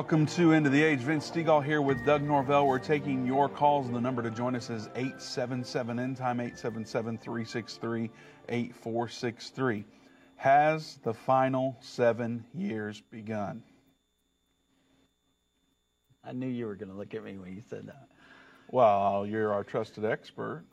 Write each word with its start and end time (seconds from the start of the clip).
Welcome 0.00 0.24
to 0.28 0.54
End 0.54 0.64
of 0.64 0.72
the 0.72 0.82
Age. 0.82 1.00
Vince 1.00 1.30
Stegall 1.30 1.62
here 1.62 1.82
with 1.82 2.06
Doug 2.06 2.22
Norvell. 2.22 2.66
We're 2.66 2.78
taking 2.78 3.26
your 3.26 3.50
calls. 3.50 3.90
The 3.90 4.00
number 4.00 4.22
to 4.22 4.30
join 4.30 4.56
us 4.56 4.70
is 4.70 4.88
877 4.96 5.98
End 5.98 6.16
Time 6.16 6.40
877 6.40 7.18
363 7.18 8.10
8463. 8.48 9.84
Has 10.36 10.98
the 11.02 11.12
final 11.12 11.76
seven 11.80 12.46
years 12.54 13.02
begun? 13.10 13.62
I 16.24 16.32
knew 16.32 16.48
you 16.48 16.64
were 16.64 16.76
going 16.76 16.90
to 16.90 16.96
look 16.96 17.14
at 17.14 17.22
me 17.22 17.36
when 17.36 17.54
you 17.54 17.62
said 17.68 17.86
that. 17.88 18.08
Well, 18.70 19.26
you're 19.26 19.52
our 19.52 19.64
trusted 19.64 20.06
expert. 20.06 20.64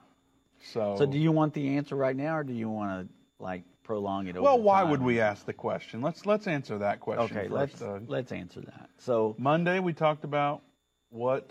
So, 0.71 0.95
So, 0.97 1.05
do 1.05 1.17
you 1.17 1.33
want 1.33 1.53
the 1.53 1.75
answer 1.75 1.97
right 1.97 2.15
now, 2.15 2.38
or 2.38 2.45
do 2.45 2.53
you 2.53 2.69
want 2.69 3.09
to 3.09 3.44
like 3.44 3.65
prolong 3.87 4.27
it? 4.27 4.35
Over 4.35 4.43
well, 4.43 4.61
why 4.61 4.81
time? 4.81 4.91
would 4.91 5.01
we 5.01 5.19
ask 5.21 5.45
the 5.45 5.53
question? 5.53 6.01
Let's 6.01 6.25
let's 6.25 6.45
answer 6.47 6.77
that 6.79 6.99
question 6.99 7.37
Okay, 7.37 7.47
first. 7.47 7.51
let's 7.53 7.79
Doug. 7.79 8.09
let's 8.09 8.31
answer 8.31 8.61
that. 8.61 8.89
So, 8.97 9.35
Monday 9.39 9.79
we 9.79 9.93
talked 9.93 10.23
about 10.25 10.61
what 11.09 11.49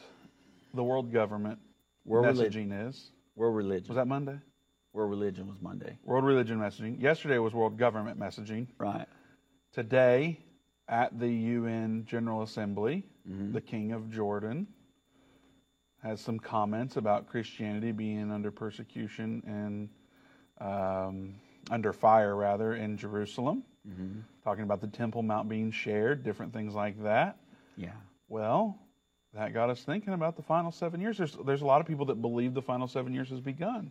the 0.74 0.84
world 0.84 1.12
government 1.12 1.58
World 2.04 2.26
messaging 2.36 2.88
is. 2.88 3.10
world 3.34 3.56
religion. 3.56 3.88
Was 3.88 3.96
that 3.96 4.06
Monday? 4.06 4.38
World 4.92 5.10
religion 5.10 5.48
was 5.48 5.60
Monday, 5.60 5.98
World 6.04 6.24
religion 6.24 6.58
messaging. 6.58 7.00
Yesterday 7.00 7.38
was 7.38 7.52
world 7.54 7.76
government 7.78 8.18
messaging. 8.18 8.66
right? 8.78 9.06
Today, 9.72 10.38
at 10.88 11.18
the 11.18 11.28
UN 11.28 12.04
General 12.06 12.42
Assembly, 12.42 13.04
Mm-hmm. 13.28 13.52
the 13.54 13.60
King 13.60 13.90
of 13.90 14.08
Jordan 14.08 14.68
has 16.02 16.20
some 16.20 16.38
comments 16.38 16.96
about 16.96 17.26
Christianity 17.28 17.90
being 17.90 18.30
under 18.30 18.52
persecution 18.52 19.42
and 19.44 19.88
um, 20.60 21.34
under 21.70 21.92
fire, 21.92 22.34
rather, 22.34 22.74
in 22.74 22.96
Jerusalem. 22.96 23.64
Mm-hmm. 23.88 24.20
Talking 24.44 24.64
about 24.64 24.80
the 24.80 24.88
Temple 24.88 25.22
Mount 25.22 25.48
being 25.48 25.70
shared, 25.70 26.24
different 26.24 26.52
things 26.52 26.74
like 26.74 27.02
that. 27.02 27.36
Yeah. 27.76 27.92
Well, 28.28 28.78
that 29.34 29.52
got 29.52 29.70
us 29.70 29.82
thinking 29.82 30.12
about 30.12 30.36
the 30.36 30.42
final 30.42 30.72
seven 30.72 31.00
years. 31.00 31.18
There's, 31.18 31.36
there's 31.44 31.62
a 31.62 31.66
lot 31.66 31.80
of 31.80 31.86
people 31.86 32.06
that 32.06 32.20
believe 32.20 32.54
the 32.54 32.62
final 32.62 32.88
seven 32.88 33.12
years 33.12 33.30
has 33.30 33.40
begun. 33.40 33.90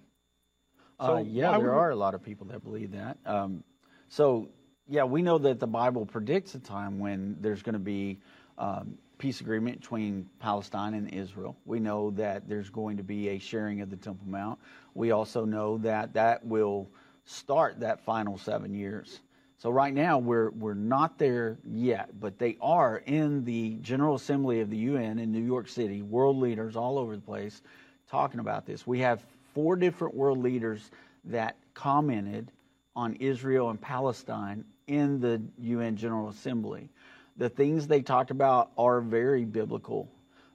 So 0.99 1.17
uh, 1.17 1.19
yeah, 1.21 1.57
there 1.57 1.73
are 1.73 1.91
a 1.91 1.95
lot 1.95 2.13
of 2.13 2.23
people 2.23 2.47
that 2.47 2.63
believe 2.63 2.91
that. 2.91 3.17
Um, 3.25 3.63
so, 4.07 4.49
yeah, 4.87 5.03
we 5.03 5.21
know 5.21 5.37
that 5.37 5.59
the 5.59 5.67
Bible 5.67 6.05
predicts 6.05 6.55
a 6.55 6.59
time 6.59 6.99
when 6.99 7.37
there's 7.41 7.61
going 7.61 7.73
to 7.73 7.79
be 7.79 8.19
um, 8.57 8.97
peace 9.17 9.41
agreement 9.41 9.81
between 9.81 10.29
Palestine 10.39 10.93
and 10.93 11.13
Israel. 11.13 11.57
We 11.65 11.79
know 11.79 12.11
that 12.11 12.47
there's 12.47 12.69
going 12.69 12.97
to 12.97 13.03
be 13.03 13.29
a 13.29 13.39
sharing 13.39 13.81
of 13.81 13.89
the 13.89 13.97
Temple 13.97 14.27
Mount. 14.27 14.59
We 14.93 15.11
also 15.11 15.45
know 15.45 15.77
that 15.79 16.13
that 16.13 16.45
will 16.45 16.89
start 17.25 17.79
that 17.79 18.03
final 18.05 18.37
seven 18.37 18.73
years. 18.73 19.19
So 19.57 19.69
right 19.69 19.93
now 19.93 20.19
we're 20.19 20.51
we're 20.51 20.73
not 20.73 21.17
there 21.17 21.57
yet, 21.65 22.19
but 22.19 22.37
they 22.37 22.57
are 22.61 23.01
in 23.05 23.43
the 23.45 23.77
General 23.81 24.15
Assembly 24.15 24.59
of 24.61 24.69
the 24.69 24.77
UN 24.77 25.17
in 25.17 25.31
New 25.31 25.43
York 25.43 25.67
City. 25.67 26.01
World 26.01 26.37
leaders 26.37 26.75
all 26.75 26.99
over 26.99 27.15
the 27.15 27.21
place 27.21 27.61
talking 28.09 28.39
about 28.39 28.65
this. 28.65 28.85
We 28.85 28.99
have 28.99 29.23
four 29.53 29.75
different 29.75 30.13
world 30.13 30.37
leaders 30.37 30.91
that 31.25 31.55
commented 31.73 32.51
on 32.95 33.15
Israel 33.15 33.69
and 33.69 33.81
Palestine 33.81 34.63
in 34.87 35.19
the 35.19 35.41
UN 35.59 35.95
General 35.95 36.29
Assembly. 36.29 36.89
The 37.37 37.49
things 37.49 37.87
they 37.87 38.01
talked 38.01 38.31
about 38.31 38.71
are 38.77 39.01
very 39.01 39.45
biblical. 39.45 40.09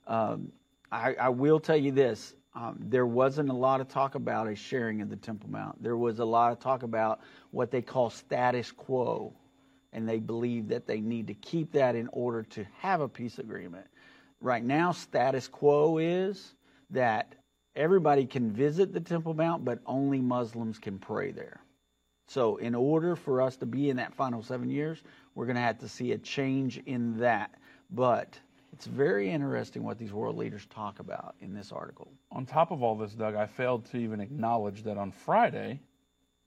Um, 0.06 0.52
I, 0.92 1.14
I 1.14 1.28
will 1.30 1.60
tell 1.60 1.76
you 1.76 1.92
this 1.92 2.34
um, 2.54 2.76
there 2.80 3.06
wasn't 3.06 3.48
a 3.48 3.54
lot 3.54 3.80
of 3.80 3.88
talk 3.88 4.16
about 4.16 4.48
a 4.48 4.56
sharing 4.56 5.00
of 5.02 5.08
the 5.08 5.16
Temple 5.16 5.50
Mount. 5.50 5.80
There 5.82 5.96
was 5.96 6.18
a 6.18 6.24
lot 6.24 6.50
of 6.52 6.58
talk 6.58 6.82
about 6.82 7.20
what 7.52 7.70
they 7.70 7.82
call 7.82 8.10
status 8.10 8.72
quo, 8.72 9.32
and 9.92 10.08
they 10.08 10.18
believe 10.18 10.68
that 10.68 10.86
they 10.86 11.00
need 11.00 11.28
to 11.28 11.34
keep 11.34 11.72
that 11.72 11.94
in 11.94 12.08
order 12.12 12.42
to 12.42 12.66
have 12.78 13.00
a 13.00 13.08
peace 13.08 13.38
agreement. 13.38 13.86
Right 14.40 14.64
now, 14.64 14.90
status 14.90 15.46
quo 15.46 15.98
is 15.98 16.54
that 16.90 17.34
everybody 17.76 18.26
can 18.26 18.50
visit 18.50 18.92
the 18.92 19.00
Temple 19.00 19.34
Mount, 19.34 19.64
but 19.64 19.78
only 19.86 20.20
Muslims 20.20 20.78
can 20.78 20.98
pray 20.98 21.30
there. 21.30 21.60
So, 22.26 22.56
in 22.56 22.74
order 22.74 23.16
for 23.16 23.42
us 23.42 23.56
to 23.56 23.66
be 23.66 23.90
in 23.90 23.96
that 23.96 24.14
final 24.14 24.42
seven 24.42 24.70
years, 24.70 25.02
we're 25.34 25.46
going 25.46 25.56
to 25.56 25.62
have 25.62 25.78
to 25.78 25.88
see 25.88 26.12
a 26.12 26.18
change 26.18 26.78
in 26.86 27.18
that. 27.18 27.54
But 27.90 28.38
it's 28.80 28.86
very 28.86 29.30
interesting 29.30 29.82
what 29.82 29.98
these 29.98 30.10
world 30.10 30.38
leaders 30.38 30.66
talk 30.74 31.00
about 31.00 31.34
in 31.42 31.52
this 31.52 31.70
article. 31.70 32.10
On 32.32 32.46
top 32.46 32.70
of 32.70 32.82
all 32.82 32.96
this, 32.96 33.12
Doug, 33.12 33.34
I 33.34 33.46
failed 33.46 33.84
to 33.90 33.98
even 33.98 34.20
acknowledge 34.20 34.84
that 34.84 34.96
on 34.96 35.12
Friday 35.12 35.80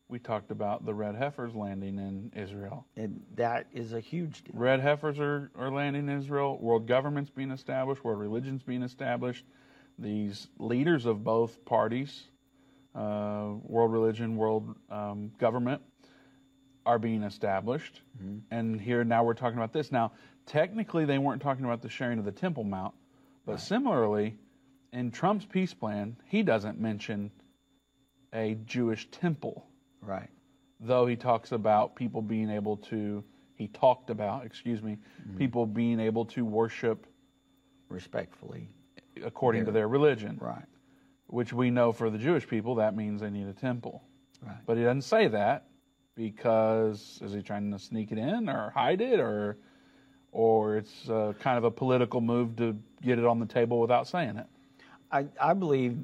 we 0.07 0.17
talked 0.17 0.49
about 0.49 0.83
the 0.83 0.95
red 0.95 1.13
heifers 1.13 1.53
landing 1.53 1.99
in 1.99 2.31
Israel. 2.35 2.87
And 2.97 3.21
that 3.35 3.67
is 3.71 3.93
a 3.93 3.99
huge 3.99 4.45
deal. 4.45 4.55
Red 4.55 4.79
heifers 4.79 5.19
are, 5.19 5.51
are 5.55 5.69
landing 5.69 6.09
in 6.09 6.17
Israel. 6.17 6.57
World 6.59 6.87
government's 6.87 7.29
being 7.29 7.51
established. 7.51 8.03
World 8.03 8.19
religion's 8.19 8.63
being 8.63 8.81
established. 8.81 9.45
These 9.99 10.47
leaders 10.57 11.05
of 11.05 11.23
both 11.23 11.63
parties, 11.65 12.23
uh, 12.95 13.49
world 13.61 13.91
religion, 13.91 14.37
world 14.37 14.75
um, 14.89 15.31
government, 15.37 15.83
are 16.83 16.97
being 16.97 17.21
established. 17.21 18.01
And 18.51 18.81
here 18.81 19.03
now 19.03 19.23
we're 19.23 19.35
talking 19.35 19.57
about 19.57 19.71
this. 19.71 19.91
Now, 19.91 20.13
technically, 20.45 21.05
they 21.05 21.17
weren't 21.17 21.41
talking 21.41 21.65
about 21.65 21.81
the 21.81 21.89
sharing 21.89 22.19
of 22.19 22.25
the 22.25 22.31
Temple 22.31 22.63
Mount, 22.63 22.93
but 23.45 23.59
similarly, 23.59 24.37
in 24.91 25.11
Trump's 25.11 25.45
peace 25.45 25.73
plan, 25.73 26.15
he 26.25 26.43
doesn't 26.43 26.79
mention 26.79 27.31
a 28.33 28.55
Jewish 28.65 29.07
temple 29.11 29.65
Right. 30.01 30.29
though 30.79 31.05
he 31.05 31.15
talks 31.15 31.51
about 31.51 31.95
people 31.95 32.21
being 32.21 32.49
able 32.49 32.77
to 32.77 33.23
he 33.55 33.67
talked 33.67 34.09
about 34.09 34.43
excuse 34.45 34.81
me 34.81 34.97
mm-hmm. 35.21 35.37
people 35.37 35.65
being 35.65 35.99
able 35.99 36.25
to 36.25 36.43
worship 36.43 37.05
Respectfully. 37.89 38.69
according 39.23 39.65
to 39.65 39.71
their 39.71 39.87
religion 39.87 40.39
Right. 40.41 40.65
which 41.27 41.53
we 41.53 41.69
know 41.69 41.91
for 41.93 42.09
the 42.09 42.17
jewish 42.17 42.47
people 42.47 42.75
that 42.75 42.95
means 42.95 43.21
they 43.21 43.29
need 43.29 43.47
a 43.47 43.53
temple 43.53 44.03
Right. 44.41 44.57
but 44.65 44.77
he 44.77 44.83
doesn't 44.83 45.03
say 45.03 45.27
that 45.27 45.67
because 46.15 47.19
is 47.21 47.33
he 47.33 47.41
trying 47.43 47.71
to 47.71 47.79
sneak 47.79 48.11
it 48.11 48.17
in 48.17 48.49
or 48.49 48.71
hide 48.71 48.99
it 49.01 49.19
or 49.19 49.57
or 50.33 50.77
it's 50.77 51.09
uh, 51.09 51.33
kind 51.39 51.57
of 51.57 51.63
a 51.63 51.71
political 51.71 52.19
move 52.19 52.55
to 52.57 52.77
get 53.01 53.19
it 53.19 53.25
on 53.25 53.39
the 53.39 53.45
table 53.45 53.79
without 53.79 54.07
saying 54.07 54.35
it 54.37 54.47
I, 55.13 55.27
I 55.39 55.53
believe 55.53 55.99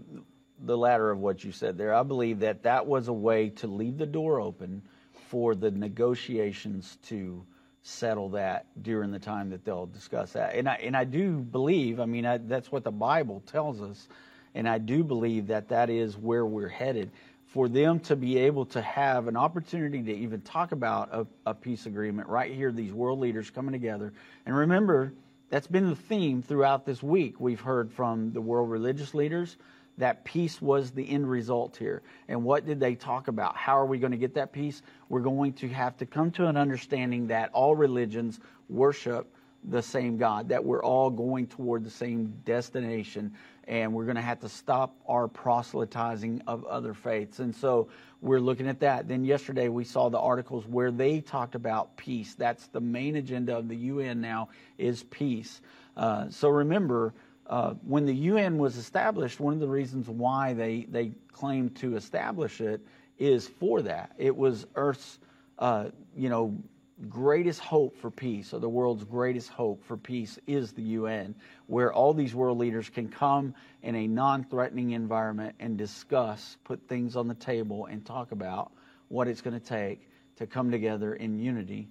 the 0.65 0.77
latter 0.77 1.09
of 1.09 1.19
what 1.19 1.43
you 1.43 1.51
said 1.51 1.77
there. 1.77 1.95
I 1.95 2.03
believe 2.03 2.39
that 2.41 2.63
that 2.63 2.85
was 2.85 3.07
a 3.07 3.13
way 3.13 3.49
to 3.49 3.67
leave 3.67 3.97
the 3.97 4.05
door 4.05 4.39
open 4.39 4.83
for 5.29 5.55
the 5.55 5.71
negotiations 5.71 6.97
to 7.07 7.43
settle 7.81 8.29
that 8.29 8.67
during 8.83 9.11
the 9.11 9.19
time 9.19 9.49
that 9.49 9.65
they'll 9.65 9.87
discuss 9.87 10.33
that. 10.33 10.53
And 10.53 10.69
I 10.69 10.75
and 10.75 10.95
I 10.95 11.05
do 11.05 11.39
believe. 11.39 11.99
I 11.99 12.05
mean, 12.05 12.25
I, 12.25 12.37
that's 12.37 12.71
what 12.71 12.83
the 12.83 12.91
Bible 12.91 13.41
tells 13.47 13.81
us, 13.81 14.07
and 14.53 14.69
I 14.69 14.77
do 14.77 15.03
believe 15.03 15.47
that 15.47 15.69
that 15.69 15.89
is 15.89 16.17
where 16.17 16.45
we're 16.45 16.67
headed. 16.69 17.09
For 17.49 17.67
them 17.67 17.99
to 18.01 18.15
be 18.15 18.37
able 18.37 18.65
to 18.67 18.81
have 18.81 19.27
an 19.27 19.35
opportunity 19.35 20.03
to 20.03 20.13
even 20.13 20.41
talk 20.41 20.71
about 20.71 21.09
a, 21.11 21.27
a 21.47 21.53
peace 21.53 21.87
agreement 21.87 22.29
right 22.29 22.53
here, 22.53 22.71
these 22.71 22.93
world 22.93 23.19
leaders 23.19 23.49
coming 23.49 23.71
together, 23.71 24.13
and 24.45 24.55
remember 24.55 25.13
that's 25.49 25.65
been 25.65 25.89
the 25.89 25.95
theme 25.95 26.43
throughout 26.43 26.85
this 26.85 27.01
week. 27.01 27.39
We've 27.39 27.59
heard 27.59 27.91
from 27.91 28.31
the 28.33 28.41
world 28.41 28.69
religious 28.69 29.15
leaders 29.15 29.57
that 29.97 30.23
peace 30.23 30.61
was 30.61 30.91
the 30.91 31.09
end 31.09 31.29
result 31.29 31.75
here. 31.75 32.03
And 32.27 32.43
what 32.43 32.65
did 32.65 32.79
they 32.79 32.95
talk 32.95 33.27
about? 33.27 33.57
How 33.57 33.77
are 33.77 33.85
we 33.85 33.97
going 33.97 34.11
to 34.11 34.17
get 34.17 34.35
that 34.35 34.53
peace? 34.53 34.81
We're 35.09 35.19
going 35.19 35.53
to 35.53 35.67
have 35.69 35.97
to 35.97 36.05
come 36.05 36.31
to 36.31 36.47
an 36.47 36.55
understanding 36.55 37.27
that 37.27 37.49
all 37.51 37.75
religions 37.75 38.39
worship 38.69 39.27
the 39.65 39.81
same 39.81 40.17
God, 40.17 40.49
that 40.49 40.63
we're 40.63 40.83
all 40.83 41.09
going 41.09 41.47
toward 41.47 41.83
the 41.83 41.89
same 41.89 42.33
destination, 42.45 43.33
and 43.69 43.93
we're 43.93 44.05
going 44.05 44.15
to 44.15 44.21
have 44.21 44.39
to 44.39 44.49
stop 44.49 44.95
our 45.07 45.27
proselytizing 45.27 46.41
of 46.47 46.65
other 46.65 46.95
faiths. 46.95 47.37
And 47.37 47.55
so 47.55 47.87
we're 48.19 48.39
looking 48.39 48.67
at 48.67 48.79
that. 48.79 49.07
Then 49.07 49.23
yesterday 49.23 49.69
we 49.69 49.83
saw 49.83 50.09
the 50.09 50.19
articles 50.19 50.65
where 50.65 50.89
they 50.91 51.21
talked 51.21 51.53
about 51.53 51.95
peace. 51.95 52.33
That's 52.33 52.65
the 52.67 52.81
main 52.81 53.15
agenda 53.15 53.55
of 53.55 53.67
the 53.67 53.75
UN 53.75 54.21
now 54.21 54.49
is 54.79 55.03
peace. 55.03 55.61
Uh, 55.95 56.29
so 56.29 56.49
remember, 56.49 57.13
uh, 57.45 57.75
when 57.85 58.07
the 58.07 58.15
UN 58.15 58.57
was 58.57 58.75
established, 58.75 59.39
one 59.39 59.53
of 59.53 59.59
the 59.59 59.67
reasons 59.67 60.09
why 60.09 60.53
they, 60.53 60.87
they 60.89 61.11
claimed 61.31 61.75
to 61.77 61.95
establish 61.95 62.61
it 62.61 62.81
is 63.19 63.47
for 63.47 63.83
that. 63.83 64.11
It 64.17 64.35
was 64.35 64.65
Earth's, 64.75 65.19
uh, 65.59 65.89
you 66.17 66.29
know, 66.29 66.57
greatest 67.07 67.59
hope 67.59 67.97
for 67.97 68.11
peace, 68.11 68.53
or 68.53 68.59
the 68.59 68.69
world's 68.69 69.03
greatest 69.03 69.49
hope 69.49 69.83
for 69.85 69.97
peace, 69.97 70.37
is 70.47 70.73
the 70.73 70.81
UN, 70.81 71.35
where 71.67 71.93
all 71.93 72.13
these 72.13 72.35
world 72.35 72.57
leaders 72.57 72.89
can 72.89 73.09
come 73.09 73.53
in 73.81 73.95
a 73.95 74.07
non 74.07 74.43
threatening 74.43 74.91
environment 74.91 75.55
and 75.59 75.77
discuss, 75.77 76.57
put 76.63 76.87
things 76.87 77.15
on 77.15 77.27
the 77.27 77.35
table, 77.35 77.85
and 77.85 78.05
talk 78.05 78.31
about 78.31 78.71
what 79.07 79.27
it's 79.27 79.41
going 79.41 79.59
to 79.59 79.65
take 79.65 80.09
to 80.37 80.47
come 80.47 80.71
together 80.71 81.13
in 81.13 81.39
unity 81.39 81.89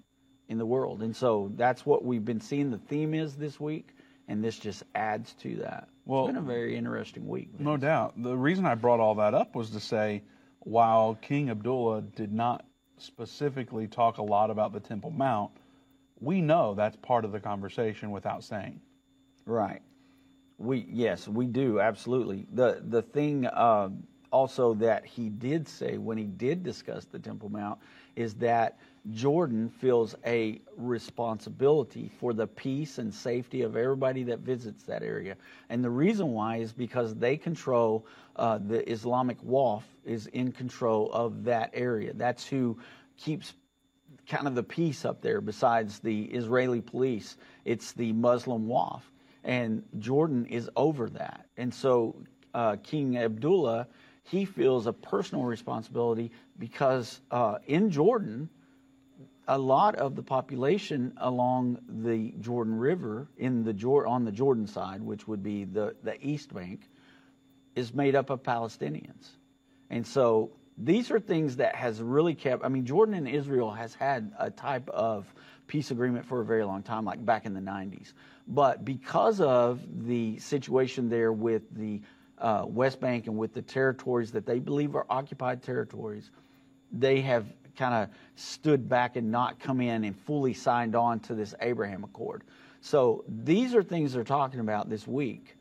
in 0.49 0.59
the 0.59 0.67
world. 0.67 1.03
And 1.03 1.15
so 1.15 1.53
that's 1.57 1.85
what 1.85 2.05
we've 2.05 2.25
been 2.25 2.41
seeing 2.41 2.71
the 2.71 2.79
theme 2.79 3.15
is 3.15 3.37
this 3.37 3.59
week, 3.61 3.89
and 4.27 4.43
this 4.43 4.59
just 4.59 4.83
adds 4.95 5.33
to 5.43 5.57
that. 5.57 5.89
Well- 6.05 6.25
it's 6.25 6.35
been 6.35 6.43
a 6.43 6.47
very 6.47 6.77
interesting 6.77 7.27
week. 7.29 7.59
No 7.59 7.77
doubt. 7.77 8.15
The 8.23 8.37
reason 8.37 8.67
I 8.67 8.75
brought 8.75 9.01
all 9.01 9.17
that 9.17 9.35
up 9.35 9.55
was 9.55 9.71
to 9.71 9.81
say, 9.81 10.23
while 10.61 11.15
King 11.15 11.51
Abdullah 11.51 12.03
did 12.03 12.33
not 12.33 12.65
specifically 13.03 13.87
talk 13.87 14.19
a 14.19 14.23
lot 14.23 14.51
about 14.51 14.73
the 14.73 14.81
Temple 14.81 15.11
Mount, 15.11 15.51
we 16.21 16.41
know 16.41 16.75
that's 16.75 16.97
part 16.97 17.25
of 17.25 17.33
the 17.33 17.41
conversation 17.41 18.11
without 18.11 18.43
saying. 18.45 18.81
Right. 19.47 19.83
We 20.59 20.87
yes, 20.91 21.29
we 21.29 21.47
do 21.47 21.81
absolutely. 21.81 22.47
The 22.53 22.83
the 22.89 23.03
thing 23.03 23.47
uh, 23.47 23.91
also 24.33 24.75
that 24.75 25.07
he 25.07 25.29
did 25.29 25.69
say 25.69 25.99
when 25.99 26.19
he 26.19 26.25
did 26.25 26.63
discuss 26.63 27.05
the 27.05 27.19
Temple 27.19 27.49
Mount 27.49 27.79
is 28.17 28.35
that 28.35 28.79
Jordan 29.13 29.71
feels 29.71 30.15
a 30.27 30.61
responsibility 30.77 32.11
for 32.19 32.33
the 32.35 32.47
peace 32.47 32.99
and 32.99 33.15
safety 33.15 33.63
of 33.63 33.77
everybody 33.77 34.23
that 34.25 34.41
visits 34.41 34.83
that 34.85 35.03
area. 35.03 35.37
And 35.71 35.83
the 35.83 35.91
reason 35.91 36.33
why 36.33 36.57
is 36.57 36.73
because 36.73 37.15
they 37.15 37.37
control 37.37 38.05
uh, 38.39 38.59
the 38.59 38.89
Islamic 38.91 39.41
Waqf 39.43 39.83
is 40.05 40.27
in 40.29 40.53
control 40.53 41.11
of 41.13 41.45
that 41.45 41.71
area. 41.75 42.13
That's 42.15 42.47
who 42.47 42.79
keeps 43.17 43.55
kind 44.29 44.47
of 44.47 44.55
the 44.55 44.63
peace 44.63 45.05
up 45.05 45.21
there 45.21 45.41
besides 45.41 45.99
the 45.99 46.25
Israeli 46.25 46.81
police. 46.81 47.37
It's 47.65 47.93
the 47.93 48.13
Muslim 48.13 48.67
Waqf. 48.67 49.03
And 49.45 49.83
Jordan 49.99 50.47
is 50.47 50.69
over 50.77 51.09
that. 51.11 51.47
And 51.57 51.73
so 51.73 52.23
uh, 52.55 52.77
King 52.83 53.17
Abdullah, 53.17 53.87
he 54.23 54.45
feels 54.45 54.87
a 54.87 54.93
personal 54.93 55.45
responsibility 55.45 56.31
because 56.59 57.21
uh, 57.31 57.59
in 57.67 57.91
Jordan, 57.91 58.49
a 59.47 59.57
lot 59.57 59.97
of 59.97 60.15
the 60.15 60.23
population 60.23 61.15
along 61.19 61.79
the 61.89 62.35
Jordan 62.41 62.75
River 62.75 63.29
in 63.39 63.65
the 63.65 63.73
on 64.07 64.25
the 64.25 64.33
Jordan 64.33 64.67
side, 64.67 65.03
which 65.03 65.27
would 65.27 65.43
be 65.43 65.65
the, 65.65 65.97
the 66.03 66.17
East 66.25 66.53
Bank, 66.53 66.91
is 67.79 67.95
made 67.95 68.15
up 68.15 68.31
of 68.31 68.43
Palestinians. 68.43 69.29
And 69.91 70.07
so 70.07 70.51
these 70.77 71.11
are 71.11 71.21
things 71.21 71.57
that 71.57 71.75
has 71.75 72.03
really 72.03 72.35
kept 72.35 72.65
I 72.65 72.69
mean 72.69 72.85
Jordan 72.85 73.15
and 73.15 73.29
Israel 73.29 73.71
has 73.71 73.95
had 73.95 74.33
a 74.39 74.51
type 74.51 74.89
of 74.91 75.33
peace 75.67 75.91
agreement 75.91 76.25
for 76.27 76.41
a 76.41 76.45
very 76.45 76.65
long 76.65 76.83
time, 76.83 77.05
like 77.05 77.25
back 77.25 77.47
in 77.47 77.55
the 77.55 77.61
90s. 77.61 78.13
But 78.47 78.85
because 78.85 79.41
of 79.41 79.81
the 80.07 80.39
situation 80.39 81.09
there 81.11 81.33
with 81.33 81.63
the 81.75 82.01
uh, 82.39 82.65
West 82.67 83.01
Bank 83.01 83.27
and 83.27 83.37
with 83.37 83.53
the 83.53 83.63
territories 83.63 84.33
that 84.33 84.47
they 84.47 84.59
believe 84.59 84.97
are 84.97 85.07
occupied 85.11 85.63
territories, 85.63 86.31
they 86.91 87.21
have 87.21 87.45
kind 87.77 87.95
of 87.95 88.09
stood 88.37 88.89
back 88.89 89.17
and 89.17 89.31
not 89.31 89.61
come 89.61 89.81
in 89.81 90.05
and 90.05 90.19
fully 90.21 90.55
signed 90.55 90.97
on 90.97 91.21
to 91.21 91.35
this 91.35 91.55
Abraham 91.61 92.03
Accord. 92.03 92.43
So 92.81 93.25
these 93.29 93.75
are 93.75 93.83
things 93.83 94.15
they're 94.15 94.25
talking 94.25 94.61
about 94.61 94.89
this 94.89 95.07
week. 95.07 95.58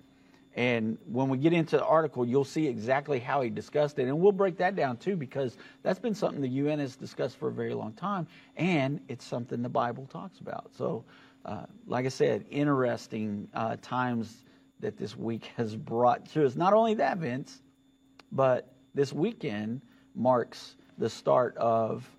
And 0.58 0.98
when 1.06 1.30
we 1.30 1.38
get 1.38 1.54
into 1.54 1.78
the 1.78 1.86
article, 1.86 2.28
you'll 2.28 2.44
see 2.44 2.66
exactly 2.66 3.20
how 3.20 3.42
he 3.44 3.50
discussed 3.52 4.00
it. 4.00 4.08
And 4.08 4.20
we'll 4.20 4.32
break 4.32 4.58
that 4.58 4.76
down 4.76 4.98
too, 4.98 5.16
because 5.16 5.56
that's 5.84 6.00
been 6.00 6.16
something 6.16 6.42
the 6.42 6.50
UN 6.50 6.80
has 6.80 6.96
discussed 6.96 7.38
for 7.38 7.50
a 7.50 7.52
very 7.52 7.76
long 7.76 7.94
time. 7.94 8.26
And 8.56 9.00
it's 9.08 9.24
something 9.24 9.62
the 9.62 9.70
Bible 9.70 10.08
talks 10.08 10.40
about. 10.40 10.72
So, 10.76 11.06
uh, 11.46 11.68
like 11.86 12.08
I 12.08 12.10
said, 12.10 12.44
interesting 12.50 13.48
uh, 13.54 13.78
times 13.84 14.46
that 14.80 14.98
this 14.98 15.16
week 15.16 15.52
has 15.58 15.76
brought 15.76 16.26
to 16.32 16.44
us. 16.48 16.56
Not 16.56 16.74
only 16.74 16.96
that, 16.96 17.20
Vince, 17.20 17.62
but 18.32 18.74
this 18.96 19.14
weekend 19.14 19.82
marks 20.16 20.76
the 20.98 21.10
start 21.10 21.56
of 21.58 22.10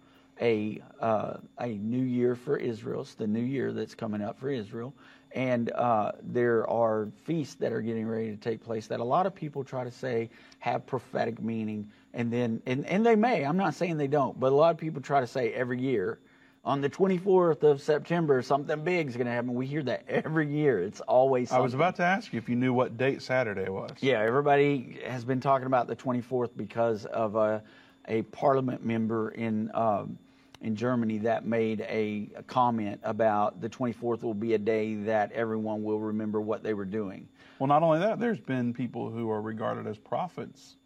a 0.40 0.80
uh, 1.00 1.38
a 1.58 1.66
new 1.66 2.04
year 2.04 2.36
for 2.36 2.56
Israel. 2.56 3.00
It's 3.00 3.14
the 3.14 3.26
new 3.26 3.42
year 3.42 3.72
that's 3.72 3.96
coming 3.96 4.22
up 4.22 4.38
for 4.38 4.48
Israel, 4.48 4.94
and 5.32 5.70
uh, 5.72 6.12
there 6.22 6.68
are 6.68 7.08
feasts 7.24 7.54
that 7.56 7.72
are 7.72 7.80
getting 7.80 8.06
ready 8.06 8.30
to 8.30 8.36
take 8.36 8.62
place 8.62 8.86
that 8.86 9.00
a 9.00 9.04
lot 9.04 9.26
of 9.26 9.34
people 9.34 9.64
try 9.64 9.84
to 9.84 9.90
say 9.90 10.30
have 10.58 10.86
prophetic 10.86 11.40
meaning, 11.40 11.90
and 12.14 12.32
then 12.32 12.62
and, 12.66 12.86
and 12.86 13.04
they 13.04 13.16
may. 13.16 13.44
I'm 13.44 13.56
not 13.56 13.74
saying 13.74 13.98
they 13.98 14.06
don't, 14.06 14.38
but 14.38 14.52
a 14.52 14.54
lot 14.54 14.70
of 14.70 14.78
people 14.78 15.00
try 15.00 15.20
to 15.20 15.26
say 15.26 15.52
every 15.52 15.80
year. 15.80 16.18
On 16.64 16.82
the 16.82 16.90
24th 16.90 17.62
of 17.62 17.80
September, 17.80 18.42
something 18.42 18.84
big 18.84 19.08
is 19.08 19.16
going 19.16 19.26
to 19.26 19.32
happen. 19.32 19.54
We 19.54 19.66
hear 19.66 19.82
that 19.84 20.04
every 20.08 20.48
year. 20.52 20.82
It's 20.82 21.00
always. 21.00 21.48
Something. 21.48 21.60
I 21.60 21.64
was 21.64 21.74
about 21.74 21.96
to 21.96 22.02
ask 22.02 22.32
you 22.32 22.38
if 22.38 22.48
you 22.48 22.56
knew 22.56 22.72
what 22.72 22.96
date 22.96 23.22
Saturday 23.22 23.70
was. 23.70 23.92
Yeah, 24.00 24.20
everybody 24.20 24.98
has 25.06 25.24
been 25.24 25.40
talking 25.40 25.66
about 25.66 25.86
the 25.86 25.96
24th 25.96 26.50
because 26.56 27.06
of 27.06 27.36
a, 27.36 27.62
a 28.06 28.22
parliament 28.22 28.84
member 28.84 29.30
in 29.30 29.70
um, 29.72 30.18
in 30.60 30.74
Germany 30.74 31.18
that 31.18 31.46
made 31.46 31.82
a, 31.82 32.30
a, 32.36 32.42
comment 32.42 33.00
about 33.04 33.60
the 33.60 33.68
24th 33.68 34.22
will 34.22 34.34
be 34.34 34.54
a 34.54 34.58
day 34.58 34.94
that 34.94 35.30
everyone 35.32 35.84
will 35.84 36.00
remember 36.00 36.40
what 36.40 36.62
they 36.62 36.74
were 36.74 36.84
doing. 36.84 37.28
Well, 37.58 37.68
not 37.68 37.82
only 37.82 38.00
that, 38.00 38.18
there's 38.18 38.40
been 38.40 38.74
people 38.74 39.10
who 39.10 39.30
are 39.30 39.40
regarded 39.40 39.86
as 39.86 39.98
prophets 39.98 40.76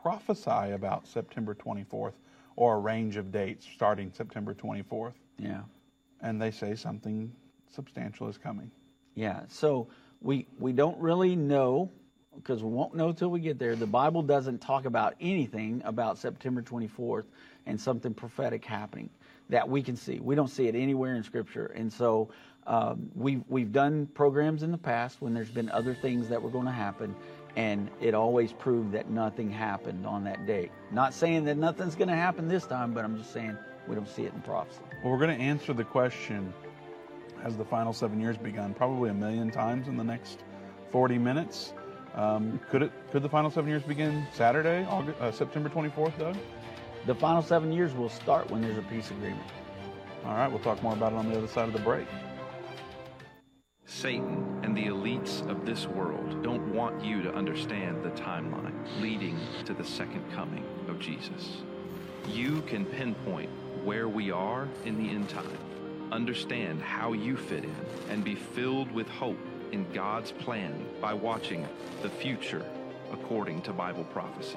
prophesy 0.00 0.72
about 0.72 1.06
September 1.06 1.54
24th 1.54 2.12
or 2.56 2.76
a 2.76 2.78
range 2.78 3.16
of 3.16 3.32
dates 3.32 3.66
starting 3.74 4.12
September 4.12 4.52
24th. 4.54 5.14
Yeah. 5.38 5.62
And 6.20 6.40
they 6.40 6.50
say 6.50 6.74
something 6.74 7.32
substantial 7.74 8.28
is 8.28 8.36
coming. 8.36 8.70
Yeah. 9.14 9.40
So 9.48 9.88
we 10.20 10.46
we 10.58 10.72
don't 10.72 10.98
really 10.98 11.36
know 11.36 11.90
because 12.36 12.62
we 12.62 12.70
won't 12.70 12.94
know 12.94 13.12
till 13.12 13.28
we 13.28 13.40
get 13.40 13.58
there. 13.58 13.76
The 13.76 13.86
Bible 13.86 14.22
doesn't 14.22 14.58
talk 14.58 14.84
about 14.84 15.14
anything 15.20 15.82
about 15.84 16.18
September 16.18 16.62
24th 16.62 17.24
and 17.66 17.80
something 17.80 18.14
prophetic 18.14 18.64
happening 18.64 19.10
that 19.50 19.68
we 19.68 19.82
can 19.82 19.96
see. 19.96 20.18
We 20.20 20.34
don't 20.34 20.48
see 20.48 20.68
it 20.68 20.74
anywhere 20.74 21.14
in 21.14 21.22
Scripture, 21.22 21.66
and 21.66 21.92
so 21.92 22.30
um, 22.66 23.10
we've 23.14 23.42
we've 23.48 23.72
done 23.72 24.06
programs 24.06 24.62
in 24.62 24.70
the 24.70 24.78
past 24.78 25.20
when 25.20 25.34
there's 25.34 25.50
been 25.50 25.70
other 25.70 25.94
things 25.94 26.28
that 26.28 26.40
were 26.40 26.50
going 26.50 26.66
to 26.66 26.72
happen, 26.72 27.14
and 27.56 27.90
it 28.00 28.14
always 28.14 28.52
proved 28.52 28.92
that 28.92 29.10
nothing 29.10 29.50
happened 29.50 30.06
on 30.06 30.24
that 30.24 30.46
date. 30.46 30.70
Not 30.90 31.12
saying 31.12 31.44
that 31.44 31.56
nothing's 31.56 31.94
going 31.94 32.08
to 32.08 32.16
happen 32.16 32.48
this 32.48 32.66
time, 32.66 32.94
but 32.94 33.04
I'm 33.04 33.18
just 33.18 33.32
saying 33.32 33.56
we 33.86 33.94
don't 33.94 34.08
see 34.08 34.22
it 34.22 34.32
in 34.32 34.40
prophecy. 34.40 34.80
Well, 35.02 35.12
we're 35.12 35.18
going 35.18 35.36
to 35.36 35.44
answer 35.44 35.74
the 35.74 35.84
question: 35.84 36.54
Has 37.42 37.56
the 37.56 37.64
final 37.64 37.92
seven 37.92 38.20
years 38.20 38.38
begun? 38.38 38.72
Probably 38.72 39.10
a 39.10 39.14
million 39.14 39.50
times 39.50 39.88
in 39.88 39.96
the 39.96 40.04
next 40.04 40.40
40 40.90 41.18
minutes. 41.18 41.74
Um, 42.14 42.60
could 42.70 42.82
it? 42.82 42.92
Could 43.10 43.22
the 43.22 43.28
final 43.28 43.50
seven 43.50 43.68
years 43.68 43.82
begin 43.82 44.26
Saturday, 44.32 44.86
August, 44.88 45.20
uh, 45.20 45.32
September 45.32 45.68
24th, 45.68 46.18
Doug? 46.18 46.36
The 47.06 47.14
final 47.14 47.42
seven 47.42 47.70
years 47.70 47.92
will 47.92 48.08
start 48.08 48.50
when 48.50 48.62
there's 48.62 48.78
a 48.78 48.82
peace 48.82 49.10
agreement. 49.10 49.42
All 50.24 50.32
right, 50.32 50.48
we'll 50.48 50.60
talk 50.60 50.82
more 50.82 50.94
about 50.94 51.12
it 51.12 51.16
on 51.16 51.28
the 51.28 51.36
other 51.36 51.48
side 51.48 51.68
of 51.68 51.74
the 51.74 51.80
break. 51.80 52.06
Satan 53.84 54.60
and 54.62 54.74
the 54.74 54.86
elites 54.86 55.46
of 55.50 55.66
this 55.66 55.86
world 55.86 56.42
don't 56.42 56.74
want 56.74 57.04
you 57.04 57.20
to 57.20 57.34
understand 57.34 58.02
the 58.02 58.10
timeline 58.10 58.72
leading 59.02 59.38
to 59.66 59.74
the 59.74 59.84
second 59.84 60.24
coming 60.32 60.64
of 60.88 60.98
Jesus. 60.98 61.58
You 62.26 62.62
can 62.62 62.86
pinpoint 62.86 63.50
where 63.84 64.08
we 64.08 64.30
are 64.30 64.66
in 64.86 64.96
the 64.96 65.10
end 65.10 65.28
time, 65.28 65.58
understand 66.10 66.80
how 66.80 67.12
you 67.12 67.36
fit 67.36 67.64
in, 67.64 67.76
and 68.08 68.24
be 68.24 68.34
filled 68.34 68.90
with 68.92 69.08
hope 69.10 69.38
in 69.72 69.86
God's 69.92 70.32
plan 70.32 70.86
by 71.02 71.12
watching 71.12 71.68
The 72.00 72.08
Future 72.08 72.64
According 73.12 73.60
to 73.62 73.74
Bible 73.74 74.04
Prophecy. 74.04 74.56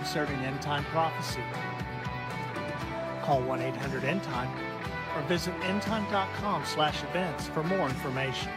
concerning 0.00 0.42
end 0.46 0.62
time 0.62 0.82
prophecy. 0.84 1.42
Call 3.22 3.42
1 3.42 3.60
800 3.60 4.02
End 4.04 4.22
Time 4.22 4.50
or 5.14 5.22
visit 5.28 5.54
endtime.com 5.60 6.64
slash 6.64 7.02
events 7.02 7.48
for 7.48 7.62
more 7.62 7.86
information. 7.86 8.50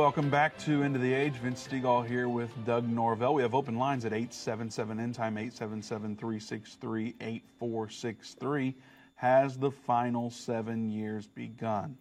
Welcome 0.00 0.30
back 0.30 0.56
to 0.60 0.82
End 0.82 0.96
of 0.96 1.02
the 1.02 1.12
Age. 1.12 1.34
Vince 1.34 1.68
Stegall 1.68 2.06
here 2.06 2.26
with 2.26 2.50
Doug 2.64 2.88
Norvell. 2.88 3.34
We 3.34 3.42
have 3.42 3.54
open 3.54 3.76
lines 3.76 4.06
at 4.06 4.14
877 4.14 4.98
End 4.98 5.14
Time, 5.14 5.36
877 5.36 6.16
363 6.16 7.16
8463. 7.20 8.76
Has 9.16 9.58
the 9.58 9.70
final 9.70 10.30
seven 10.30 10.88
years 10.88 11.26
begun? 11.26 11.98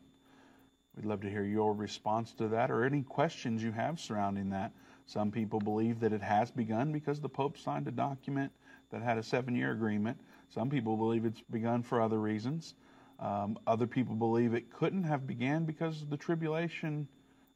We'd 0.95 1.07
love 1.07 1.19
to 1.23 1.29
hear 1.29 1.43
your 1.43 1.73
response 1.73 2.31
to 2.35 2.47
that 2.47 2.71
or 2.71 2.85
any 2.85 3.01
questions 3.01 3.61
you 3.61 3.73
have 3.73 3.99
surrounding 3.99 4.49
that. 4.51 4.71
Some 5.05 5.29
people 5.29 5.59
believe 5.59 5.99
that 5.99 6.13
it 6.13 6.21
has 6.21 6.51
begun 6.51 6.93
because 6.93 7.19
the 7.19 7.27
Pope 7.27 7.57
signed 7.57 7.89
a 7.89 7.91
document 7.91 8.53
that 8.91 9.01
had 9.01 9.17
a 9.17 9.23
seven 9.23 9.57
year 9.57 9.73
agreement. 9.73 10.17
Some 10.47 10.69
people 10.69 10.95
believe 10.95 11.25
it's 11.25 11.41
begun 11.51 11.83
for 11.83 12.01
other 12.01 12.19
reasons. 12.19 12.75
Um, 13.19 13.59
other 13.67 13.87
people 13.87 14.15
believe 14.15 14.53
it 14.53 14.71
couldn't 14.71 15.03
have 15.03 15.27
began 15.27 15.65
because 15.65 16.05
the 16.09 16.15
tribulation 16.15 17.09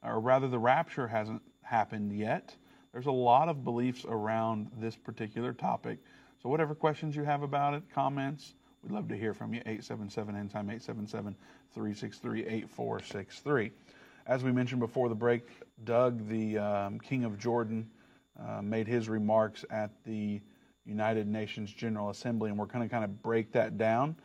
or 0.03 0.19
rather 0.19 0.47
the 0.47 0.59
rapture 0.59 1.07
hasn't 1.07 1.41
happened 1.61 2.17
yet. 2.17 2.55
There's 2.91 3.07
a 3.07 3.11
lot 3.11 3.49
of 3.49 3.63
beliefs 3.63 4.05
around 4.07 4.69
this 4.77 4.95
particular 4.95 5.53
topic. 5.53 5.99
So 6.41 6.49
whatever 6.49 6.75
questions 6.75 7.15
you 7.15 7.23
have 7.23 7.41
about 7.41 7.73
it, 7.73 7.83
comments, 7.93 8.53
we'd 8.83 8.91
love 8.91 9.07
to 9.07 9.17
hear 9.17 9.33
from 9.33 9.53
you. 9.53 9.61
877 9.61 10.35
end 10.35 10.51
time 10.51 10.69
877 10.69 11.35
363 11.73 12.45
8463. 12.45 13.71
As 14.25 14.43
we 14.43 14.51
mentioned 14.51 14.79
before 14.79 15.09
the 15.09 15.15
break, 15.15 15.47
Doug, 15.83 16.27
the 16.27 16.57
um, 16.57 16.99
King 16.99 17.23
of 17.23 17.39
Jordan, 17.39 17.89
uh, 18.39 18.61
made 18.61 18.87
his 18.87 19.09
remarks 19.09 19.65
at 19.69 19.91
the 20.05 20.41
United 20.85 21.27
Nations 21.27 21.71
General 21.71 22.09
Assembly, 22.09 22.49
and 22.49 22.59
we're 22.59 22.65
going 22.65 22.87
to 22.87 22.91
kind 22.91 23.03
of 23.03 23.21
break 23.21 23.51
that 23.53 23.77
down. 23.77 24.15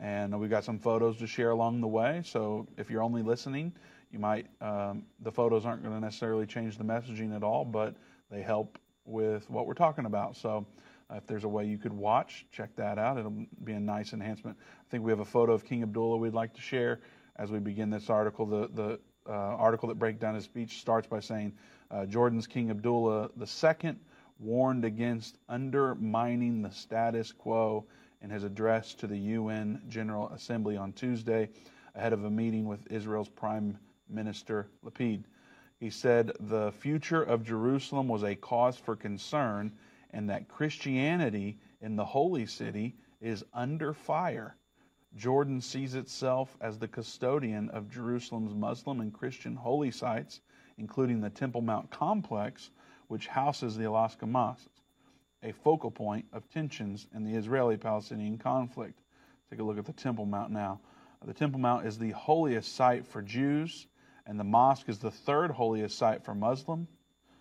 And 0.00 0.38
we've 0.38 0.50
got 0.50 0.64
some 0.64 0.78
photos 0.78 1.18
to 1.18 1.26
share 1.26 1.50
along 1.50 1.80
the 1.80 1.88
way. 1.88 2.22
So 2.24 2.68
if 2.76 2.88
you're 2.88 3.02
only 3.02 3.22
listening, 3.22 3.72
you 4.10 4.18
might, 4.18 4.46
um, 4.60 5.04
the 5.20 5.32
photos 5.32 5.66
aren't 5.66 5.82
going 5.82 5.94
to 5.94 6.00
necessarily 6.00 6.46
change 6.46 6.78
the 6.78 6.84
messaging 6.84 7.34
at 7.34 7.42
all, 7.42 7.64
but 7.64 7.94
they 8.30 8.42
help 8.42 8.78
with 9.04 9.48
what 9.50 9.66
we're 9.66 9.74
talking 9.74 10.06
about. 10.06 10.36
So 10.36 10.66
uh, 11.10 11.16
if 11.16 11.26
there's 11.26 11.44
a 11.44 11.48
way 11.48 11.64
you 11.64 11.78
could 11.78 11.92
watch, 11.92 12.46
check 12.52 12.74
that 12.76 12.98
out. 12.98 13.18
It'll 13.18 13.46
be 13.64 13.72
a 13.72 13.80
nice 13.80 14.12
enhancement. 14.12 14.56
I 14.60 14.90
think 14.90 15.04
we 15.04 15.12
have 15.12 15.20
a 15.20 15.24
photo 15.24 15.52
of 15.52 15.64
King 15.64 15.82
Abdullah 15.82 16.18
we'd 16.18 16.34
like 16.34 16.54
to 16.54 16.60
share 16.60 17.00
as 17.36 17.50
we 17.50 17.58
begin 17.58 17.90
this 17.90 18.10
article. 18.10 18.46
The, 18.46 18.68
the 18.68 19.00
uh, 19.28 19.32
article 19.32 19.88
that 19.88 19.98
breaks 19.98 20.18
down 20.18 20.34
his 20.34 20.44
speech 20.44 20.80
starts 20.80 21.06
by 21.06 21.20
saying 21.20 21.52
uh, 21.90 22.06
Jordan's 22.06 22.46
King 22.46 22.70
Abdullah 22.70 23.30
II 23.38 23.96
warned 24.40 24.84
against 24.84 25.38
undermining 25.48 26.62
the 26.62 26.70
status 26.70 27.32
quo 27.32 27.84
in 28.22 28.30
his 28.30 28.44
address 28.44 28.94
to 28.94 29.06
the 29.06 29.16
UN 29.16 29.82
General 29.88 30.28
Assembly 30.30 30.76
on 30.76 30.92
Tuesday 30.92 31.48
ahead 31.94 32.12
of 32.12 32.24
a 32.24 32.30
meeting 32.30 32.66
with 32.66 32.80
Israel's 32.90 33.28
Prime 33.28 33.78
Minister 34.10 34.68
Lapid. 34.84 35.24
He 35.78 35.90
said 35.90 36.32
the 36.40 36.72
future 36.72 37.22
of 37.22 37.44
Jerusalem 37.44 38.08
was 38.08 38.24
a 38.24 38.34
cause 38.34 38.76
for 38.76 38.96
concern 38.96 39.72
and 40.10 40.28
that 40.30 40.48
Christianity 40.48 41.58
in 41.80 41.96
the 41.96 42.04
holy 42.04 42.46
city 42.46 42.96
is 43.20 43.44
under 43.52 43.92
fire. 43.92 44.56
Jordan 45.16 45.60
sees 45.60 45.94
itself 45.94 46.56
as 46.60 46.78
the 46.78 46.88
custodian 46.88 47.70
of 47.70 47.90
Jerusalem's 47.90 48.54
Muslim 48.54 49.00
and 49.00 49.12
Christian 49.12 49.56
holy 49.56 49.90
sites, 49.90 50.40
including 50.76 51.20
the 51.20 51.30
Temple 51.30 51.60
Mount 51.62 51.90
complex, 51.90 52.70
which 53.06 53.26
houses 53.26 53.76
the 53.76 53.84
Al 53.84 53.92
Aqsa 53.92 54.28
Mosque, 54.28 54.70
a 55.42 55.52
focal 55.52 55.90
point 55.90 56.26
of 56.32 56.48
tensions 56.50 57.06
in 57.14 57.24
the 57.24 57.34
Israeli 57.34 57.76
Palestinian 57.76 58.38
conflict. 58.38 59.00
Take 59.50 59.60
a 59.60 59.64
look 59.64 59.78
at 59.78 59.86
the 59.86 59.92
Temple 59.92 60.26
Mount 60.26 60.50
now. 60.50 60.80
The 61.24 61.34
Temple 61.34 61.60
Mount 61.60 61.86
is 61.86 61.98
the 61.98 62.10
holiest 62.10 62.74
site 62.74 63.06
for 63.06 63.22
Jews 63.22 63.86
and 64.28 64.38
the 64.38 64.44
mosque 64.44 64.88
is 64.88 64.98
the 64.98 65.10
third 65.10 65.50
holiest 65.50 65.96
site 65.98 66.22
for 66.22 66.34
Muslim. 66.34 66.86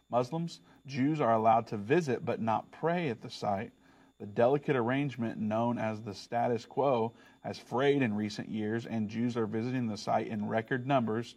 Muslims, 0.09 0.61
Jews 0.85 1.19
are 1.19 1.33
allowed 1.33 1.67
to 1.67 1.77
visit 1.77 2.23
but 2.23 2.41
not 2.41 2.71
pray 2.71 3.09
at 3.09 3.21
the 3.21 3.29
site. 3.29 3.71
The 4.19 4.25
delicate 4.25 4.75
arrangement 4.75 5.37
known 5.37 5.77
as 5.77 6.01
the 6.01 6.13
status 6.13 6.65
quo 6.65 7.11
has 7.43 7.59
frayed 7.59 8.01
in 8.01 8.15
recent 8.15 8.49
years, 8.49 8.85
and 8.85 9.09
Jews 9.09 9.37
are 9.37 9.45
visiting 9.45 9.87
the 9.87 9.97
site 9.97 10.27
in 10.27 10.47
record 10.47 10.87
numbers 10.87 11.35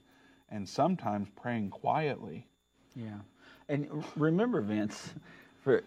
and 0.49 0.66
sometimes 0.66 1.28
praying 1.42 1.71
quietly. 1.71 2.47
Yeah. 2.95 3.19
And 3.69 4.04
remember, 4.16 4.61
Vince, 4.61 5.12
for 5.62 5.83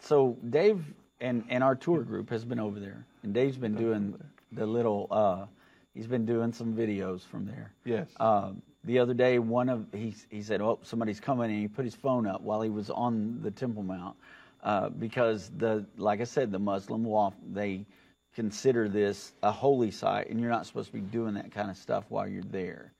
so 0.00 0.36
Dave 0.50 0.84
and, 1.20 1.44
and 1.48 1.64
our 1.64 1.74
tour 1.76 2.02
group 2.02 2.30
has 2.30 2.44
been 2.44 2.60
over 2.60 2.78
there, 2.78 3.06
and 3.22 3.32
Dave's 3.32 3.56
been 3.56 3.74
doing 3.74 4.20
the 4.52 4.66
little, 4.66 5.06
uh, 5.10 5.46
he's 5.94 6.06
been 6.06 6.26
doing 6.26 6.52
some 6.52 6.74
videos 6.74 7.22
from 7.22 7.46
there. 7.46 7.72
Yes. 7.84 8.08
Um, 8.20 8.62
the 8.84 8.98
other 8.98 9.14
day, 9.14 9.38
one 9.38 9.68
of 9.68 9.86
he 9.92 10.14
he 10.30 10.42
said, 10.42 10.60
"Oh, 10.60 10.78
somebody's 10.82 11.20
coming," 11.20 11.50
and 11.50 11.60
he 11.60 11.68
put 11.68 11.84
his 11.84 11.94
phone 11.94 12.26
up 12.26 12.42
while 12.42 12.62
he 12.62 12.70
was 12.70 12.90
on 12.90 13.40
the 13.42 13.50
Temple 13.50 13.82
Mount 13.82 14.16
uh, 14.62 14.88
because 14.88 15.50
the 15.58 15.84
like 15.96 16.20
I 16.20 16.24
said, 16.24 16.52
the 16.52 16.58
Muslim 16.58 17.04
law 17.04 17.32
they 17.52 17.84
consider 18.34 18.88
this 18.88 19.32
a 19.42 19.50
holy 19.50 19.90
site, 19.90 20.30
and 20.30 20.40
you're 20.40 20.50
not 20.50 20.66
supposed 20.66 20.88
to 20.88 20.94
be 20.94 21.00
doing 21.00 21.34
that 21.34 21.50
kind 21.50 21.70
of 21.70 21.76
stuff 21.76 22.04
while 22.08 22.28
you're 22.28 22.42
there. 22.44 22.92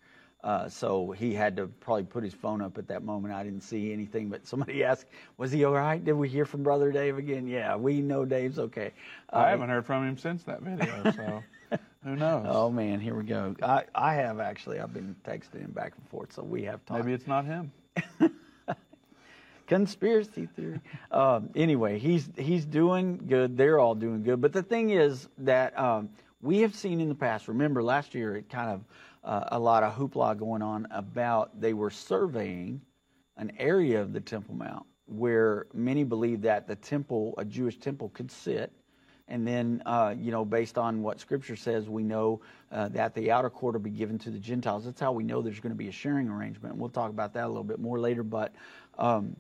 Uh, 0.45 0.69
so 0.69 1.11
he 1.11 1.35
had 1.35 1.57
to 1.57 1.67
probably 1.67 2.05
put 2.05 2.23
his 2.23 2.33
phone 2.33 2.63
up 2.63 2.79
at 2.79 2.87
that 2.87 3.03
moment. 3.03 3.35
I 3.35 3.43
didn't 3.43 3.63
see 3.63 3.93
anything, 3.93 4.29
but 4.29 4.47
somebody 4.47 4.85
asked, 4.91 5.07
"Was 5.37 5.53
he 5.53 5.65
all 5.65 5.73
right? 5.75 6.05
Did 6.05 6.15
we 6.15 6.29
hear 6.29 6.45
from 6.45 6.63
Brother 6.63 6.91
Dave 6.91 7.19
again?" 7.19 7.47
Yeah, 7.47 7.77
we 7.77 8.01
know 8.01 8.25
Dave's 8.25 8.59
okay. 8.59 8.93
Uh, 9.33 9.39
I 9.39 9.51
haven't 9.51 9.69
heard 9.69 9.87
from 9.87 10.07
him 10.07 10.19
since 10.19 10.43
that 10.45 10.63
video, 10.63 11.13
so. 11.13 11.45
Who 12.05 12.17
knows? 12.17 12.47
Oh 12.49 12.71
man, 12.71 13.01
here 13.01 13.15
we 13.15 13.25
go. 13.25 13.55
I, 13.63 13.85
I 13.95 14.15
have 14.15 14.39
actually. 14.39 14.79
I've 14.79 14.95
been 14.95 15.17
texting 15.25 15.61
him 15.61 15.73
back 15.73 15.95
and 15.97 16.09
forth, 16.09 16.33
so 16.33 16.43
we 16.43 16.63
have 16.65 16.85
talked. 16.87 17.05
Maybe 17.05 17.15
it's 17.15 17.27
not 17.27 17.45
him. 17.45 17.73
Conspiracy 19.67 20.49
theory. 20.57 20.81
um, 21.11 21.51
anyway, 21.55 21.99
he's 21.99 22.29
he's 22.37 22.65
doing 22.65 23.21
good. 23.27 23.57
They're 23.57 23.79
all 23.79 23.95
doing 23.95 24.23
good. 24.23 24.41
But 24.41 24.53
the 24.53 24.63
thing 24.63 24.91
is 24.91 25.29
that 25.39 25.79
um, 25.79 26.11
we 26.41 26.61
have 26.61 26.75
seen 26.75 27.01
in 27.01 27.09
the 27.09 27.15
past. 27.15 27.49
Remember 27.49 27.83
last 27.83 28.15
year, 28.15 28.37
it 28.37 28.49
kind 28.49 28.71
of 28.71 28.85
uh, 29.25 29.49
a 29.53 29.59
lot 29.59 29.83
of 29.83 29.95
hoopla 29.95 30.39
going 30.39 30.63
on 30.63 30.87
about 30.93 31.61
they 31.61 31.73
were 31.73 31.91
surveying 31.91 32.81
an 33.37 33.53
area 33.59 34.01
of 34.01 34.13
the 34.13 34.21
Temple 34.21 34.55
Mount 34.55 34.87
where 35.09 35.67
many 35.73 36.05
believe 36.05 36.43
that 36.43 36.69
the 36.69 36.77
temple, 36.77 37.35
a 37.39 37.45
Jewish 37.45 37.79
temple, 37.79 38.11
could 38.11 38.31
sit 38.31 38.73
and 39.29 39.47
then, 39.47 39.83
uh, 39.85 40.15
you 40.19 40.31
know, 40.31 40.45
based 40.45 40.79
on 40.79 41.03
what 41.03 41.21
Scripture 41.21 41.57
says, 41.57 41.89
we 41.89 42.03
know 42.03 42.41
uh, 42.73 42.89
that 42.89 43.15
the 43.15 43.31
outer 43.31 43.51
court 43.51 43.75
will 43.75 43.81
be 43.81 43.91
given 43.91 44.19
to 44.21 44.31
the 44.31 44.39
Gentiles. 44.39 44.85
That's 44.85 45.01
how 45.01 45.13
we 45.13 45.25
know 45.25 45.43
there's 45.43 45.61
going 45.61 45.73
to 45.73 45.79
be 45.79 45.89
a 45.89 45.93
sharing 45.93 46.29
arrangement. 46.29 46.73
And 46.73 46.81
we'll 46.81 46.91
talk 46.91 47.11
about 47.11 47.35
that 47.35 47.45
a 47.45 47.49
little 47.49 47.65
bit 47.65 47.79
more 47.79 48.01
later. 48.01 48.23
But 48.23 48.55
um, 48.99 49.37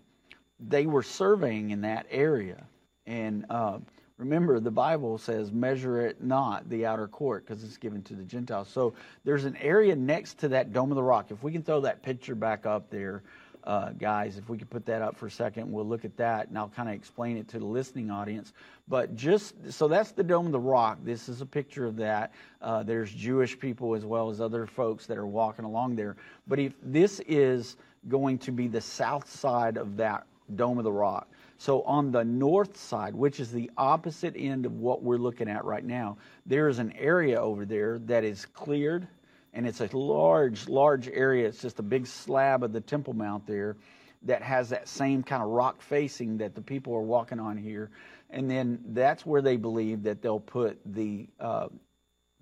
they 0.60 0.86
were 0.86 1.02
surveying 1.02 1.70
in 1.70 1.80
that 1.82 2.06
area. 2.10 2.64
And 3.06 3.46
uh, 3.48 3.78
remember, 4.18 4.60
the 4.60 4.70
Bible 4.70 5.16
says, 5.16 5.50
measure 5.50 6.06
it 6.06 6.22
not, 6.22 6.68
the 6.68 6.84
outer 6.84 7.08
court, 7.08 7.46
because 7.46 7.64
it's 7.64 7.78
given 7.78 8.02
to 8.04 8.14
the 8.14 8.24
Gentiles. 8.24 8.68
So 8.68 8.92
there's 9.24 9.46
an 9.46 9.56
area 9.56 9.96
next 9.96 10.38
to 10.40 10.48
that 10.48 10.74
Dome 10.74 10.92
of 10.92 10.96
the 10.96 11.02
Rock. 11.02 11.30
If 11.30 11.42
we 11.42 11.52
can 11.52 11.62
throw 11.62 11.80
that 11.82 12.02
picture 12.02 12.34
back 12.34 12.66
up 12.66 12.90
there 12.90 13.22
uh, 13.68 13.90
guys, 13.90 14.38
if 14.38 14.48
we 14.48 14.56
could 14.56 14.70
put 14.70 14.86
that 14.86 15.02
up 15.02 15.14
for 15.14 15.26
a 15.26 15.30
second, 15.30 15.70
we'll 15.70 15.86
look 15.86 16.06
at 16.06 16.16
that 16.16 16.48
and 16.48 16.56
I'll 16.56 16.70
kind 16.70 16.88
of 16.88 16.94
explain 16.94 17.36
it 17.36 17.48
to 17.48 17.58
the 17.58 17.66
listening 17.66 18.10
audience. 18.10 18.54
But 18.88 19.14
just 19.14 19.54
so 19.72 19.88
that's 19.88 20.12
the 20.12 20.24
Dome 20.24 20.46
of 20.46 20.52
the 20.52 20.58
Rock. 20.58 21.00
This 21.04 21.28
is 21.28 21.42
a 21.42 21.46
picture 21.46 21.84
of 21.84 21.96
that. 21.96 22.32
Uh, 22.62 22.82
there's 22.82 23.12
Jewish 23.12 23.58
people 23.58 23.94
as 23.94 24.06
well 24.06 24.30
as 24.30 24.40
other 24.40 24.66
folks 24.66 25.04
that 25.06 25.18
are 25.18 25.26
walking 25.26 25.66
along 25.66 25.96
there. 25.96 26.16
But 26.46 26.58
if 26.58 26.72
this 26.82 27.20
is 27.28 27.76
going 28.08 28.38
to 28.38 28.52
be 28.52 28.68
the 28.68 28.80
south 28.80 29.30
side 29.30 29.76
of 29.76 29.98
that 29.98 30.26
Dome 30.56 30.78
of 30.78 30.84
the 30.84 30.92
Rock. 30.92 31.28
So 31.58 31.82
on 31.82 32.10
the 32.10 32.24
north 32.24 32.74
side, 32.78 33.14
which 33.14 33.38
is 33.38 33.52
the 33.52 33.70
opposite 33.76 34.34
end 34.34 34.64
of 34.64 34.72
what 34.80 35.02
we're 35.02 35.18
looking 35.18 35.50
at 35.50 35.66
right 35.66 35.84
now, 35.84 36.16
there 36.46 36.68
is 36.68 36.78
an 36.78 36.92
area 36.92 37.38
over 37.38 37.66
there 37.66 37.98
that 38.06 38.24
is 38.24 38.46
cleared 38.46 39.06
and 39.52 39.66
it's 39.66 39.80
a 39.80 39.96
large, 39.96 40.68
large 40.68 41.08
area. 41.08 41.48
It's 41.48 41.60
just 41.60 41.78
a 41.78 41.82
big 41.82 42.06
slab 42.06 42.62
of 42.62 42.72
the 42.72 42.80
Temple 42.80 43.14
Mount 43.14 43.46
there 43.46 43.76
that 44.22 44.42
has 44.42 44.70
that 44.70 44.88
same 44.88 45.22
kind 45.22 45.42
of 45.42 45.48
rock 45.48 45.80
facing 45.80 46.38
that 46.38 46.54
the 46.54 46.60
people 46.60 46.94
are 46.94 47.02
walking 47.02 47.38
on 47.38 47.56
here. 47.56 47.90
And 48.30 48.50
then 48.50 48.80
that's 48.88 49.24
where 49.24 49.42
they 49.42 49.56
believe 49.56 50.02
that 50.02 50.22
they'll 50.22 50.40
put 50.40 50.78
the 50.84 51.28
uh, 51.40 51.68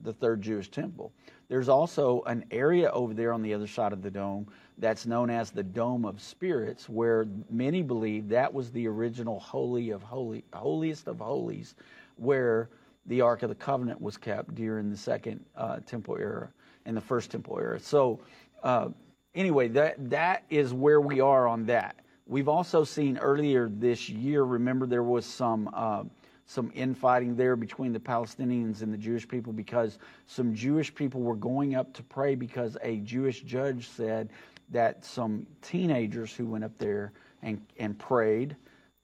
the 0.03 0.13
third 0.13 0.43
Jewish 0.43 0.71
temple. 0.71 1.13
There's 1.49 1.69
also 1.71 2.23
an 2.27 2.45
area 2.51 2.91
over 2.91 3.15
there 3.15 3.33
on 3.33 3.43
the 3.43 3.55
other 3.55 3.67
side 3.67 3.93
of 3.93 4.03
the 4.03 4.11
dome 4.11 4.49
that's 4.79 5.07
known 5.07 5.31
as 5.31 5.51
the 5.51 5.63
Dome 5.63 6.05
of 6.05 6.21
Spirits, 6.21 6.87
where 6.87 7.27
many 7.49 7.83
believe 7.83 8.29
that 8.29 8.53
was 8.53 8.71
the 8.73 8.87
original 8.89 9.41
holy 9.41 9.91
of 9.91 10.03
holy, 10.03 10.45
holiest 10.53 11.09
of 11.09 11.21
holies, 11.21 11.75
where 12.17 12.69
the 13.07 13.23
Ark 13.23 13.43
of 13.43 13.49
the 13.49 13.55
Covenant 13.55 14.03
was 14.03 14.19
kept 14.19 14.55
during 14.55 14.91
the 14.91 14.97
second 14.99 15.43
uh, 15.57 15.79
temple 15.87 16.17
era 16.19 16.51
and 16.87 16.97
the 16.97 17.01
first 17.01 17.31
temple 17.31 17.59
era. 17.61 17.79
So, 17.79 18.21
uh, 18.63 18.89
anyway, 19.35 19.69
that 19.69 20.11
that 20.11 20.45
is 20.49 20.73
where 20.73 21.01
we 21.01 21.21
are 21.21 21.47
on 21.47 21.67
that. 21.67 21.97
We've 22.27 22.49
also 22.49 22.85
seen 22.85 23.19
earlier 23.19 23.69
this 23.69 24.09
year. 24.09 24.43
Remember, 24.43 24.87
there 24.87 25.03
was 25.03 25.27
some 25.27 25.69
uh, 25.73 26.05
some 26.47 26.71
infighting 26.75 27.37
there 27.37 27.57
between 27.57 27.93
the 27.93 28.01
Palestinians 28.01 28.83
and 28.83 28.93
the 28.93 28.99
Jewish 28.99 29.27
people 29.27 29.53
because 29.53 29.99
some 30.27 30.55
Jewish 30.55 30.95
people 30.95 31.21
were 31.21 31.37
going 31.37 31.75
up 31.75 31.93
to 31.95 32.03
pray 32.03 32.37
because 32.37 32.77
a 32.83 32.99
Jewish 32.99 33.43
judge 33.43 33.89
said 33.89 34.31
that 34.71 35.05
some 35.05 35.47
teenagers 35.61 36.35
who 36.35 36.47
went 36.47 36.65
up 36.65 36.77
there 36.79 37.13
and, 37.43 37.61
and 37.79 37.99
prayed 37.99 38.57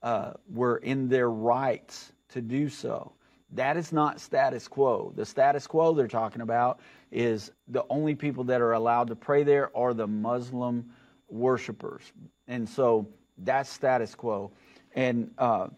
uh, 0.03 0.33
were 0.53 0.79
in 0.79 1.09
their 1.09 1.31
rights 1.31 2.13
to 2.31 2.41
do 2.41 2.69
so. 2.69 3.13
That 3.53 3.77
is 3.77 3.93
not 3.93 4.21
status 4.21 4.67
quo. 4.67 5.13
The 5.15 5.27
status 5.27 5.67
quo 5.67 5.93
they're 5.95 6.09
talking 6.09 6.43
about 6.43 6.81
is 7.13 7.53
the 7.69 7.85
only 7.91 8.15
people 8.15 8.43
that 8.45 8.61
are 8.61 8.73
allowed 8.73 9.09
to 9.09 9.15
pray 9.15 9.45
there 9.45 9.71
are 9.77 9.95
the 9.95 10.07
Muslim 10.07 10.91
worshipers. 11.29 12.13
And 12.49 12.69
so 12.69 13.07
that's 13.39 13.71
status 13.71 14.15
quo. 14.15 14.51
And 14.95 15.31
uh, 15.39 15.69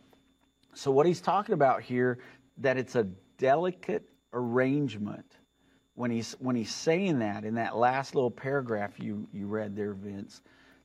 so 0.74 0.90
what 0.90 1.06
he's 1.06 1.20
talking 1.20 1.52
about 1.52 1.82
here, 1.82 2.18
that 2.58 2.76
it's 2.78 2.94
a 2.94 3.04
delicate 3.36 4.08
arrangement 4.32 5.26
when 5.96 6.10
he's 6.10 6.32
when 6.38 6.56
he's 6.56 6.74
saying 6.74 7.20
that 7.20 7.44
in 7.44 7.54
that 7.54 7.76
last 7.76 8.14
little 8.14 8.30
paragraph 8.30 8.98
you 8.98 9.28
you 9.32 9.46
read 9.46 9.76
there, 9.76 9.94
Vince, 9.94 10.40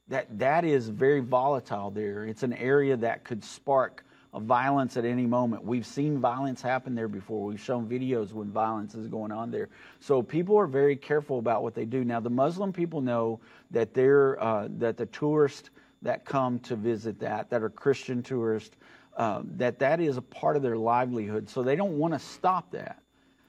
that 0.08 0.26
that 0.38 0.66
is 0.66 0.90
very 0.90 1.20
volatile 1.20 1.90
there. 1.90 2.26
It's 2.26 2.44
an 2.44 2.54
area 2.54 2.96
that 2.98 3.24
could 3.24 3.44
spark 3.44 4.06
a 4.34 4.40
violence 4.40 4.96
at 4.96 5.06
any 5.06 5.26
moment. 5.26 5.64
We've 5.64 5.86
seen 5.86 6.20
violence 6.20 6.62
happen 6.62 6.94
there 6.94 7.08
before. 7.08 7.48
We've 7.48 7.60
shown 7.60 7.88
videos 7.88 8.32
when 8.32 8.52
violence 8.52 8.94
is 8.94 9.08
going 9.08 9.32
on 9.32 9.50
there. 9.50 9.70
So 10.00 10.22
people 10.22 10.58
are 10.58 10.68
very 10.68 10.96
careful 10.96 11.40
about 11.40 11.64
what 11.64 11.74
they 11.74 11.86
do. 11.86 12.04
Now 12.04 12.20
the 12.20 12.30
Muslim 12.30 12.72
people 12.72 13.02
know 13.02 13.40
that 13.72 13.94
they're 13.94 14.42
uh, 14.42 14.68
that 14.78 14.98
the 14.98 15.08
tourists 15.08 15.72
that 16.02 16.26
come 16.26 16.60
to 16.60 16.76
visit 16.76 17.20
that 17.20 17.50
that 17.50 17.64
are 17.64 17.70
Christian 17.70 18.22
tourists 18.22 18.76
uh, 19.18 19.42
that 19.58 19.80
that 19.80 20.00
is 20.00 20.18
a 20.18 20.22
part 20.22 20.56
of 20.56 20.62
their 20.62 20.78
livelihood. 20.78 21.50
So 21.50 21.64
they 21.64 21.76
don't 21.76 21.98
want 21.98 22.14
to 22.14 22.20
stop 22.20 22.72
that. 22.72 23.02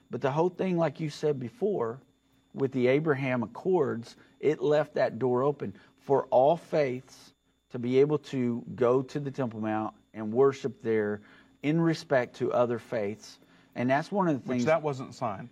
But 0.09 0.19
the 0.19 0.31
whole 0.31 0.49
thing, 0.49 0.77
like 0.77 0.99
you 0.99 1.09
said 1.09 1.39
before, 1.39 2.01
with 2.53 2.73
the 2.73 2.87
Abraham 2.87 3.43
Accords, 3.43 4.17
it 4.41 4.61
left 4.61 4.95
that 4.95 5.19
door 5.19 5.43
open 5.43 5.73
for 5.99 6.25
all 6.25 6.57
faiths 6.57 7.33
to 7.71 7.79
be 7.79 7.99
able 7.99 8.17
to 8.17 8.61
go 8.75 9.01
to 9.01 9.19
the 9.19 9.31
Temple 9.31 9.61
Mount 9.61 9.93
and 10.13 10.33
worship 10.33 10.81
there 10.81 11.21
in 11.63 11.79
respect 11.79 12.37
to 12.37 12.51
other 12.51 12.79
faiths. 12.79 13.39
And 13.75 13.89
that's 13.89 14.11
one 14.11 14.27
of 14.27 14.41
the 14.41 14.47
things. 14.47 14.63
Which 14.63 14.67
that 14.67 14.81
wasn't 14.81 15.15
signed. 15.15 15.49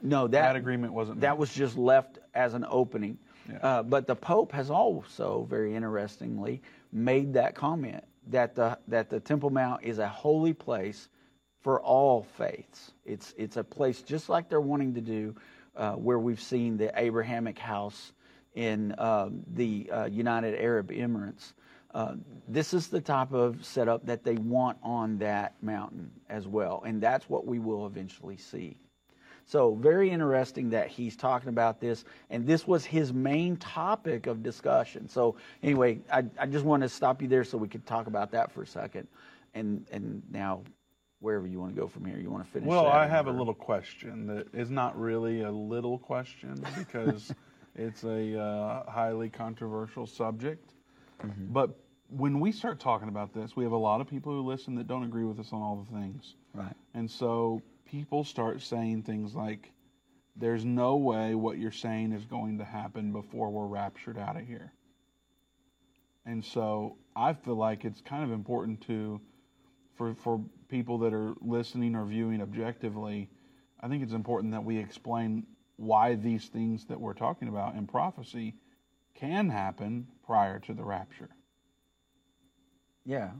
No, 0.00 0.26
that, 0.26 0.40
that 0.40 0.56
agreement 0.56 0.92
wasn't. 0.92 1.20
That 1.20 1.32
made. 1.32 1.38
was 1.38 1.52
just 1.52 1.76
left 1.76 2.18
as 2.34 2.54
an 2.54 2.64
opening. 2.68 3.18
Yeah. 3.48 3.58
Uh, 3.58 3.82
but 3.82 4.06
the 4.06 4.16
Pope 4.16 4.52
has 4.52 4.70
also, 4.70 5.46
very 5.48 5.74
interestingly, 5.74 6.62
made 6.92 7.34
that 7.34 7.54
comment 7.54 8.04
that 8.28 8.54
the 8.54 8.78
that 8.88 9.10
the 9.10 9.20
Temple 9.20 9.50
Mount 9.50 9.82
is 9.82 9.98
a 9.98 10.08
holy 10.08 10.52
place 10.52 11.08
for 11.62 11.80
all 11.80 12.26
faiths. 12.36 12.92
It's, 13.04 13.32
it's 13.36 13.56
a 13.56 13.64
place 13.64 14.02
just 14.02 14.28
like 14.28 14.48
they're 14.48 14.60
wanting 14.60 14.94
to 14.94 15.00
do 15.00 15.36
uh, 15.76 15.92
where 15.92 16.18
we've 16.18 16.40
seen 16.40 16.76
the 16.76 16.92
Abrahamic 16.94 17.58
house 17.58 18.12
in 18.54 18.94
um, 18.98 19.42
the 19.46 19.90
uh, 19.90 20.04
United 20.06 20.60
Arab 20.60 20.90
Emirates. 20.90 21.52
Uh, 21.94 22.14
this 22.48 22.72
is 22.72 22.88
the 22.88 23.00
type 23.00 23.32
of 23.32 23.64
setup 23.64 24.06
that 24.06 24.24
they 24.24 24.36
want 24.36 24.78
on 24.82 25.18
that 25.18 25.54
mountain 25.62 26.10
as 26.28 26.46
well, 26.46 26.82
and 26.86 27.02
that's 27.02 27.28
what 27.28 27.46
we 27.46 27.58
will 27.58 27.86
eventually 27.86 28.36
see. 28.36 28.76
So, 29.44 29.74
very 29.74 30.10
interesting 30.10 30.70
that 30.70 30.88
he's 30.88 31.16
talking 31.16 31.48
about 31.48 31.80
this, 31.80 32.04
and 32.30 32.46
this 32.46 32.66
was 32.66 32.84
his 32.84 33.12
main 33.12 33.56
topic 33.56 34.26
of 34.26 34.42
discussion. 34.42 35.08
So, 35.08 35.36
anyway, 35.62 35.98
I, 36.10 36.24
I 36.38 36.46
just 36.46 36.64
want 36.64 36.82
to 36.82 36.88
stop 36.88 37.20
you 37.20 37.28
there 37.28 37.44
so 37.44 37.58
we 37.58 37.68
could 37.68 37.84
talk 37.84 38.06
about 38.06 38.30
that 38.30 38.52
for 38.52 38.62
a 38.62 38.66
second, 38.66 39.08
and 39.54 39.84
and 39.90 40.22
now 40.30 40.62
wherever 41.22 41.46
you 41.46 41.60
want 41.60 41.74
to 41.74 41.80
go 41.80 41.86
from 41.86 42.04
here. 42.04 42.18
You 42.18 42.30
want 42.30 42.44
to 42.44 42.50
finish? 42.50 42.68
Well, 42.68 42.86
I 42.86 43.06
have 43.06 43.26
or- 43.26 43.30
a 43.30 43.32
little 43.32 43.54
question 43.54 44.26
that 44.26 44.52
is 44.52 44.70
not 44.70 44.98
really 44.98 45.42
a 45.42 45.50
little 45.50 45.98
question 45.98 46.64
because 46.76 47.32
it's 47.76 48.04
a 48.04 48.38
uh, 48.38 48.90
highly 48.90 49.30
controversial 49.30 50.06
subject. 50.06 50.72
Mm-hmm. 51.24 51.52
But 51.52 51.78
when 52.08 52.40
we 52.40 52.52
start 52.52 52.78
talking 52.78 53.08
about 53.08 53.32
this, 53.32 53.56
we 53.56 53.64
have 53.64 53.72
a 53.72 53.76
lot 53.78 54.00
of 54.00 54.08
people 54.08 54.32
who 54.32 54.42
listen 54.42 54.74
that 54.76 54.86
don't 54.86 55.04
agree 55.04 55.24
with 55.24 55.38
us 55.38 55.52
on 55.52 55.62
all 55.62 55.86
the 55.88 55.98
things. 55.98 56.34
Right. 56.52 56.74
And 56.94 57.10
so 57.10 57.62
people 57.86 58.24
start 58.24 58.60
saying 58.60 59.02
things 59.02 59.34
like, 59.34 59.70
there's 60.36 60.64
no 60.64 60.96
way 60.96 61.34
what 61.34 61.58
you're 61.58 61.70
saying 61.70 62.12
is 62.12 62.24
going 62.24 62.58
to 62.58 62.64
happen 62.64 63.12
before 63.12 63.50
we're 63.50 63.66
raptured 63.66 64.18
out 64.18 64.36
of 64.36 64.46
here. 64.46 64.72
And 66.24 66.44
so 66.44 66.96
I 67.16 67.32
feel 67.32 67.56
like 67.56 67.84
it's 67.84 68.00
kind 68.00 68.24
of 68.24 68.30
important 68.30 68.80
to, 68.86 69.20
for, 69.96 70.14
for 70.14 70.40
people 70.68 70.98
that 70.98 71.12
are 71.12 71.34
listening 71.40 71.94
or 71.94 72.04
viewing 72.04 72.40
objectively, 72.40 73.28
I 73.80 73.88
think 73.88 74.02
it's 74.02 74.12
important 74.12 74.52
that 74.52 74.64
we 74.64 74.78
explain 74.78 75.46
why 75.76 76.14
these 76.14 76.46
things 76.46 76.86
that 76.86 77.00
we're 77.00 77.14
talking 77.14 77.48
about 77.48 77.74
in 77.74 77.86
prophecy 77.86 78.54
can 79.14 79.48
happen 79.48 80.06
prior 80.26 80.58
to 80.60 80.74
the 80.74 80.82
rapture. 80.84 81.28
Yeah. 83.04 83.30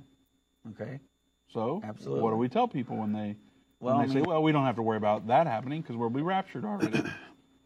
Okay. 0.71 1.01
So, 1.49 1.81
Absolutely. 1.85 2.23
what 2.23 2.31
do 2.31 2.37
we 2.37 2.49
tell 2.49 2.67
people 2.69 2.97
when 2.97 3.13
they 3.13 3.37
Well, 3.81 3.97
when 3.99 4.05
I 4.05 4.07
mean- 4.07 4.25
say, 4.25 4.29
"Well, 4.29 4.43
we 4.43 4.53
don't 4.53 4.65
have 4.65 4.77
to 4.77 4.83
worry 4.83 4.97
about 4.97 5.27
that 5.27 5.47
happening 5.47 5.83
because 5.83 5.97
we'll 5.97 6.11
be 6.11 6.23
raptured 6.23 6.65
already"? 6.65 7.03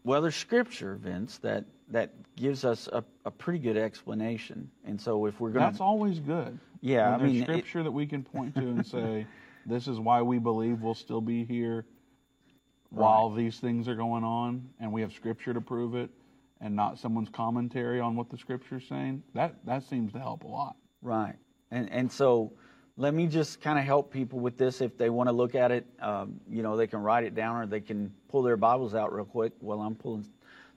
Well, 0.03 0.21
there's 0.21 0.37
scripture, 0.37 0.95
Vince, 0.95 1.37
that 1.39 1.65
that 1.89 2.13
gives 2.37 2.63
us 2.63 2.87
a, 2.87 3.03
a 3.25 3.31
pretty 3.31 3.59
good 3.59 3.75
explanation. 3.75 4.71
And 4.85 5.01
so, 5.01 5.25
if 5.25 5.41
we're 5.41 5.49
going 5.49 5.65
That's 5.65 5.81
always 5.81 6.19
good. 6.21 6.57
Yeah, 6.79 7.13
I 7.15 7.17
there's 7.17 7.31
mean, 7.33 7.41
it- 7.41 7.45
scripture 7.45 7.83
that 7.83 7.91
we 7.91 8.05
can 8.07 8.23
point 8.23 8.55
to 8.55 8.61
and 8.61 8.85
say, 8.95 9.27
"This 9.65 9.85
is 9.89 9.99
why 9.99 10.21
we 10.21 10.39
believe 10.39 10.81
we'll 10.81 10.93
still 10.93 11.19
be 11.19 11.43
here 11.43 11.85
while 12.89 13.29
these 13.31 13.59
things 13.59 13.89
are 13.89 13.95
going 13.95 14.23
on," 14.23 14.69
and 14.79 14.93
we 14.93 15.01
have 15.01 15.11
scripture 15.11 15.53
to 15.53 15.59
prove 15.59 15.93
it, 15.93 16.09
and 16.61 16.75
not 16.75 16.97
someone's 16.97 17.29
commentary 17.29 17.99
on 17.99 18.15
what 18.15 18.29
the 18.29 18.37
scripture's 18.37 18.87
saying. 18.87 19.23
That 19.33 19.55
that 19.65 19.83
seems 19.83 20.13
to 20.13 20.19
help 20.19 20.43
a 20.43 20.47
lot. 20.47 20.75
Right. 21.01 21.35
And 21.71 21.91
and 21.91 22.11
so 22.11 22.53
let 22.97 23.13
me 23.13 23.27
just 23.27 23.61
kind 23.61 23.77
of 23.77 23.85
help 23.85 24.11
people 24.11 24.39
with 24.39 24.57
this. 24.57 24.81
If 24.81 24.97
they 24.97 25.09
want 25.09 25.29
to 25.29 25.33
look 25.33 25.53
at 25.53 25.71
it, 25.71 25.85
um, 26.01 26.39
you 26.49 26.63
know, 26.63 26.75
they 26.75 26.87
can 26.87 26.99
write 26.99 27.23
it 27.23 27.35
down 27.35 27.57
or 27.57 27.67
they 27.67 27.81
can 27.81 28.11
pull 28.27 28.41
their 28.41 28.57
Bibles 28.57 28.95
out 28.95 29.13
real 29.13 29.25
quick 29.25 29.53
while 29.59 29.81
I'm 29.81 29.95
pulling 29.95 30.25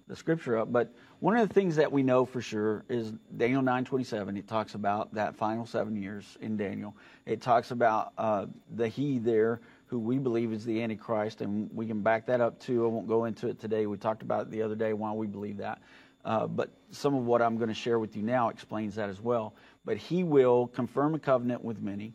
the 0.06 0.16
scripture 0.16 0.58
up. 0.58 0.70
But 0.70 0.92
one 1.20 1.36
of 1.36 1.48
the 1.48 1.54
things 1.54 1.76
that 1.76 1.90
we 1.90 2.02
know 2.02 2.26
for 2.26 2.42
sure 2.42 2.84
is 2.88 3.12
Daniel 3.36 3.62
9:27. 3.62 4.36
It 4.36 4.46
talks 4.46 4.74
about 4.74 5.14
that 5.14 5.34
final 5.34 5.64
seven 5.64 5.96
years 5.96 6.36
in 6.42 6.56
Daniel. 6.56 6.94
It 7.24 7.40
talks 7.40 7.70
about 7.70 8.12
uh, 8.18 8.46
the 8.74 8.88
he 8.88 9.18
there 9.18 9.60
who 9.90 9.98
we 9.98 10.18
believe 10.18 10.52
is 10.52 10.64
the 10.64 10.80
Antichrist, 10.80 11.40
and 11.40 11.68
we 11.74 11.84
can 11.84 12.00
back 12.00 12.24
that 12.26 12.40
up 12.40 12.60
too. 12.60 12.84
I 12.84 12.88
won't 12.88 13.08
go 13.08 13.24
into 13.24 13.48
it 13.48 13.58
today. 13.58 13.86
We 13.86 13.96
talked 13.96 14.22
about 14.22 14.42
it 14.42 14.50
the 14.52 14.62
other 14.62 14.76
day 14.76 14.92
why 14.92 15.12
we 15.12 15.26
believe 15.26 15.56
that. 15.56 15.82
Uh, 16.24 16.46
but 16.46 16.70
some 16.92 17.16
of 17.16 17.26
what 17.26 17.42
I'm 17.42 17.56
going 17.56 17.70
to 17.70 17.74
share 17.74 17.98
with 17.98 18.14
you 18.14 18.22
now 18.22 18.50
explains 18.50 18.94
that 18.94 19.08
as 19.08 19.20
well. 19.20 19.56
But 19.84 19.96
he 19.96 20.22
will 20.22 20.68
confirm 20.68 21.16
a 21.16 21.18
covenant 21.18 21.64
with 21.64 21.82
many 21.82 22.14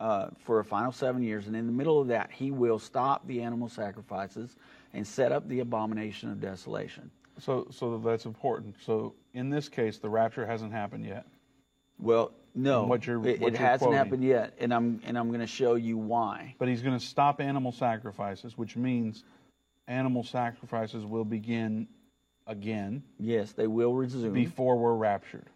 uh, 0.00 0.30
for 0.44 0.58
a 0.58 0.64
final 0.64 0.90
seven 0.90 1.22
years, 1.22 1.46
and 1.46 1.54
in 1.54 1.66
the 1.66 1.72
middle 1.72 2.00
of 2.00 2.08
that, 2.08 2.32
he 2.32 2.50
will 2.50 2.80
stop 2.80 3.24
the 3.28 3.42
animal 3.42 3.68
sacrifices 3.68 4.56
and 4.92 5.06
set 5.06 5.30
up 5.30 5.48
the 5.48 5.60
abomination 5.60 6.32
of 6.32 6.40
desolation. 6.40 7.12
So 7.38 7.68
so 7.70 7.96
that's 7.98 8.26
important. 8.26 8.74
So 8.84 9.14
in 9.34 9.50
this 9.50 9.68
case, 9.68 9.98
the 9.98 10.10
rapture 10.10 10.44
hasn't 10.44 10.72
happened 10.72 11.04
yet. 11.04 11.26
Well, 12.00 12.32
no, 12.54 12.84
What 12.84 13.06
you're- 13.06 13.30
it, 13.30 13.40
what 13.40 13.52
it 13.54 13.58
you're 13.58 13.66
hasn't 13.68 13.88
quoting. 13.90 13.98
happened 13.98 14.24
yet, 14.24 14.54
and 14.58 14.72
I'm 14.72 15.00
and 15.04 15.18
I'm 15.18 15.28
going 15.28 15.40
to 15.40 15.46
show 15.46 15.74
you 15.74 15.96
why. 15.98 16.54
But 16.58 16.68
he's 16.68 16.82
going 16.82 16.98
to 16.98 17.04
stop 17.04 17.40
animal 17.40 17.72
sacrifices, 17.72 18.56
which 18.56 18.76
means 18.76 19.24
animal 19.88 20.22
sacrifices 20.22 21.04
will 21.04 21.24
begin 21.24 21.88
again 22.46 23.02
Yes, 23.18 23.52
they 23.52 23.66
will 23.66 23.94
resume. 23.94 24.32
before 24.32 24.76
we're 24.76 24.94
raptured. 24.94 25.46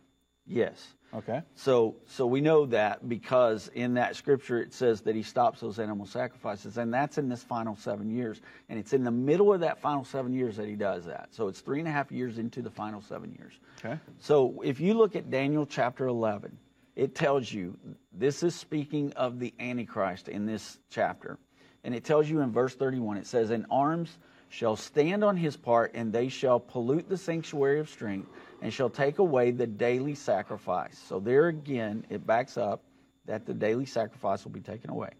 yes. 0.47 0.95
Okay? 1.15 1.41
So, 1.55 1.97
so 2.07 2.27
we 2.27 2.43
know 2.43 2.67
that 2.67 3.09
because 3.09 3.69
in 3.69 3.95
that 3.95 4.15
scripture 4.15 4.61
it 4.61 4.75
says 4.75 5.01
that 5.03 5.15
he 5.15 5.23
stops 5.23 5.59
those 5.61 5.79
animal 5.79 6.05
sacrifices, 6.05 6.77
and 6.77 6.93
that's 6.93 7.17
in 7.17 7.31
this 7.31 7.43
final 7.43 7.75
seven 7.77 8.11
years. 8.11 8.43
And 8.69 8.79
it's 8.79 8.93
in 8.93 9.05
the 9.05 9.11
middle 9.11 9.55
of 9.55 9.61
that 9.61 9.81
final 9.81 10.05
seven 10.05 10.35
years 10.35 10.57
that 10.59 10.69
he 10.69 10.75
does 10.77 11.07
that. 11.07 11.29
So 11.31 11.49
it's 11.49 11.61
three 11.61 11.79
and 11.79 11.89
a 11.89 11.91
half 11.91 12.13
years 12.13 12.37
into 12.37 12.61
the 12.61 12.69
final 12.69 13.01
seven 13.01 13.33
years. 13.39 13.55
Okay. 13.83 13.99
So 14.19 14.61
if 14.63 14.81
you 14.81 14.93
look 14.93 15.17
at 15.17 15.31
Daniel 15.31 15.65
chapter 15.65 16.09
11, 16.09 16.55
it 16.99 17.15
tells 17.15 17.51
you 17.51 17.79
this 18.13 18.43
is 18.43 18.57
speaking 18.57 19.13
of 19.13 19.39
the 19.39 19.55
Antichrist 19.61 20.29
in 20.29 20.47
this 20.47 20.79
chapter. 20.91 21.39
And 21.85 21.95
it 21.95 22.03
tells 22.03 22.29
you 22.29 22.41
in 22.41 22.51
verse 22.51 22.75
31, 22.75 23.19
it 23.19 23.27
says, 23.27 23.51
In 23.51 23.67
arms 23.71 24.19
shall 24.49 24.75
stand 24.75 25.23
on 25.23 25.37
his 25.37 25.57
part, 25.57 25.93
and 25.95 26.13
they 26.13 26.29
shall 26.29 26.59
pollute 26.59 27.09
the 27.09 27.17
sanctuary 27.17 27.79
of 27.79 27.89
strength, 27.89 28.29
and 28.61 28.75
shall 28.75 28.91
take 28.91 29.21
away 29.21 29.53
the 29.53 29.67
daily 29.67 30.17
sacrifice. 30.17 30.99
So 31.09 31.21
there 31.21 31.47
again, 31.47 32.05
it 32.11 32.27
backs 32.27 32.57
up 32.57 32.83
that 33.27 33.47
the 33.47 33.55
daily 33.55 33.87
sacrifice 33.87 34.45
will 34.45 34.51
be 34.51 34.61
taken 34.61 34.91
away. 34.91 35.11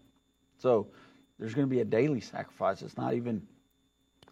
So 0.57 0.87
there's 1.39 1.53
going 1.53 1.67
to 1.67 1.73
be 1.73 1.79
a 1.79 1.85
daily 1.85 2.19
sacrifice. 2.19 2.81
It's 2.81 2.97
not 2.97 3.13
even 3.13 3.41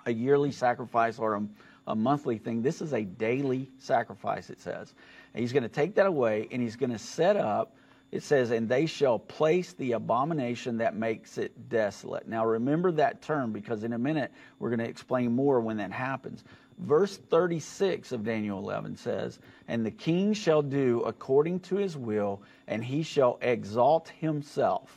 a 0.06 0.12
yearly 0.12 0.52
sacrifice 0.52 1.18
or 1.18 1.36
a, 1.36 1.48
a 1.88 1.96
monthly 1.96 2.40
thing. 2.40 2.62
This 2.62 2.82
is 2.82 2.94
a 2.94 3.04
daily 3.04 3.70
sacrifice, 3.78 4.50
it 4.50 4.60
says. 4.60 4.94
He's 5.38 5.54
going 5.54 5.64
to 5.64 5.70
take 5.70 5.96
that 5.96 6.06
away 6.06 6.48
and 6.52 6.62
he's 6.62 6.76
going 6.76 6.92
to 6.92 7.00
set 7.00 7.38
up, 7.38 7.76
it 8.12 8.24
says, 8.24 8.52
and 8.52 8.68
they 8.68 8.86
shall 8.86 9.20
place 9.20 9.74
the 9.74 9.94
abomination 9.94 10.78
that 10.78 10.96
makes 10.96 11.38
it 11.38 11.70
desolate. 11.70 12.28
Now 12.28 12.46
remember 12.46 12.92
that 12.94 13.22
term 13.22 13.52
because 13.52 13.84
in 13.84 13.94
a 13.94 13.98
minute 13.98 14.32
we're 14.60 14.70
going 14.70 14.80
to 14.80 14.90
explain 14.90 15.34
more 15.34 15.60
when 15.60 15.78
that 15.78 15.92
happens. 15.92 16.44
Verse 16.80 17.18
36 17.18 18.12
of 18.12 18.24
Daniel 18.24 18.60
11 18.60 18.98
says, 18.98 19.40
And 19.68 19.86
the 19.86 19.92
king 19.92 20.34
shall 20.34 20.62
do 20.62 21.02
according 21.02 21.62
to 21.62 21.76
his 21.76 21.98
will, 21.98 22.42
and 22.68 22.84
he 22.84 23.02
shall 23.02 23.40
exalt 23.42 24.10
himself 24.10 24.96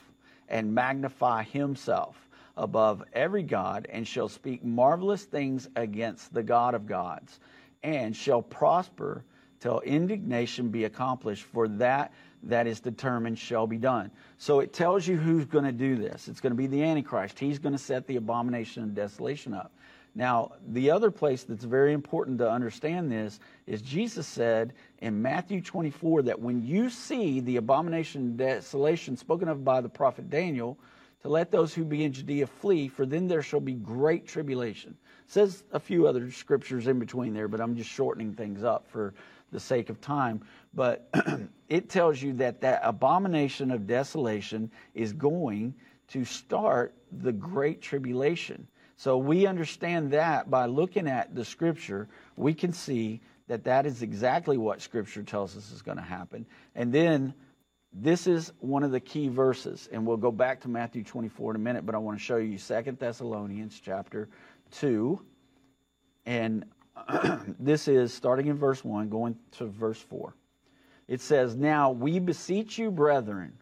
and 0.48 0.74
magnify 0.74 1.42
himself 1.44 2.29
above 2.57 3.03
every 3.14 3.42
God, 3.42 3.87
and 3.90 4.07
shall 4.07 4.29
speak 4.29 4.62
marvelous 4.62 5.24
things 5.24 5.68
against 5.76 6.35
the 6.35 6.42
God 6.42 6.74
of 6.74 6.87
gods, 6.87 7.40
and 7.83 8.14
shall 8.14 8.42
prosper 8.42 9.24
till 9.61 9.81
indignation 9.81 10.68
be 10.68 10.85
accomplished, 10.85 11.44
for 11.44 11.68
that 11.68 12.12
that 12.44 12.66
is 12.66 12.81
determined 12.81 13.38
shall 13.38 13.66
be 13.66 13.77
done. 13.77 14.11
So 14.38 14.61
it 14.61 14.73
tells 14.73 15.07
you 15.07 15.16
who's 15.16 15.44
going 15.44 15.64
to 15.64 15.73
do 15.73 15.96
this. 15.96 16.29
It's 16.29 16.40
going 16.40 16.53
to 16.53 16.57
be 16.57 16.66
the 16.66 16.83
Antichrist. 16.83 17.38
He's 17.38 17.59
going 17.59 17.75
to 17.75 17.79
set 17.79 18.07
the 18.07 18.16
abomination 18.16 18.83
of 18.83 18.94
desolation 18.94 19.53
up. 19.53 19.73
Now, 20.14 20.53
the 20.66 20.90
other 20.90 21.11
place 21.11 21.44
that's 21.44 21.64
very 21.64 21.92
important 21.92 22.38
to 22.38 22.51
understand 22.51 23.12
this 23.12 23.38
is 23.66 23.81
Jesus 23.81 24.27
said 24.27 24.73
in 25.01 25.23
Matthew 25.23 25.61
24 25.61 26.23
that 26.23 26.40
when 26.40 26.64
you 26.64 26.90
see 26.90 27.40
the 27.40 27.59
abomination 27.59 28.31
of 28.31 28.37
desolation 28.38 29.16
spoken 29.16 29.49
of 29.49 29.64
by 29.64 29.81
the 29.81 29.88
prophet 29.88 30.29
Daniel, 30.29 30.77
to 31.23 31.29
let 31.29 31.51
those 31.51 31.75
who 31.75 31.85
be 31.85 32.05
in 32.05 32.12
Judea 32.12 32.46
flee, 32.46 32.88
for 32.88 33.05
then 33.05 33.29
there 33.29 33.42
shall 33.42 33.61
be 33.61 33.75
great 33.75 34.27
tribulation. 34.27 34.96
It 35.27 35.33
says 35.33 35.62
a 35.70 35.79
few 35.79 36.07
other 36.07 36.31
scriptures 36.31 36.87
in 36.87 36.99
between 36.99 37.35
there, 37.35 37.46
but 37.46 37.61
I'm 37.61 37.77
just 37.77 37.90
shortening 37.90 38.33
things 38.33 38.64
up 38.64 38.88
for 38.88 39.12
the 39.51 39.61
sake 39.61 39.91
of 39.91 40.01
time. 40.01 40.43
But 40.75 41.09
it 41.69 41.89
tells 41.89 42.21
you 42.21 42.35
that 42.35 42.61
that 42.61 42.81
abomination 42.83 43.71
of 43.71 43.87
desolation 43.87 44.71
is 44.95 45.13
going 45.13 45.75
to 46.09 46.25
start 46.25 46.95
the 47.13 47.33
great 47.33 47.81
tribulation. 47.81 48.67
So 48.97 49.17
we 49.17 49.47
understand 49.47 50.11
that 50.13 50.51
by 50.51 50.67
looking 50.67 51.09
at 51.09 51.35
the 51.35 51.45
scripture, 51.45 52.09
we 52.37 52.53
can 52.53 52.73
see 52.73 53.21
that 53.49 53.65
that 53.65 53.87
is 53.87 54.03
exactly 54.03 54.59
what 54.59 54.81
scripture 54.83 55.23
tells 55.23 55.57
us 55.57 55.73
is 55.73 55.83
going 55.83 55.97
to 55.97 56.05
happen. 56.05 56.47
And 56.75 56.93
then 56.93 57.35
this 57.93 58.27
is 58.27 58.53
one 58.61 58.85
of 58.85 58.93
the 58.93 59.01
key 59.01 59.29
verses, 59.29 59.89
and 59.91 60.07
we'll 60.07 60.17
go 60.17 60.31
back 60.31 60.61
to 60.61 60.69
Matthew 60.69 61.03
24 61.03 61.53
in 61.53 61.57
a 61.57 61.59
minute, 61.59 61.85
but 61.85 61.95
I 61.95 61.99
want 61.99 62.19
to 62.19 62.25
show 62.25 62.37
you 62.37 62.59
Second 62.59 62.99
Thessalonians 62.99 63.81
chapter 63.85 64.29
2. 64.73 65.21
And 66.27 66.65
this 67.59 67.88
is 67.88 68.12
starting 68.12 68.48
in 68.48 68.57
verse 68.57 68.85
1, 68.85 69.09
going 69.09 69.37
to 69.53 69.66
verse 69.66 70.00
4. 70.00 70.35
It 71.09 71.20
says, 71.20 71.57
Now 71.57 71.90
we 71.90 72.18
beseech 72.18 72.79
you, 72.79 72.90
brethren, 72.90 73.53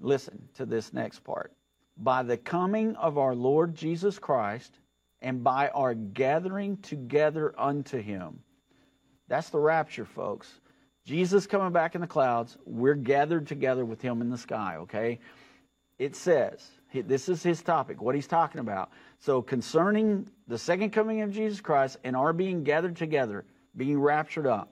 listen 0.00 0.48
to 0.54 0.66
this 0.66 0.92
next 0.92 1.20
part 1.20 1.52
by 1.96 2.22
the 2.22 2.36
coming 2.36 2.96
of 2.96 3.18
our 3.18 3.34
Lord 3.34 3.74
Jesus 3.74 4.18
Christ 4.18 4.78
and 5.22 5.42
by 5.44 5.68
our 5.68 5.94
gathering 5.94 6.76
together 6.78 7.54
unto 7.58 8.00
him. 8.00 8.40
That's 9.28 9.50
the 9.50 9.58
rapture, 9.58 10.04
folks. 10.04 10.60
Jesus 11.06 11.46
coming 11.46 11.72
back 11.72 11.94
in 11.94 12.00
the 12.00 12.06
clouds, 12.06 12.56
we're 12.64 12.94
gathered 12.94 13.46
together 13.46 13.84
with 13.84 14.00
him 14.00 14.20
in 14.20 14.30
the 14.30 14.38
sky, 14.38 14.76
okay? 14.78 15.20
It 15.98 16.16
says, 16.16 16.66
this 17.02 17.28
is 17.28 17.42
his 17.42 17.62
topic, 17.62 18.00
what 18.00 18.14
he's 18.14 18.26
talking 18.26 18.60
about. 18.60 18.90
So, 19.18 19.42
concerning 19.42 20.28
the 20.48 20.58
second 20.58 20.90
coming 20.90 21.22
of 21.22 21.32
Jesus 21.32 21.60
Christ 21.60 21.98
and 22.04 22.16
our 22.16 22.32
being 22.32 22.64
gathered 22.64 22.96
together, 22.96 23.44
being 23.76 24.00
raptured 24.00 24.46
up, 24.46 24.70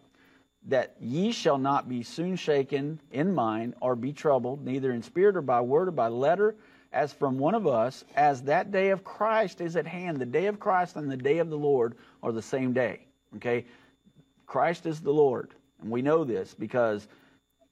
that 0.68 0.96
ye 1.00 1.32
shall 1.32 1.58
not 1.58 1.88
be 1.88 2.02
soon 2.02 2.36
shaken 2.36 3.00
in 3.10 3.34
mind 3.34 3.74
or 3.80 3.96
be 3.96 4.12
troubled, 4.12 4.64
neither 4.64 4.92
in 4.92 5.02
spirit 5.02 5.36
or 5.36 5.42
by 5.42 5.60
word 5.60 5.88
or 5.88 5.92
by 5.92 6.08
letter 6.08 6.54
as 6.92 7.12
from 7.12 7.38
one 7.38 7.54
of 7.54 7.66
us, 7.66 8.04
as 8.16 8.42
that 8.42 8.70
day 8.70 8.90
of 8.90 9.02
Christ 9.02 9.60
is 9.60 9.76
at 9.76 9.86
hand. 9.86 10.18
The 10.18 10.26
day 10.26 10.46
of 10.46 10.60
Christ 10.60 10.96
and 10.96 11.10
the 11.10 11.16
day 11.16 11.38
of 11.38 11.48
the 11.48 11.56
Lord 11.56 11.96
are 12.22 12.32
the 12.32 12.42
same 12.42 12.72
day. 12.72 13.06
Okay? 13.36 13.64
Christ 14.46 14.84
is 14.86 15.00
the 15.00 15.12
Lord. 15.12 15.54
And 15.80 15.90
we 15.90 16.02
know 16.02 16.24
this 16.24 16.54
because 16.54 17.08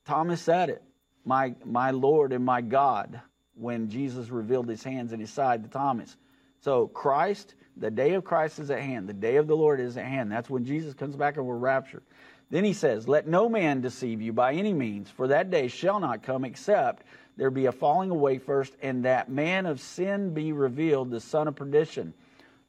Thomas 0.07 0.41
said 0.41 0.71
it. 0.71 0.83
My, 1.25 1.55
my 1.65 1.91
Lord 1.91 2.33
and 2.33 2.45
my 2.45 2.63
God, 2.63 3.21
when 3.61 3.89
Jesus 3.89 4.31
revealed 4.31 4.69
his 4.69 4.83
hands 4.83 5.13
and 5.13 5.21
his 5.21 5.31
side 5.31 5.63
to 5.65 5.71
Thomas. 5.71 6.17
So, 6.61 6.89
Christ, 6.89 7.55
the 7.77 7.91
day 7.91 8.15
of 8.15 8.25
Christ 8.25 8.59
is 8.59 8.71
at 8.71 8.81
hand. 8.81 9.09
The 9.09 9.15
day 9.15 9.37
of 9.37 9.47
the 9.47 9.57
Lord 9.57 9.81
is 9.81 9.97
at 9.97 10.07
hand. 10.07 10.31
That's 10.31 10.51
when 10.51 10.65
Jesus 10.65 10.95
comes 10.95 11.17
back 11.17 11.37
and 11.37 11.47
we're 11.47 11.57
raptured. 11.57 12.03
Then 12.51 12.65
he 12.65 12.73
says, 12.73 13.07
Let 13.07 13.29
no 13.29 13.49
man 13.49 13.81
deceive 13.81 14.21
you 14.21 14.33
by 14.33 14.55
any 14.55 14.73
means, 14.73 15.09
for 15.11 15.29
that 15.29 15.51
day 15.51 15.69
shall 15.69 16.01
not 16.01 16.23
come 16.23 16.45
except 16.45 17.05
there 17.37 17.51
be 17.51 17.67
a 17.67 17.73
falling 17.73 18.11
away 18.11 18.39
first, 18.39 18.75
and 18.83 19.05
that 19.05 19.31
man 19.31 19.65
of 19.65 19.81
sin 19.81 20.35
be 20.35 20.53
revealed, 20.53 21.11
the 21.11 21.21
son 21.21 21.49
of 21.49 21.57
perdition. 21.57 22.13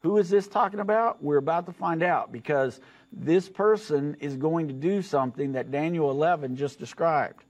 Who 0.02 0.18
is 0.18 0.30
this 0.30 0.48
talking 0.48 0.80
about? 0.80 1.22
We're 1.22 1.38
about 1.38 1.66
to 1.66 1.74
find 1.74 2.02
out 2.02 2.32
because 2.32 2.80
this 3.12 3.50
person 3.50 4.16
is 4.20 4.38
going 4.38 4.70
to 4.70 4.74
do 4.74 5.02
something 5.02 5.54
that 5.54 5.72
Daniel 5.72 6.10
11 6.10 6.56
just 6.56 6.80
described. 6.80 7.44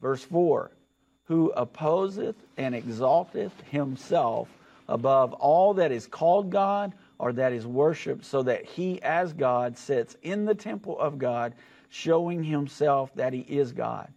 Verse 0.00 0.22
4 0.24 0.70
Who 1.30 1.52
opposeth 1.52 2.34
and 2.56 2.74
exalteth 2.74 3.52
himself 3.70 4.48
above 4.88 5.32
all 5.34 5.74
that 5.74 5.92
is 5.92 6.08
called 6.08 6.50
God 6.50 6.92
or 7.20 7.32
that 7.34 7.52
is 7.52 7.64
worshiped, 7.68 8.24
so 8.24 8.42
that 8.42 8.64
he 8.66 9.00
as 9.00 9.32
God 9.32 9.78
sits 9.78 10.16
in 10.22 10.44
the 10.44 10.56
temple 10.56 10.98
of 10.98 11.18
God, 11.18 11.54
showing 11.88 12.42
himself 12.42 13.14
that 13.14 13.32
he 13.32 13.42
is 13.42 13.70
God. 13.70 14.12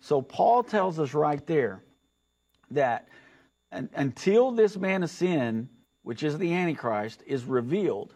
So 0.00 0.20
Paul 0.20 0.62
tells 0.62 0.98
us 0.98 1.14
right 1.14 1.46
there 1.46 1.82
that 2.72 3.08
until 3.70 4.50
this 4.50 4.76
man 4.76 5.02
of 5.02 5.08
sin, 5.08 5.66
which 6.02 6.22
is 6.22 6.36
the 6.36 6.52
Antichrist, 6.52 7.22
is 7.26 7.44
revealed, 7.44 8.12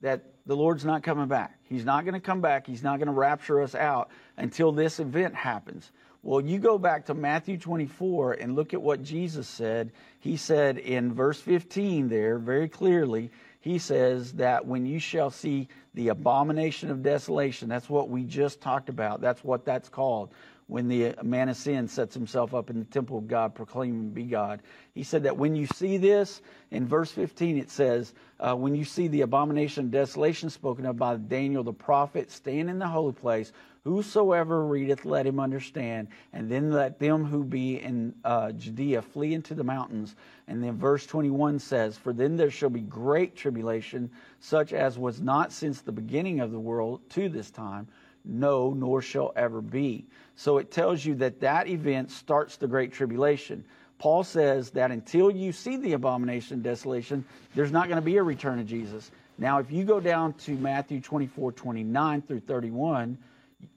that 0.00 0.24
the 0.46 0.56
Lord's 0.56 0.86
not 0.86 1.02
coming 1.02 1.28
back. 1.28 1.58
He's 1.64 1.84
not 1.84 2.04
going 2.04 2.14
to 2.14 2.20
come 2.20 2.40
back. 2.40 2.66
He's 2.66 2.82
not 2.82 3.00
going 3.00 3.08
to 3.08 3.12
rapture 3.12 3.60
us 3.60 3.74
out 3.74 4.10
until 4.38 4.72
this 4.72 4.98
event 4.98 5.34
happens. 5.34 5.90
Well, 6.22 6.42
you 6.42 6.58
go 6.58 6.78
back 6.78 7.06
to 7.06 7.14
Matthew 7.14 7.56
24 7.56 8.34
and 8.34 8.54
look 8.54 8.74
at 8.74 8.82
what 8.82 9.02
Jesus 9.02 9.48
said. 9.48 9.92
He 10.18 10.36
said 10.36 10.76
in 10.76 11.14
verse 11.14 11.40
15 11.40 12.08
there, 12.08 12.38
very 12.38 12.68
clearly, 12.68 13.30
he 13.60 13.78
says 13.78 14.34
that 14.34 14.66
when 14.66 14.84
you 14.84 14.98
shall 14.98 15.30
see 15.30 15.68
the 15.94 16.08
abomination 16.08 16.90
of 16.90 17.02
desolation, 17.02 17.68
that's 17.68 17.88
what 17.88 18.10
we 18.10 18.24
just 18.24 18.60
talked 18.60 18.90
about. 18.90 19.20
That's 19.20 19.42
what 19.42 19.64
that's 19.64 19.88
called 19.88 20.30
when 20.70 20.86
the 20.86 21.16
man 21.24 21.48
of 21.48 21.56
sin 21.56 21.88
sets 21.88 22.14
himself 22.14 22.54
up 22.54 22.70
in 22.70 22.78
the 22.78 22.84
temple 22.84 23.18
of 23.18 23.26
God, 23.26 23.56
proclaiming 23.56 24.10
be 24.10 24.22
God. 24.22 24.62
He 24.94 25.02
said 25.02 25.24
that 25.24 25.36
when 25.36 25.56
you 25.56 25.66
see 25.66 25.96
this, 25.96 26.42
in 26.70 26.86
verse 26.86 27.10
15 27.10 27.58
it 27.58 27.70
says, 27.70 28.14
uh, 28.38 28.54
when 28.54 28.76
you 28.76 28.84
see 28.84 29.08
the 29.08 29.22
abomination 29.22 29.86
of 29.86 29.90
desolation 29.90 30.48
spoken 30.48 30.86
of 30.86 30.96
by 30.96 31.16
Daniel 31.16 31.64
the 31.64 31.72
prophet 31.72 32.30
stand 32.30 32.70
in 32.70 32.78
the 32.78 32.86
holy 32.86 33.12
place, 33.12 33.52
whosoever 33.82 34.64
readeth, 34.64 35.04
let 35.04 35.26
him 35.26 35.40
understand. 35.40 36.06
And 36.32 36.48
then 36.48 36.70
let 36.70 37.00
them 37.00 37.24
who 37.24 37.42
be 37.42 37.80
in 37.80 38.14
uh, 38.24 38.52
Judea 38.52 39.02
flee 39.02 39.34
into 39.34 39.54
the 39.54 39.64
mountains. 39.64 40.14
And 40.46 40.62
then 40.62 40.76
verse 40.76 41.04
21 41.04 41.58
says, 41.58 41.98
For 41.98 42.12
then 42.12 42.36
there 42.36 42.50
shall 42.50 42.70
be 42.70 42.82
great 42.82 43.34
tribulation, 43.34 44.08
such 44.38 44.72
as 44.72 44.98
was 44.98 45.20
not 45.20 45.50
since 45.50 45.80
the 45.80 45.90
beginning 45.90 46.38
of 46.38 46.52
the 46.52 46.60
world 46.60 47.00
to 47.10 47.28
this 47.28 47.50
time 47.50 47.88
no, 48.30 48.72
nor 48.72 49.02
shall 49.02 49.32
ever 49.34 49.60
be. 49.60 50.06
So 50.36 50.58
it 50.58 50.70
tells 50.70 51.04
you 51.04 51.16
that 51.16 51.40
that 51.40 51.68
event 51.68 52.10
starts 52.10 52.56
the 52.56 52.68
Great 52.68 52.92
Tribulation. 52.92 53.64
Paul 53.98 54.24
says 54.24 54.70
that 54.70 54.90
until 54.90 55.30
you 55.30 55.52
see 55.52 55.76
the 55.76 55.92
abomination 55.92 56.58
of 56.58 56.62
desolation, 56.62 57.24
there's 57.54 57.72
not 57.72 57.88
going 57.88 57.96
to 57.96 58.04
be 58.04 58.16
a 58.16 58.22
return 58.22 58.58
of 58.58 58.66
Jesus. 58.66 59.10
Now, 59.36 59.58
if 59.58 59.70
you 59.70 59.84
go 59.84 60.00
down 60.00 60.32
to 60.34 60.52
Matthew 60.52 61.00
24, 61.00 61.52
29 61.52 62.22
through 62.22 62.40
31, 62.40 63.18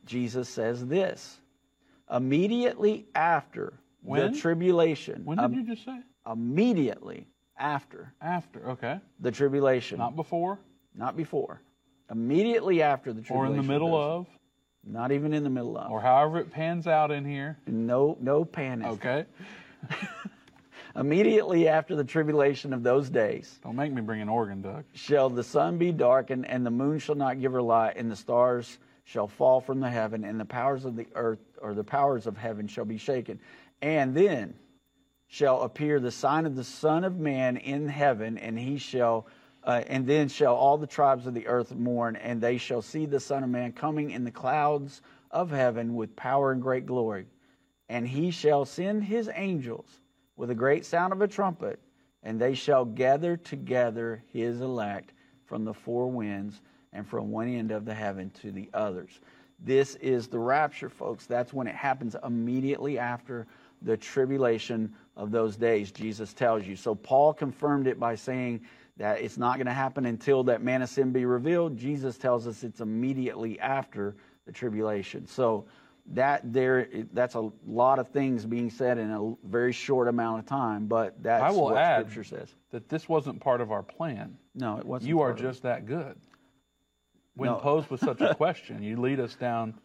Jesus 0.06 0.48
says 0.48 0.86
this 0.86 1.40
immediately 2.12 3.06
after 3.16 3.74
when? 4.02 4.32
the 4.32 4.40
tribulation. 4.40 5.26
When 5.26 5.38
did 5.38 5.46
um, 5.46 5.54
you 5.54 5.64
just 5.64 5.84
say? 5.84 6.00
Immediately 6.32 7.28
after. 7.58 8.14
After, 8.22 8.70
okay. 8.72 9.00
The 9.20 9.32
tribulation. 9.32 9.98
Not 9.98 10.16
before? 10.16 10.60
Not 10.96 11.18
before 11.18 11.62
immediately 12.14 12.82
after 12.82 13.14
the 13.14 13.22
tribulation. 13.22 13.54
Or 13.54 13.60
in 13.60 13.68
the 13.68 13.72
middle 13.72 13.96
of. 13.96 14.28
Not 14.86 15.12
even 15.12 15.34
in 15.34 15.44
the 15.44 15.50
middle 15.50 15.78
of. 15.78 15.90
Or 15.92 16.02
however 16.02 16.40
it 16.40 16.52
pans 16.52 16.88
out 16.88 17.12
in 17.12 17.26
here. 17.26 17.58
No, 17.68 18.18
no 18.20 18.44
panic. 18.44 18.88
Okay. 18.88 19.26
Immediately 20.96 21.68
after 21.68 21.96
the 21.96 22.04
tribulation 22.04 22.72
of 22.72 22.84
those 22.84 23.10
days 23.10 23.60
Don't 23.64 23.76
make 23.76 23.92
me 23.92 24.02
bring 24.02 24.22
an 24.22 24.30
organ, 24.30 24.62
Doug. 24.62 24.84
shall 24.94 25.30
the 25.30 25.44
sun 25.44 25.78
be 25.78 25.92
darkened, 25.92 26.48
and 26.48 26.64
the 26.66 26.72
moon 26.72 27.00
shall 27.00 27.16
not 27.16 27.40
give 27.42 27.52
her 27.52 27.62
light, 27.62 27.96
and 27.98 28.12
the 28.12 28.16
stars 28.16 28.78
shall 29.04 29.28
fall 29.28 29.60
from 29.60 29.80
the 29.80 29.90
heaven, 29.90 30.24
and 30.24 30.40
the 30.40 30.46
powers 30.46 30.86
of 30.86 30.96
the 30.96 31.08
earth 31.16 31.40
or 31.62 31.74
the 31.74 31.84
powers 31.84 32.28
of 32.28 32.38
heaven 32.38 32.68
shall 32.68 32.86
be 32.86 32.98
shaken. 32.98 33.40
And 33.82 34.14
then 34.14 34.54
shall 35.28 35.62
appear 35.64 36.00
the 36.00 36.12
sign 36.12 36.46
of 36.46 36.56
the 36.56 36.64
Son 36.64 37.04
of 37.04 37.18
Man 37.18 37.58
in 37.58 37.88
heaven, 37.88 38.38
and 38.38 38.58
he 38.58 38.78
shall, 38.78 39.26
uh, 39.64 39.84
and 39.88 40.06
then 40.06 40.28
shall 40.28 40.56
all 40.56 40.78
the 40.78 40.88
tribes 40.88 41.26
of 41.26 41.34
the 41.34 41.48
earth 41.48 41.74
mourn, 41.74 42.16
and 42.16 42.42
they 42.42 42.58
shall 42.58 42.82
see 42.82 43.06
the 43.06 43.20
Son 43.20 43.44
of 43.44 43.50
Man 43.50 43.72
coming 43.72 44.12
in 44.12 44.24
the 44.24 44.32
clouds 44.32 45.02
of 45.32 45.52
heaven 45.52 45.96
with 45.96 46.16
power 46.16 46.52
and 46.52 46.62
great 46.62 46.86
glory. 46.86 47.26
And 47.90 48.08
he 48.08 48.32
shall 48.32 48.66
send 48.66 49.04
his 49.04 49.30
angels 49.34 50.00
with 50.36 50.50
a 50.50 50.56
great 50.56 50.86
sound 50.86 51.14
of 51.14 51.22
a 51.22 51.28
trumpet, 51.28 51.80
and 52.24 52.40
they 52.40 52.54
shall 52.54 52.86
gather 52.86 53.38
together 53.38 54.24
his 54.32 54.62
elect 54.62 55.14
from 55.46 55.66
the 55.66 55.74
four 55.74 56.08
winds 56.08 56.62
and 56.92 57.08
from 57.08 57.32
one 57.32 57.48
end 57.48 57.72
of 57.72 57.86
the 57.86 57.94
heaven 57.94 58.32
to 58.42 58.52
the 58.52 58.70
others. 58.74 59.20
This 59.60 59.96
is 59.96 60.28
the 60.28 60.40
rapture, 60.40 60.90
folks. 60.90 61.26
That's 61.26 61.54
when 61.54 61.68
it 61.68 61.76
happens 61.76 62.16
immediately 62.24 63.00
after 63.00 63.48
the 63.82 63.98
tribulation 63.98 64.94
of 65.16 65.32
those 65.32 65.56
days, 65.56 65.92
Jesus 65.92 66.34
tells 66.34 66.66
you. 66.66 66.76
So 66.76 66.96
Paul 66.96 67.34
confirmed 67.34 67.88
it 67.88 68.00
by 68.00 68.16
saying 68.16 68.62
that 68.98 69.22
it's 69.22 69.38
not 69.38 69.58
going 69.58 69.68
to 69.68 69.74
happen 69.74 70.06
until 70.06 70.44
that 70.46 70.62
man 70.62 70.82
of 70.82 70.90
sin 70.90 71.12
be 71.12 71.26
revealed. 71.26 71.78
Jesus 71.78 72.18
tells 72.18 72.48
us 72.48 72.64
it's 72.64 72.80
immediately 72.82 73.60
after 73.60 74.16
the 74.46 74.52
tribulation. 74.52 75.26
So 75.28 75.66
that 76.08 76.42
there 76.52 76.90
that's 77.14 77.36
a 77.36 77.50
lot 77.66 77.98
of 77.98 78.10
things 78.10 78.46
being 78.46 78.70
said 78.70 78.98
in 78.98 79.10
a 79.10 79.48
very 79.48 79.72
short 79.72 80.08
amount 80.10 80.40
of 80.40 80.46
time, 80.46 80.86
but 80.88 81.22
that's 81.24 81.44
I 81.44 81.50
will 81.52 81.70
what 81.70 81.78
add 81.78 82.02
scripture 82.12 82.24
says. 82.26 82.54
that 82.72 82.90
this 82.90 83.08
wasn't 83.08 83.40
part 83.40 83.62
of 83.62 83.72
our 83.72 83.84
plan. 83.84 84.38
No, 84.54 84.78
it 84.78 84.86
wasn't. 84.86 85.08
You 85.10 85.22
are 85.22 85.30
part 85.30 85.40
of 85.40 85.46
it. 85.46 85.48
just 85.48 85.64
that 85.64 85.86
good. 85.86 86.18
When 87.36 87.50
No. 87.50 87.56
posed 87.56 87.90
with 87.90 88.02
such 88.02 88.20
a 88.22 88.36
question, 88.44 88.84
you 88.84 89.00
lead 89.00 89.20
us 89.22 89.36
down 89.36 89.76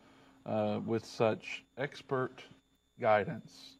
uh, 0.44 0.80
with 0.84 1.04
such 1.06 1.64
expert 1.76 2.42
guidance. 3.00 3.77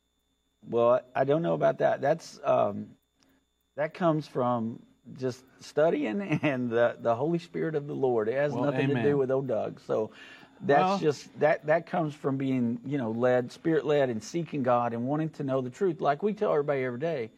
Well, 0.69 1.01
I 1.15 1.25
don't 1.25 1.43
know 1.43 1.55
about 1.55 1.79
that. 1.79 2.01
That's 2.01 2.41
um, 2.45 2.89
that 3.77 3.95
comes 3.95 4.27
from 4.27 4.81
just 5.19 5.45
studying 5.61 6.21
and 6.43 6.71
the, 6.71 6.97
the 7.01 7.15
Holy 7.15 7.39
Spirit 7.39 7.75
of 7.75 7.87
the 7.87 7.95
Lord. 7.95 8.29
It 8.29 8.35
has 8.35 8.53
Well, 8.53 8.65
nothing 8.65 8.89
to 8.89 9.03
do 9.03 9.17
with 9.17 9.31
old 9.31 9.47
Doug. 9.47 9.81
So 9.87 10.11
that's 10.63 10.81
Well- 10.81 10.99
just 10.99 11.39
that 11.41 11.65
that 11.67 11.87
comes 11.87 12.15
from 12.15 12.37
being 12.37 12.81
you 12.85 12.99
know 12.99 13.11
led, 13.13 13.53
spirit 13.53 13.87
led, 13.87 14.11
and 14.11 14.23
seeking 14.23 14.63
God 14.63 14.93
and 14.93 15.07
wanting 15.07 15.31
to 15.31 15.45
know 15.45 15.61
the 15.61 15.71
truth. 15.71 16.01
Like 16.01 16.23
we 16.23 16.33
tell 16.33 16.51
everybody 16.51 16.85
every 16.85 16.99
day, 16.99 17.31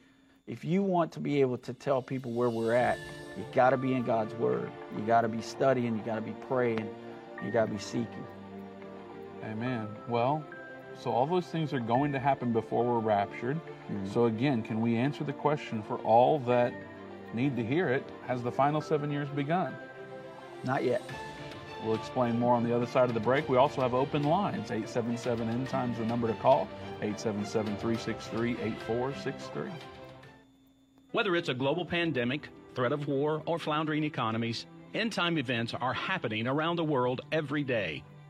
if 0.47 0.65
you 0.65 0.83
want 0.83 1.13
to 1.13 1.21
be 1.21 1.41
able 1.41 1.59
to 1.59 1.73
tell 1.73 2.01
people 2.03 2.33
where 2.33 2.51
we're 2.51 2.75
at, 2.75 2.99
you 3.37 3.45
got 3.53 3.71
to 3.71 3.77
be 3.77 3.93
in 3.93 4.03
God's 4.03 4.35
Word. 4.35 4.71
You 4.97 5.03
got 5.05 5.21
to 5.21 5.29
be 5.29 5.43
studying. 5.43 5.97
You 5.97 6.03
got 6.03 6.17
to 6.17 6.21
be 6.23 6.35
praying. 6.49 6.89
You 7.45 7.51
got 7.51 7.67
to 7.67 7.73
be 7.73 7.79
seeking. 7.79 8.27
Amen. 9.45 9.89
Well, 10.09 10.45
so 11.03 11.11
all 11.11 11.27
those 11.27 11.47
things 11.47 11.73
are 11.73 11.81
going 11.81 12.13
to 12.13 12.19
happen 12.19 12.53
before 12.53 12.85
we're 12.85 12.99
raptured. 12.99 13.57
Mm-hmm. 13.57 14.13
So 14.13 14.27
again, 14.27 14.63
can 14.63 14.81
we 14.81 14.97
answer 14.97 15.25
the 15.25 15.33
question 15.33 15.83
for 15.83 15.97
all 15.99 16.39
that 16.41 16.75
need 17.33 17.57
to 17.57 17.65
hear 17.65 17.89
it? 17.89 18.05
Has 18.27 18.43
the 18.43 18.53
final 18.53 18.81
seven 18.81 19.11
years 19.11 19.29
begun? 19.31 19.75
Not 20.65 20.85
yet. 20.85 21.03
We'll 21.85 21.95
explain 21.95 22.39
more 22.39 22.55
on 22.55 22.65
the 22.65 22.77
other 22.77 22.87
side 22.87 23.09
of 23.09 23.15
the 23.15 23.21
break. 23.21 23.49
We 23.49 23.57
also 23.57 23.81
have 23.81 23.95
open 23.95 24.25
lines. 24.25 24.71
877 24.71 25.49
End 25.49 25.69
Time's 25.69 25.97
the 25.97 26.05
number 26.05 26.29
to 26.29 26.35
call. 26.35 26.69
877 27.01 27.77
363 27.77 28.51
8463. 28.53 29.71
Whether 31.13 31.35
it's 31.35 31.49
a 31.49 31.55
global 31.55 31.87
pandemic, 31.87 32.49
threat 32.75 32.93
of 32.93 33.09
war, 33.09 33.43
or 33.47 33.59
floundering 33.59 34.05
economies, 34.05 34.67
end 34.93 35.13
time 35.13 35.39
events 35.39 35.73
are 35.73 35.95
happening 35.95 36.47
around 36.47 36.77
the 36.77 36.85
world 36.85 37.23
every 37.33 37.65
day. 37.65 38.05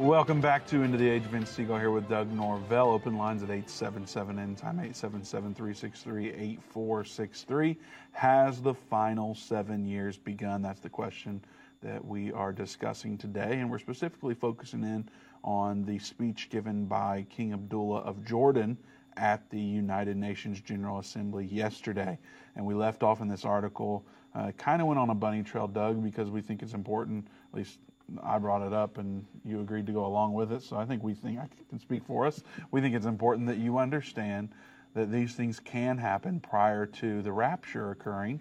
Welcome 0.00 0.40
back 0.40 0.66
to 0.68 0.82
End 0.82 0.94
of 0.94 1.00
the 1.00 1.10
Age. 1.10 1.24
Vince 1.24 1.54
Stegall 1.54 1.78
here 1.78 1.90
with 1.90 2.08
Doug 2.08 2.32
Norvell. 2.32 2.88
Open 2.88 3.18
lines 3.18 3.42
at 3.42 3.50
877 3.50 4.38
End 4.38 4.56
Time 4.56 4.76
877 4.76 5.54
363 5.54 6.28
8463. 6.30 7.76
Has 8.12 8.62
the 8.62 8.72
final 8.72 9.34
seven 9.34 9.84
years 9.84 10.16
begun? 10.16 10.62
That's 10.62 10.80
the 10.80 10.88
question 10.88 11.44
that 11.82 12.02
we 12.02 12.32
are 12.32 12.50
discussing 12.50 13.18
today. 13.18 13.58
And 13.58 13.70
we're 13.70 13.78
specifically 13.78 14.32
focusing 14.32 14.84
in 14.84 15.06
on 15.44 15.84
the 15.84 15.98
speech 15.98 16.48
given 16.48 16.86
by 16.86 17.26
King 17.28 17.52
Abdullah 17.52 18.00
of 18.00 18.24
Jordan 18.24 18.78
at 19.18 19.50
the 19.50 19.60
United 19.60 20.16
Nations 20.16 20.62
General 20.62 21.00
Assembly 21.00 21.44
yesterday. 21.44 22.18
And 22.56 22.64
we 22.64 22.72
left 22.72 23.02
off 23.02 23.20
in 23.20 23.28
this 23.28 23.44
article, 23.44 24.06
uh, 24.34 24.52
kind 24.56 24.80
of 24.80 24.88
went 24.88 24.98
on 24.98 25.10
a 25.10 25.14
bunny 25.14 25.42
trail, 25.42 25.68
Doug, 25.68 26.02
because 26.02 26.30
we 26.30 26.40
think 26.40 26.62
it's 26.62 26.72
important, 26.72 27.26
at 27.52 27.58
least 27.58 27.80
I 28.22 28.38
brought 28.38 28.62
it 28.62 28.72
up 28.72 28.98
and 28.98 29.24
you 29.44 29.60
agreed 29.60 29.86
to 29.86 29.92
go 29.92 30.06
along 30.06 30.34
with 30.34 30.52
it. 30.52 30.62
So 30.62 30.76
I 30.76 30.84
think 30.84 31.02
we 31.02 31.14
think 31.14 31.38
I 31.38 31.48
can 31.68 31.78
speak 31.78 32.04
for 32.04 32.26
us. 32.26 32.42
We 32.70 32.80
think 32.80 32.94
it's 32.94 33.06
important 33.06 33.46
that 33.48 33.58
you 33.58 33.78
understand 33.78 34.50
that 34.94 35.12
these 35.12 35.34
things 35.34 35.60
can 35.60 35.98
happen 35.98 36.40
prior 36.40 36.86
to 36.86 37.22
the 37.22 37.32
rapture 37.32 37.90
occurring. 37.90 38.40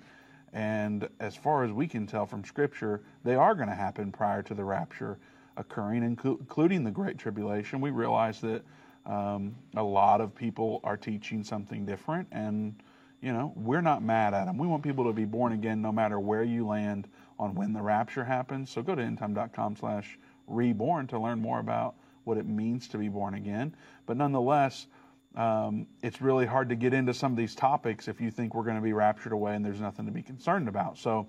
And 0.54 1.08
as 1.20 1.36
far 1.36 1.64
as 1.64 1.72
we 1.72 1.88
can 1.88 2.08
tell 2.08 2.26
from 2.26 2.44
Scripture, 2.44 3.02
they 3.24 3.36
are 3.36 3.54
going 3.54 3.70
to 3.70 3.76
happen 3.76 4.12
prior 4.12 4.42
to 4.44 4.54
the 4.54 4.64
rapture 4.64 5.20
occurring, 5.58 6.04
including 6.04 6.84
the 6.84 6.92
Great 6.92 7.18
Tribulation. 7.18 7.82
We 7.82 7.92
realize 7.92 8.42
that 8.42 8.64
um, 9.06 9.56
a 9.76 9.84
lot 9.84 10.22
of 10.22 10.34
people 10.34 10.80
are 10.84 10.98
teaching 10.98 11.44
something 11.44 11.86
different, 11.86 12.28
and 12.32 12.76
you 13.22 13.32
know 13.32 13.54
we're 13.56 13.82
not 13.82 14.02
mad 14.02 14.34
at 14.34 14.46
them. 14.46 14.58
We 14.58 14.68
want 14.68 14.84
people 14.84 15.06
to 15.06 15.14
be 15.14 15.26
born 15.26 15.54
again, 15.54 15.82
no 15.82 15.92
matter 15.92 16.20
where 16.20 16.44
you 16.44 16.66
land 16.66 17.08
on 17.40 17.56
when 17.56 17.74
the 17.74 17.82
rapture 17.82 18.26
happens. 18.26 18.70
So 18.70 18.84
go 18.84 18.94
to 18.94 19.02
endtime.com/reborn 19.02 21.08
to 21.08 21.20
learn 21.20 21.42
more 21.42 21.60
about 21.60 21.96
what 22.26 22.38
it 22.38 22.46
means 22.46 22.88
to 22.90 22.98
be 22.98 23.10
born 23.10 23.34
again. 23.34 23.76
But 24.06 24.18
nonetheless, 24.18 24.88
um, 25.36 25.88
it's 26.02 26.22
really 26.22 26.46
hard 26.46 26.70
to 26.70 26.76
get 26.76 26.94
into 26.94 27.14
some 27.14 27.32
of 27.32 27.38
these 27.38 27.56
topics 27.56 28.08
if 28.08 28.20
you 28.20 28.32
think 28.32 28.54
we're 28.54 28.64
going 28.64 28.76
to 28.76 28.82
be 28.82 28.94
raptured 28.94 29.32
away 29.32 29.56
and 29.56 29.66
there's 29.66 29.80
nothing 29.80 30.06
to 30.06 30.12
be 30.12 30.22
concerned 30.22 30.68
about. 30.68 30.98
So 30.98 31.28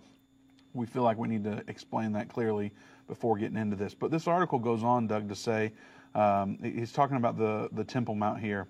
we 0.75 0.87
feel 0.87 1.03
like 1.03 1.19
we 1.19 1.29
need 1.29 1.45
to 1.45 1.63
explain 1.69 2.13
that 2.13 2.29
clearly 2.29 2.73
before 3.09 3.37
getting 3.37 3.57
into 3.57 3.77
this. 3.77 3.95
But 3.95 4.11
this 4.11 4.27
article 4.27 4.59
goes 4.59 4.83
on, 4.83 5.07
Doug, 5.07 5.29
to 5.29 5.35
say 5.35 5.73
um, 6.15 6.59
he's 6.63 6.93
talking 6.93 7.17
about 7.17 7.39
the, 7.39 7.69
the 7.73 7.85
Temple 7.85 8.15
Mount 8.15 8.41
here, 8.41 8.67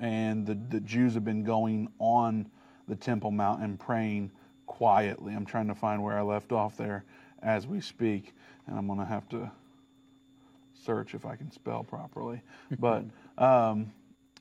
and 0.00 0.46
the, 0.46 0.54
the 0.54 0.80
Jews 0.80 1.14
have 1.14 1.24
been 1.24 1.44
going 1.44 1.88
on 1.98 2.50
the 2.86 2.96
Temple 2.96 3.30
Mount 3.30 3.62
and 3.62 3.78
praying 3.78 4.30
quietly. 4.68 5.34
I'm 5.34 5.46
trying 5.46 5.66
to 5.66 5.74
find 5.74 6.04
where 6.04 6.16
I 6.16 6.22
left 6.22 6.52
off 6.52 6.76
there 6.76 7.04
as 7.42 7.66
we 7.66 7.80
speak, 7.80 8.32
and 8.66 8.78
I'm 8.78 8.86
going 8.86 9.00
to 9.00 9.04
have 9.04 9.28
to 9.30 9.50
search 10.84 11.14
if 11.14 11.26
I 11.26 11.34
can 11.34 11.50
spell 11.50 11.82
properly. 11.82 12.40
But 12.78 13.04
um, 13.38 13.92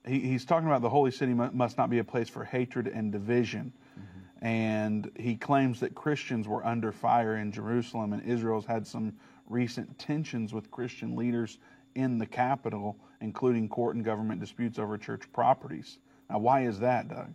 he, 0.06 0.20
he's 0.20 0.46
talking 0.46 0.68
about 0.68 0.82
the 0.82 0.90
holy 0.90 1.12
city 1.12 1.34
must 1.34 1.78
not 1.78 1.90
be 1.90 1.98
a 1.98 2.04
place 2.04 2.30
for 2.30 2.44
hatred 2.44 2.88
and 2.88 3.12
division. 3.12 3.74
Mm-hmm. 3.98 4.46
And 4.46 5.12
he 5.16 5.36
claims 5.36 5.80
that 5.80 5.96
Christians 5.96 6.48
were 6.48 6.64
under 6.64 6.92
fire 6.92 7.38
in 7.38 7.52
Jerusalem, 7.52 8.14
and 8.14 8.22
Israel's 8.24 8.66
had 8.66 8.86
some 8.86 9.14
recent 9.48 9.98
tensions 9.98 10.54
with 10.54 10.70
Christian 10.70 11.16
leaders 11.16 11.58
in 11.96 12.18
the 12.20 12.26
capital, 12.28 12.98
including 13.22 13.70
court 13.70 13.96
and 13.96 14.06
government 14.06 14.40
disputes 14.40 14.78
over 14.78 14.98
church 14.98 15.24
properties. 15.34 15.98
Now, 16.30 16.40
why 16.40 16.66
is 16.66 16.80
that, 16.80 17.08
Doug? 17.08 17.34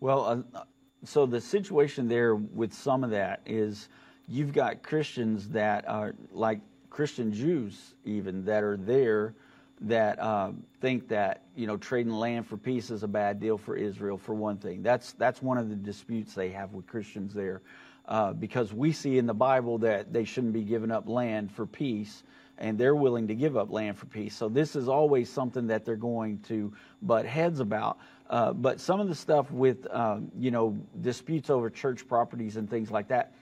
Well, 0.00 0.44
uh, 0.54 0.64
so 1.08 1.26
the 1.26 1.40
situation 1.40 2.08
there 2.08 2.34
with 2.36 2.72
some 2.72 3.04
of 3.04 3.10
that 3.10 3.40
is 3.46 3.88
you've 4.28 4.52
got 4.52 4.82
Christians 4.82 5.48
that 5.50 5.88
are 5.88 6.14
like 6.32 6.60
Christian 6.90 7.32
Jews, 7.32 7.94
even 8.04 8.44
that 8.44 8.62
are 8.62 8.76
there 8.76 9.34
that 9.82 10.18
uh, 10.18 10.52
think 10.80 11.08
that 11.08 11.42
you 11.54 11.66
know 11.66 11.76
trading 11.76 12.12
land 12.12 12.46
for 12.46 12.56
peace 12.56 12.90
is 12.90 13.02
a 13.02 13.08
bad 13.08 13.40
deal 13.40 13.58
for 13.58 13.76
Israel. 13.76 14.16
For 14.16 14.34
one 14.34 14.56
thing, 14.56 14.82
that's 14.82 15.12
that's 15.12 15.42
one 15.42 15.58
of 15.58 15.68
the 15.68 15.76
disputes 15.76 16.34
they 16.34 16.50
have 16.50 16.72
with 16.72 16.86
Christians 16.86 17.34
there, 17.34 17.60
uh, 18.08 18.32
because 18.32 18.72
we 18.72 18.92
see 18.92 19.18
in 19.18 19.26
the 19.26 19.34
Bible 19.34 19.78
that 19.78 20.12
they 20.12 20.24
shouldn't 20.24 20.54
be 20.54 20.62
giving 20.62 20.90
up 20.90 21.08
land 21.08 21.52
for 21.52 21.66
peace, 21.66 22.22
and 22.58 22.78
they're 22.78 22.96
willing 22.96 23.28
to 23.28 23.34
give 23.34 23.56
up 23.56 23.70
land 23.70 23.98
for 23.98 24.06
peace. 24.06 24.34
So 24.34 24.48
this 24.48 24.76
is 24.76 24.88
always 24.88 25.28
something 25.28 25.66
that 25.66 25.84
they're 25.84 25.96
going 25.96 26.38
to 26.48 26.72
butt 27.02 27.26
heads 27.26 27.60
about. 27.60 27.98
Uh, 28.28 28.52
but 28.52 28.80
some 28.80 29.00
of 29.00 29.08
the 29.08 29.14
stuff 29.14 29.50
with 29.50 29.86
um, 29.90 30.30
you 30.38 30.50
know 30.50 30.76
disputes 31.00 31.50
over 31.50 31.70
church 31.70 32.06
properties 32.08 32.56
and 32.56 32.68
things 32.68 32.90
like 32.90 33.08
that. 33.08 33.32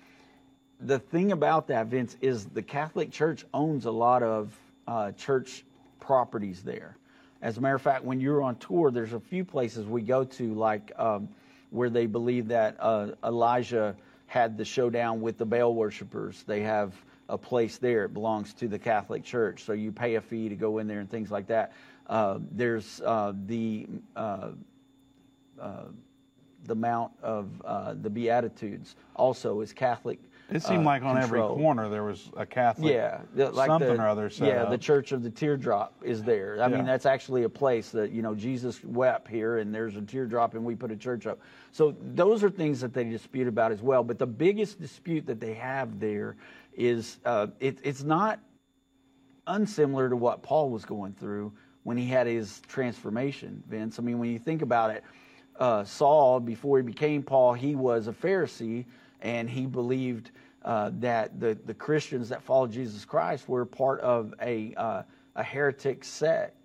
The 0.80 0.98
thing 0.98 1.32
about 1.32 1.68
that, 1.68 1.86
Vince, 1.86 2.16
is 2.20 2.46
the 2.46 2.62
Catholic 2.62 3.10
Church 3.10 3.44
owns 3.54 3.86
a 3.86 3.90
lot 3.90 4.22
of 4.22 4.52
uh, 4.86 5.12
church 5.12 5.64
properties 6.00 6.62
there. 6.62 6.96
As 7.40 7.56
a 7.56 7.60
matter 7.60 7.74
of 7.74 7.82
fact, 7.82 8.04
when 8.04 8.20
you're 8.20 8.42
on 8.42 8.56
tour, 8.56 8.90
there's 8.90 9.12
a 9.12 9.20
few 9.20 9.44
places 9.44 9.86
we 9.86 10.02
go 10.02 10.24
to, 10.24 10.54
like 10.54 10.92
um, 10.96 11.28
where 11.70 11.90
they 11.90 12.06
believe 12.06 12.48
that 12.48 12.76
uh, 12.80 13.08
Elijah 13.24 13.96
had 14.26 14.58
the 14.58 14.64
showdown 14.64 15.20
with 15.20 15.38
the 15.38 15.46
Baal 15.46 15.74
worshippers. 15.74 16.42
They 16.46 16.60
have 16.62 16.92
a 17.28 17.38
place 17.38 17.78
there. 17.78 18.04
It 18.04 18.14
belongs 18.14 18.52
to 18.54 18.68
the 18.68 18.78
Catholic 18.78 19.24
Church, 19.24 19.64
so 19.64 19.72
you 19.72 19.92
pay 19.92 20.16
a 20.16 20.20
fee 20.20 20.48
to 20.48 20.54
go 20.56 20.78
in 20.78 20.86
there 20.86 21.00
and 21.00 21.10
things 21.10 21.30
like 21.30 21.46
that. 21.46 21.72
Uh, 22.06 22.38
there's 22.50 23.00
uh, 23.00 23.32
the 23.46 23.86
uh, 25.60 25.84
the 26.64 26.74
Mount 26.74 27.12
of 27.22 27.62
uh, 27.64 27.94
the 27.94 28.10
Beatitudes 28.10 28.96
also 29.16 29.60
is 29.60 29.72
Catholic. 29.72 30.18
It 30.50 30.62
seemed 30.62 30.82
uh, 30.82 30.84
like 30.84 31.02
on 31.02 31.18
control. 31.20 31.52
every 31.52 31.62
corner 31.62 31.88
there 31.88 32.04
was 32.04 32.30
a 32.36 32.44
Catholic, 32.44 32.92
yeah, 32.92 33.20
like 33.34 33.66
something 33.66 33.96
the, 33.96 34.02
or 34.02 34.08
other. 34.08 34.30
Yeah, 34.36 34.64
up. 34.64 34.70
the 34.70 34.78
Church 34.78 35.12
of 35.12 35.22
the 35.22 35.30
Teardrop 35.30 35.94
is 36.02 36.22
there. 36.22 36.62
I 36.62 36.68
Yeah. 36.68 36.76
mean, 36.76 36.84
that's 36.84 37.06
actually 37.06 37.44
a 37.44 37.48
place 37.48 37.90
that 37.90 38.10
you 38.10 38.20
know 38.20 38.34
Jesus 38.34 38.82
wept 38.84 39.28
here, 39.28 39.58
and 39.58 39.74
there's 39.74 39.96
a 39.96 40.02
teardrop, 40.02 40.54
and 40.54 40.64
we 40.64 40.74
put 40.74 40.90
a 40.90 40.96
church 40.96 41.26
up. 41.26 41.40
So 41.72 41.96
those 42.14 42.44
are 42.44 42.50
things 42.50 42.80
that 42.82 42.92
they 42.92 43.04
dispute 43.04 43.48
about 43.48 43.72
as 43.72 43.82
well. 43.82 44.04
But 44.04 44.18
the 44.18 44.26
biggest 44.26 44.80
dispute 44.80 45.26
that 45.26 45.40
they 45.40 45.54
have 45.54 45.98
there 45.98 46.36
is 46.74 47.18
uh, 47.24 47.46
it, 47.58 47.78
it's 47.82 48.02
not 48.02 48.38
unsimilar 49.46 50.10
to 50.10 50.16
what 50.16 50.42
Paul 50.42 50.70
was 50.70 50.84
going 50.84 51.14
through 51.14 51.52
when 51.84 51.96
he 51.96 52.06
had 52.06 52.26
his 52.26 52.60
transformation, 52.68 53.62
Vince. 53.68 53.98
I 53.98 54.02
mean, 54.02 54.18
when 54.18 54.30
you 54.30 54.38
think 54.38 54.62
about 54.62 54.90
it, 54.90 55.04
uh, 55.58 55.84
Saul, 55.84 56.40
before 56.40 56.78
he 56.78 56.82
became 56.82 57.22
Paul, 57.22 57.52
he 57.52 57.74
was 57.74 58.08
a 58.08 58.12
Pharisee 58.12 58.84
and 59.20 59.48
he 59.48 59.66
believed 59.66 60.30
uh, 60.64 60.90
that 60.94 61.38
the, 61.40 61.56
the 61.66 61.74
Christians 61.74 62.28
that 62.30 62.42
followed 62.42 62.72
Jesus 62.72 63.04
Christ 63.04 63.48
were 63.48 63.64
part 63.64 64.00
of 64.00 64.34
a, 64.40 64.74
uh, 64.76 65.02
a 65.36 65.42
heretic 65.42 66.04
sect. 66.04 66.56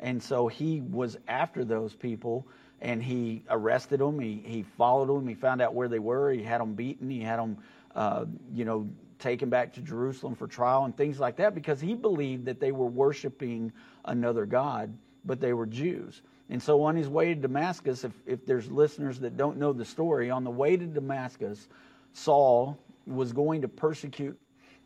And 0.00 0.22
so 0.22 0.48
he 0.48 0.80
was 0.82 1.16
after 1.26 1.64
those 1.64 1.94
people 1.94 2.46
and 2.80 3.02
he 3.02 3.42
arrested 3.50 4.00
them. 4.00 4.20
He, 4.20 4.42
he 4.44 4.62
followed 4.62 5.08
them. 5.08 5.26
He 5.26 5.34
found 5.34 5.60
out 5.60 5.74
where 5.74 5.88
they 5.88 5.98
were. 5.98 6.30
He 6.30 6.42
had 6.42 6.60
them 6.60 6.74
beaten. 6.74 7.10
He 7.10 7.20
had 7.20 7.38
them, 7.38 7.58
uh, 7.94 8.26
you 8.54 8.64
know, 8.64 8.88
taken 9.18 9.48
back 9.48 9.72
to 9.74 9.80
Jerusalem 9.80 10.36
for 10.36 10.46
trial 10.46 10.84
and 10.84 10.96
things 10.96 11.18
like 11.18 11.36
that 11.36 11.54
because 11.54 11.80
he 11.80 11.94
believed 11.94 12.44
that 12.44 12.60
they 12.60 12.70
were 12.70 12.86
worshiping 12.86 13.72
another 14.04 14.46
God, 14.46 14.96
but 15.24 15.40
they 15.40 15.52
were 15.52 15.66
Jews. 15.66 16.22
And 16.50 16.62
so 16.62 16.82
on 16.82 16.96
his 16.96 17.08
way 17.08 17.34
to 17.34 17.40
Damascus, 17.40 18.04
if, 18.04 18.12
if 18.26 18.46
there's 18.46 18.70
listeners 18.70 19.20
that 19.20 19.36
don't 19.36 19.58
know 19.58 19.72
the 19.72 19.84
story, 19.84 20.30
on 20.30 20.44
the 20.44 20.50
way 20.50 20.76
to 20.76 20.86
Damascus, 20.86 21.68
Saul 22.12 22.78
was 23.06 23.32
going 23.32 23.62
to 23.62 23.68
persecute 23.68 24.38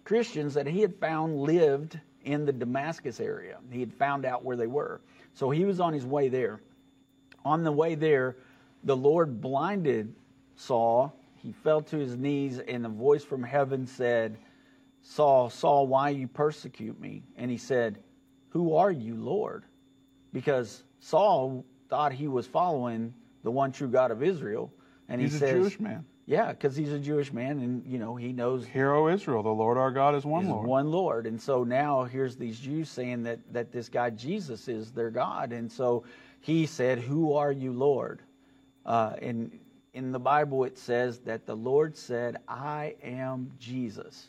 Christians 0.05 0.55
that 0.55 0.67
he 0.67 0.81
had 0.81 0.97
found 0.97 1.39
lived 1.39 1.99
in 2.25 2.45
the 2.45 2.53
Damascus 2.53 3.21
area. 3.21 3.59
He 3.71 3.81
had 3.81 3.93
found 3.93 4.25
out 4.25 4.45
where 4.45 4.57
they 4.57 4.67
were. 4.67 5.01
So 5.35 5.51
he 5.51 5.65
was 5.65 5.81
on 5.81 5.93
his 5.93 6.05
way 6.05 6.29
there. 6.29 6.61
On 7.45 7.65
the 7.65 7.73
way 7.73 7.95
there, 7.95 8.37
the 8.85 8.97
Lord 8.97 9.41
blinded 9.41 10.15
Saul. 10.57 11.15
He 11.37 11.53
fell 11.53 11.83
to 11.83 11.97
his 11.97 12.17
knees, 12.17 12.59
and 12.59 12.87
a 12.87 12.89
voice 12.89 13.25
from 13.25 13.43
heaven 13.43 13.87
said, 13.87 14.37
Saul, 15.03 15.51
Saul, 15.51 15.87
why 15.89 16.11
you 16.11 16.29
persecute 16.29 17.01
me? 17.01 17.23
And 17.37 17.51
he 17.51 17.57
said, 17.57 17.99
Who 18.51 18.77
are 18.77 18.93
you, 18.93 19.17
Lord? 19.17 19.65
Because 20.33 20.85
Saul 21.03 21.65
thought 21.89 22.13
he 22.13 22.29
was 22.29 22.47
following 22.47 23.13
the 23.43 23.51
one 23.51 23.73
true 23.73 23.89
God 23.89 24.13
of 24.13 24.23
Israel. 24.23 24.73
And 25.09 25.21
He's 25.21 25.33
he 25.33 25.37
a 25.37 25.41
says, 25.41 25.61
Jewish 25.61 25.81
man. 25.81 26.05
Yeah, 26.27 26.53
because 26.53 26.77
he's 26.77 26.93
a 26.93 27.01
Jewish 27.01 27.33
man, 27.33 27.59
and 27.59 27.85
you 27.85 27.99
know 27.99 28.15
he 28.15 28.33
knows 28.33 28.65
Hear, 28.65 28.93
O 28.93 29.09
Israel, 29.09 29.43
the 29.43 29.51
Lord 29.51 29.77
our 29.77 29.91
God 29.91 30.15
is 30.15 30.25
one 30.25 30.45
is 30.45 30.51
Lord. 30.51 30.67
one 30.69 30.91
Lord. 30.91 31.27
And 31.27 31.43
so 31.43 31.65
now 31.65 32.05
here's 32.05 32.37
these 32.37 32.61
Jews 32.61 32.89
saying 32.89 33.25
that 33.25 33.41
that 33.53 33.73
this 33.73 33.89
guy 33.89 34.11
Jesus 34.11 34.69
is 34.69 34.93
their 34.93 35.11
God, 35.11 35.53
and 35.53 35.71
so 35.71 36.05
he 36.41 36.67
said, 36.67 37.01
"Who 37.01 37.35
are 37.35 37.51
you, 37.51 37.73
Lord?" 37.73 38.23
Uh, 38.87 39.17
and 39.21 39.59
in 39.93 40.13
the 40.13 40.21
Bible 40.21 40.63
it 40.63 40.79
says 40.79 41.19
that 41.21 41.45
the 41.45 41.57
Lord 41.57 41.97
said, 41.97 42.37
"I 42.47 42.95
am 43.03 43.51
Jesus." 43.59 44.29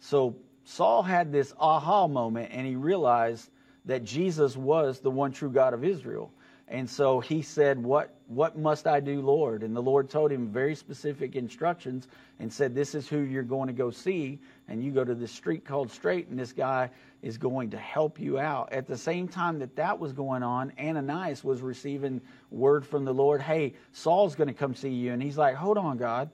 So 0.00 0.36
Saul 0.64 1.02
had 1.02 1.30
this 1.30 1.52
aha 1.60 2.08
moment, 2.08 2.50
and 2.52 2.66
he 2.66 2.76
realized 2.76 3.50
that 3.86 4.04
Jesus 4.04 4.56
was 4.56 5.00
the 5.00 5.10
one 5.10 5.32
true 5.32 5.50
God 5.50 5.74
of 5.74 5.84
Israel. 5.84 6.32
And 6.68 6.90
so 6.90 7.20
he 7.20 7.42
said, 7.42 7.80
"What 7.80 8.12
what 8.26 8.58
must 8.58 8.88
I 8.88 8.98
do, 8.98 9.20
Lord?" 9.20 9.62
And 9.62 9.74
the 9.74 9.82
Lord 9.82 10.10
told 10.10 10.32
him 10.32 10.48
very 10.48 10.74
specific 10.74 11.36
instructions 11.36 12.08
and 12.40 12.52
said, 12.52 12.74
"This 12.74 12.96
is 12.96 13.08
who 13.08 13.18
you're 13.18 13.44
going 13.44 13.68
to 13.68 13.72
go 13.72 13.90
see, 13.90 14.40
and 14.66 14.82
you 14.82 14.90
go 14.90 15.04
to 15.04 15.14
this 15.14 15.30
street 15.30 15.64
called 15.64 15.92
Straight, 15.92 16.26
and 16.26 16.36
this 16.36 16.52
guy 16.52 16.90
is 17.22 17.38
going 17.38 17.70
to 17.70 17.78
help 17.78 18.18
you 18.18 18.40
out." 18.40 18.72
At 18.72 18.88
the 18.88 18.96
same 18.96 19.28
time 19.28 19.60
that 19.60 19.76
that 19.76 20.00
was 20.00 20.12
going 20.12 20.42
on, 20.42 20.72
Ananias 20.76 21.44
was 21.44 21.62
receiving 21.62 22.20
word 22.50 22.84
from 22.84 23.04
the 23.04 23.14
Lord, 23.14 23.40
"Hey, 23.40 23.74
Saul's 23.92 24.34
going 24.34 24.48
to 24.48 24.54
come 24.54 24.74
see 24.74 24.90
you." 24.90 25.12
And 25.12 25.22
he's 25.22 25.38
like, 25.38 25.54
"Hold 25.54 25.78
on, 25.78 25.98
God. 25.98 26.30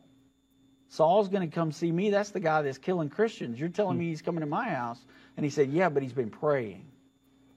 Saul's 0.89 1.29
going 1.29 1.49
to 1.49 1.55
come 1.55 1.73
see 1.73 1.93
me. 1.93 2.09
That's 2.09 2.31
the 2.31 2.41
guy 2.41 2.63
that's 2.63 2.79
killing 2.79 3.11
Christians. 3.11 3.61
You're 3.61 3.69
telling 3.69 3.97
hmm. 3.97 4.01
me 4.01 4.09
he's 4.09 4.23
coming 4.23 4.41
to 4.41 4.47
my 4.47 4.71
house?" 4.71 5.05
And 5.37 5.45
he 5.45 5.51
said, 5.51 5.71
"Yeah, 5.71 5.91
but 5.91 6.03
he's 6.03 6.15
been 6.15 6.31
praying." 6.31 6.87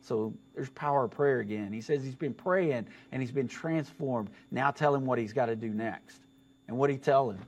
So 0.06 0.34
there's 0.54 0.70
power 0.70 1.06
of 1.06 1.12
prayer 1.12 1.40
again. 1.40 1.74
He 1.74 1.82
says 1.82 2.04
he's 2.04 2.16
been 2.16 2.34
praying 2.34 2.86
and 3.12 3.22
he's 3.22 3.32
been 3.32 3.48
transformed. 3.48 4.30
Now 4.52 4.70
tell 4.70 4.94
him 4.94 5.06
what 5.06 5.18
he's 5.18 5.34
got 5.34 5.48
to 5.48 5.56
do 5.56 5.70
next. 5.70 6.20
And 6.68 6.78
what 6.78 6.88
did 6.88 6.94
he 6.94 7.00
tell 7.00 7.32
him? 7.32 7.40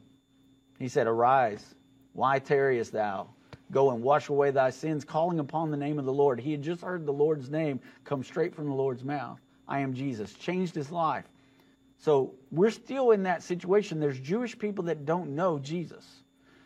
He 0.80 0.88
said, 0.88 1.06
Arise, 1.06 1.76
why 2.14 2.40
tarriest 2.40 2.92
thou? 2.92 3.30
Go 3.72 3.92
and 3.92 4.02
wash 4.02 4.30
away 4.30 4.50
thy 4.50 4.72
sins, 4.72 5.06
calling 5.06 5.40
upon 5.40 5.70
the 5.70 5.78
name 5.78 6.00
of 6.00 6.06
the 6.06 6.14
Lord. 6.14 6.40
He 6.40 6.52
had 6.52 6.64
just 6.64 6.82
heard 6.82 7.06
the 7.06 7.14
Lord's 7.14 7.50
name 7.50 7.80
come 8.06 8.24
straight 8.24 8.56
from 8.56 8.68
the 8.68 8.76
Lord's 8.76 9.04
mouth. 9.04 9.40
I 9.68 9.82
am 9.82 9.94
Jesus. 9.94 10.34
Changed 10.34 10.74
his 10.74 10.92
life. 10.92 11.26
So 12.00 12.34
we're 12.52 12.72
still 12.72 13.12
in 13.12 13.24
that 13.24 13.44
situation. 13.44 14.00
There's 14.00 14.20
Jewish 14.20 14.58
people 14.58 14.86
that 14.86 15.06
don't 15.06 15.36
know 15.36 15.60
Jesus. 15.60 16.06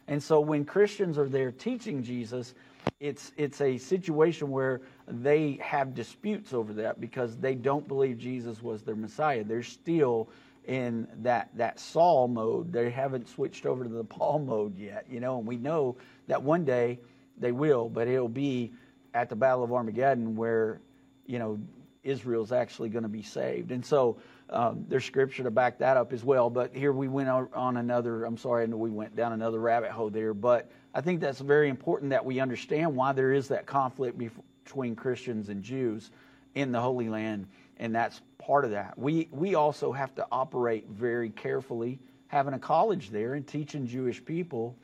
And 0.08 0.22
so 0.22 0.40
when 0.40 0.64
Christians 0.64 1.18
are 1.18 1.30
there 1.30 1.52
teaching 1.52 2.04
Jesus, 2.04 2.54
it's 3.00 3.32
it's 3.38 3.62
a 3.62 3.78
situation 3.78 4.50
where 4.52 4.82
they 5.08 5.60
have 5.62 5.94
disputes 5.94 6.54
over 6.54 6.74
that 6.74 7.02
because 7.02 7.38
they 7.38 7.56
don't 7.56 7.88
believe 7.88 8.18
Jesus 8.18 8.62
was 8.62 8.84
their 8.84 8.96
Messiah. 8.96 9.44
They're 9.44 9.64
still 9.64 10.30
in 10.66 11.08
that 11.24 11.50
that 11.56 11.80
Saul 11.80 12.28
mode. 12.28 12.72
They 12.72 12.90
haven't 12.90 13.28
switched 13.28 13.66
over 13.66 13.84
to 13.84 13.90
the 13.90 14.04
Paul 14.04 14.40
mode 14.40 14.78
yet, 14.78 15.06
you 15.10 15.20
know, 15.20 15.40
and 15.40 15.48
we 15.48 15.58
know 15.58 15.98
that 16.28 16.42
one 16.42 16.64
day 16.66 17.00
they 17.38 17.52
will, 17.52 17.90
but 17.90 18.08
it'll 18.08 18.30
be 18.30 18.72
at 19.14 19.30
the 19.30 19.36
Battle 19.36 19.64
of 19.64 19.74
Armageddon 19.74 20.36
where, 20.36 20.80
you 21.26 21.40
know, 21.40 21.60
Israel's 22.04 22.52
actually 22.52 22.90
going 22.90 23.04
to 23.04 23.10
be 23.10 23.22
saved. 23.22 23.72
And 23.72 23.86
so 23.86 24.18
um, 24.50 24.86
there's 24.88 25.06
scripture 25.06 25.44
to 25.44 25.52
back 25.52 25.80
that 25.80 25.98
up 25.98 26.14
as 26.14 26.24
well. 26.24 26.50
But 26.50 26.76
here 26.76 26.92
we 26.92 27.08
went 27.08 27.30
on 27.30 27.78
another, 27.78 28.26
I'm 28.26 28.38
sorry, 28.38 28.66
we 28.68 28.90
went 28.90 29.16
down 29.16 29.34
another 29.34 29.60
rabbit 29.60 29.92
hole 29.92 30.10
there. 30.10 30.34
But 30.34 30.72
I 30.94 31.02
think 31.02 31.22
that's 31.22 31.40
very 31.40 31.70
important 31.70 32.12
that 32.12 32.26
we 32.26 32.40
understand 32.40 32.96
why 32.96 33.14
there 33.14 33.32
is 33.32 33.48
that 33.50 33.66
conflict 33.66 34.18
between 34.18 34.96
Christians 34.96 35.50
and 35.50 35.64
Jews 35.64 36.12
in 36.54 36.72
the 36.72 36.82
Holy 36.82 37.10
Land. 37.10 37.48
And 37.78 37.96
that's 37.96 38.22
part 38.38 38.66
of 38.66 38.72
that. 38.72 38.98
We, 38.98 39.30
we 39.32 39.56
also 39.56 39.92
have 39.92 40.14
to 40.16 40.28
operate 40.32 40.88
very 40.90 41.30
carefully, 41.30 42.00
having 42.28 42.54
a 42.54 42.60
college 42.60 43.10
there 43.10 43.34
and 43.34 43.48
teaching 43.48 43.88
Jewish 43.88 44.24
people 44.24 44.76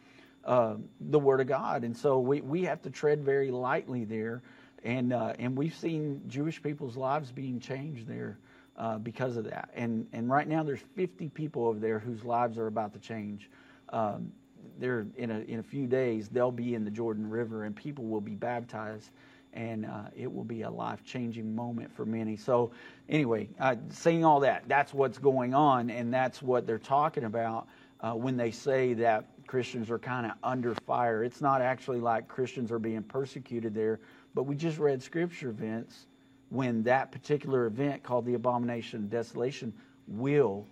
uh, 0.45 0.76
the 1.01 1.20
Word 1.20 1.41
of 1.41 1.47
God. 1.47 1.84
And 1.84 1.95
so 1.95 2.20
we, 2.20 2.39
we 2.39 2.64
have 2.64 2.82
to 2.84 2.89
tread 2.89 3.22
very 3.22 3.51
lightly 3.51 4.05
there. 4.05 4.41
And, 4.84 5.12
uh, 5.12 5.34
and 5.38 5.58
we've 5.58 5.76
seen 5.76 6.22
Jewish 6.28 6.64
people's 6.64 6.95
lives 6.95 7.32
being 7.32 7.60
changed 7.60 8.08
there 8.08 8.38
uh, 8.78 8.97
because 8.97 9.36
of 9.36 9.45
that. 9.45 9.70
And, 9.76 10.08
and 10.14 10.30
right 10.30 10.47
now, 10.47 10.64
there's 10.64 10.84
50 10.95 11.28
people 11.30 11.66
over 11.66 11.80
there 11.80 11.99
whose 11.99 12.24
lives 12.24 12.58
are 12.58 12.68
about 12.68 12.93
to 12.93 12.99
change. 12.99 13.49
Um, 13.89 14.32
they're 14.80 15.06
in 15.18 15.32
a, 15.32 15.40
in 15.40 15.60
a 15.60 15.64
few 15.64 15.88
days, 15.88 16.30
they'll 16.30 16.52
be 16.52 16.76
in 16.76 16.84
the 16.84 16.92
Jordan 16.92 17.30
River, 17.30 17.64
and 17.64 17.76
people 17.76 18.06
will 18.06 18.22
be 18.22 18.36
baptized, 18.36 19.12
and 19.54 19.86
uh, 19.86 20.04
it 20.16 20.32
will 20.32 20.44
be 20.44 20.64
a 20.64 20.70
life 20.70 21.04
changing 21.04 21.56
moment 21.56 21.92
for 21.92 22.06
many. 22.06 22.36
So, 22.36 22.72
anyway, 23.10 23.50
uh, 23.60 23.76
saying 23.90 24.24
all 24.24 24.40
that, 24.42 24.64
that's 24.68 24.94
what's 24.94 25.18
going 25.18 25.54
on, 25.54 25.90
and 25.90 26.14
that's 26.14 26.42
what 26.42 26.68
they're 26.68 26.78
talking 26.78 27.24
about 27.24 27.68
uh, 28.02 28.14
when 28.14 28.38
they 28.38 28.52
say 28.52 28.94
that 28.96 29.26
Christians 29.48 29.90
are 29.90 30.00
kind 30.00 30.26
of 30.26 30.34
under 30.44 30.76
fire. 30.76 31.24
It's 31.24 31.42
not 31.42 31.62
actually 31.62 32.00
like 32.00 32.28
Christians 32.28 32.72
are 32.72 32.80
being 32.80 33.04
persecuted 33.04 33.74
there, 33.74 34.00
but 34.36 34.44
we 34.44 34.56
just 34.56 34.78
read 34.78 35.02
scripture, 35.02 35.52
Vince, 35.52 36.08
when 36.50 36.84
that 36.84 37.12
particular 37.12 37.66
event 37.66 38.04
called 38.04 38.26
the 38.26 38.36
abomination 38.36 39.04
of 39.04 39.10
desolation 39.10 39.74
will 40.08 40.66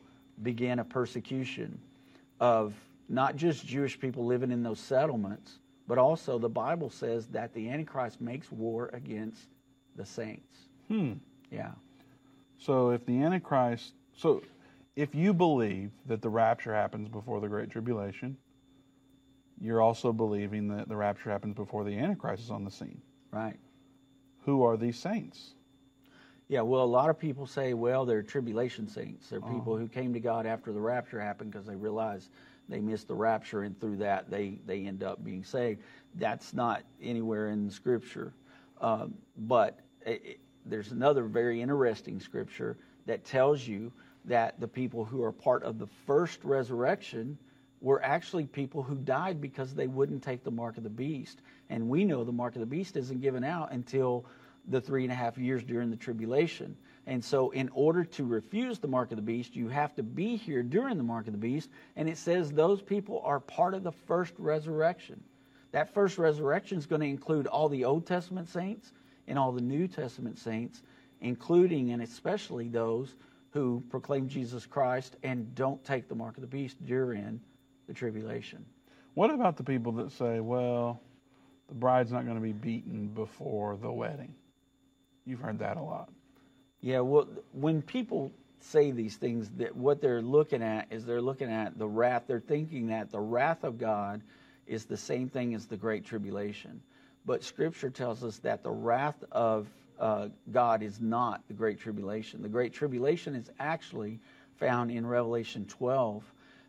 begin 0.44 0.80
a 0.80 0.84
persecution 0.84 1.78
of 2.40 2.74
not 3.08 3.36
just 3.36 3.66
Jewish 3.66 4.00
people 4.00 4.26
living 4.26 4.52
in 4.52 4.64
those 4.64 4.80
settlements, 4.80 5.60
but 5.88 5.98
also 5.98 6.40
the 6.40 6.50
Bible 6.50 6.90
says 6.90 7.28
that 7.28 7.54
the 7.54 7.70
Antichrist 7.70 8.20
makes 8.20 8.52
war 8.52 8.90
against 8.94 9.48
the 9.96 10.06
saints. 10.06 10.58
Hmm. 10.88 11.14
Yeah. 11.52 11.72
So 12.58 12.92
if 12.92 13.06
the 13.06 13.22
Antichrist, 13.22 13.94
so 14.16 14.42
if 14.96 15.14
you 15.14 15.34
believe 15.34 15.92
that 16.08 16.22
the 16.22 16.30
rapture 16.30 16.74
happens 16.74 17.08
before 17.10 17.40
the 17.40 17.48
Great 17.48 17.70
Tribulation, 17.70 18.38
you're 19.62 19.82
also 19.82 20.12
believing 20.12 20.68
that 20.70 20.90
the 20.90 20.96
rapture 20.96 21.30
happens 21.30 21.56
before 21.56 21.84
the 21.84 21.98
Antichrist 21.98 22.44
is 22.44 22.52
on 22.52 22.66
the 22.66 22.72
scene. 22.72 23.02
Right. 23.32 23.58
Who 24.46 24.64
are 24.64 24.78
these 24.78 24.98
saints? 24.98 25.54
Yeah, 26.48 26.62
well, 26.62 26.84
a 26.84 26.86
lot 26.86 27.10
of 27.10 27.18
people 27.18 27.48
say, 27.48 27.74
well, 27.74 28.06
they're 28.06 28.22
tribulation 28.22 28.88
saints. 28.88 29.30
They're 29.30 29.42
people 29.42 29.74
uh-huh. 29.74 29.82
who 29.82 29.88
came 29.88 30.14
to 30.14 30.20
God 30.20 30.46
after 30.46 30.72
the 30.72 30.80
rapture 30.80 31.20
happened 31.20 31.52
because 31.52 31.66
they 31.66 31.76
realized 31.76 32.30
they 32.70 32.80
miss 32.80 33.04
the 33.04 33.16
rapture, 33.16 33.64
and 33.64 33.80
through 33.80 33.98
that, 33.98 34.30
they, 34.30 34.60
they 34.66 34.86
end 34.86 35.04
up 35.04 35.24
being 35.24 35.44
saved. 35.44 35.82
That's 36.16 36.54
not 36.54 36.84
anywhere 37.02 37.50
in 37.50 37.70
Scripture. 37.70 38.34
Um, 38.82 39.16
but 39.38 39.80
it, 40.06 40.40
there's 40.66 40.92
another 40.92 41.24
very 41.24 41.62
interesting 41.62 42.20
Scripture 42.20 42.78
that 43.06 43.26
tells 43.26 43.66
you 43.66 43.92
that 44.26 44.60
the 44.60 44.68
people 44.68 45.06
who 45.06 45.24
are 45.24 45.32
part 45.32 45.64
of 45.64 45.78
the 45.78 45.88
first 46.08 46.44
resurrection 46.44 47.38
were 47.82 48.04
actually 48.04 48.46
people 48.46 48.82
who 48.82 48.96
died 48.96 49.40
because 49.40 49.76
they 49.76 49.88
wouldn't 49.88 50.24
take 50.24 50.44
the 50.44 50.52
mark 50.52 50.78
of 50.78 50.84
the 50.84 50.90
beast. 50.90 51.42
And 51.70 51.88
we 51.88 52.04
know 52.04 52.24
the 52.24 52.32
mark 52.32 52.56
of 52.56 52.60
the 52.62 52.66
beast 52.66 52.98
isn't 52.98 53.22
given 53.22 53.44
out 53.44 53.72
until 53.72 54.26
the 54.68 54.82
three 54.82 55.04
and 55.04 55.12
a 55.12 55.16
half 55.16 55.38
years 55.38 55.64
during 55.64 55.92
the 55.92 55.96
tribulation. 55.96 56.76
And 57.08 57.24
so, 57.24 57.52
in 57.52 57.70
order 57.74 58.04
to 58.04 58.26
refuse 58.26 58.80
the 58.80 58.88
mark 58.88 59.12
of 59.12 59.18
the 59.18 59.22
beast, 59.22 59.56
you 59.56 59.68
have 59.68 59.94
to 59.96 60.04
be 60.04 60.36
here 60.36 60.64
during 60.64 60.98
the 60.98 61.04
mark 61.04 61.28
of 61.28 61.34
the 61.34 61.40
beast. 61.40 61.70
And 61.96 62.10
it 62.10 62.18
says 62.18 62.52
those 62.52 62.82
people 62.82 63.22
are 63.24 63.40
part 63.40 63.76
of 63.76 63.84
the 63.84 63.92
first 63.92 64.34
resurrection. 64.38 65.24
That 65.72 65.94
first 65.94 66.18
resurrection 66.18 66.78
is 66.78 66.86
going 66.86 67.02
to 67.02 67.08
include 67.08 67.48
all 67.48 67.70
the 67.70 67.86
Old 67.86 68.08
Testament 68.08 68.50
saints 68.50 68.94
and 69.28 69.38
all 69.38 69.52
the 69.52 69.62
New 69.62 69.88
Testament 69.88 70.40
saints, 70.40 70.82
including 71.22 71.92
and 71.92 72.02
especially 72.02 72.70
those 72.70 73.16
who 73.52 73.84
proclaim 73.90 74.28
Jesus 74.28 74.66
Christ 74.66 75.16
and 75.24 75.54
don't 75.54 75.84
take 75.84 76.08
the 76.08 76.16
mark 76.16 76.38
of 76.38 76.42
the 76.42 76.48
beast 76.48 76.84
during 76.86 77.40
the 77.88 77.94
tribulation. 77.94 78.66
What 79.14 79.30
about 79.30 79.58
the 79.58 79.64
people 79.64 79.92
that 79.94 80.12
say, 80.12 80.40
well, 80.40 81.02
the 81.68 81.76
bride's 81.76 82.12
not 82.12 82.26
going 82.26 82.36
to 82.36 82.42
be 82.42 82.52
beaten 82.52 83.08
before 83.08 83.78
the 83.78 83.92
wedding? 83.92 84.34
You've 85.26 85.40
heard 85.40 85.60
that 85.60 85.78
a 85.78 85.82
lot. 85.82 86.10
Yeah, 86.82 87.00
well, 87.00 87.28
when 87.52 87.82
people 87.82 88.32
say 88.60 88.92
these 88.92 89.16
things, 89.16 89.50
that 89.58 89.76
what 89.76 90.02
they're 90.02 90.22
looking 90.22 90.64
at 90.64 90.88
is 90.92 91.06
they're 91.06 91.22
looking 91.22 91.52
at 91.52 91.78
the 91.78 91.88
wrath. 91.88 92.24
They're 92.28 92.40
thinking 92.40 92.88
that 92.88 93.12
the 93.12 93.20
wrath 93.20 93.64
of 93.64 93.78
God 93.78 94.22
is 94.68 94.86
the 94.86 94.98
same 94.98 95.30
thing 95.30 95.54
as 95.54 95.68
the 95.68 95.78
great 95.78 96.06
tribulation. 96.06 96.82
But 97.26 97.44
Scripture 97.44 97.90
tells 97.90 98.24
us 98.24 98.38
that 98.40 98.64
the 98.64 98.72
wrath 98.72 99.24
of 99.32 99.68
uh, 100.00 100.30
God 100.52 100.84
is 100.84 101.00
not 101.00 101.42
the 101.48 101.54
great 101.54 101.80
tribulation. 101.80 102.42
The 102.42 102.50
great 102.50 102.74
tribulation 102.74 103.36
is 103.36 103.50
actually 103.60 104.20
found 104.58 104.92
in 104.92 105.06
Revelation 105.06 105.66
12 105.66 106.24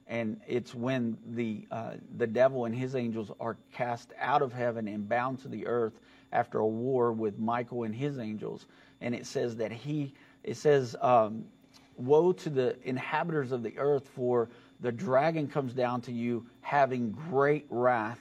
and 0.09 0.41
it's 0.47 0.75
when 0.75 1.19
the 1.27 1.67
uh, 1.71 1.95
the 2.17 2.27
devil 2.27 2.65
and 2.65 2.75
his 2.75 2.95
angels 2.95 3.31
are 3.41 3.57
cast 3.73 4.13
out 4.21 4.43
of 4.43 4.53
heaven 4.53 4.87
and 4.87 5.09
bound 5.09 5.41
to 5.41 5.49
the 5.49 5.67
earth 5.67 5.95
after 6.33 6.59
a 6.59 6.67
war 6.67 7.13
with 7.13 7.39
Michael 7.39 7.83
and 7.83 7.95
his 7.95 8.19
angels. 8.19 8.67
And 9.01 9.15
it 9.15 9.27
says 9.27 9.57
that 9.57 9.73
he 9.73 10.15
it 10.43 10.57
says, 10.57 10.95
um, 11.01 11.45
"Woe 11.97 12.33
to 12.33 12.51
the 12.51 12.77
inhabitants 12.89 13.53
of 13.53 13.63
the 13.63 13.77
earth, 13.79 14.09
for 14.09 14.49
the 14.81 14.93
dragon 14.93 15.49
comes 15.49 15.73
down 15.73 16.03
to 16.03 16.13
you, 16.13 16.47
having 16.61 17.11
great 17.11 17.67
wrath, 17.69 18.21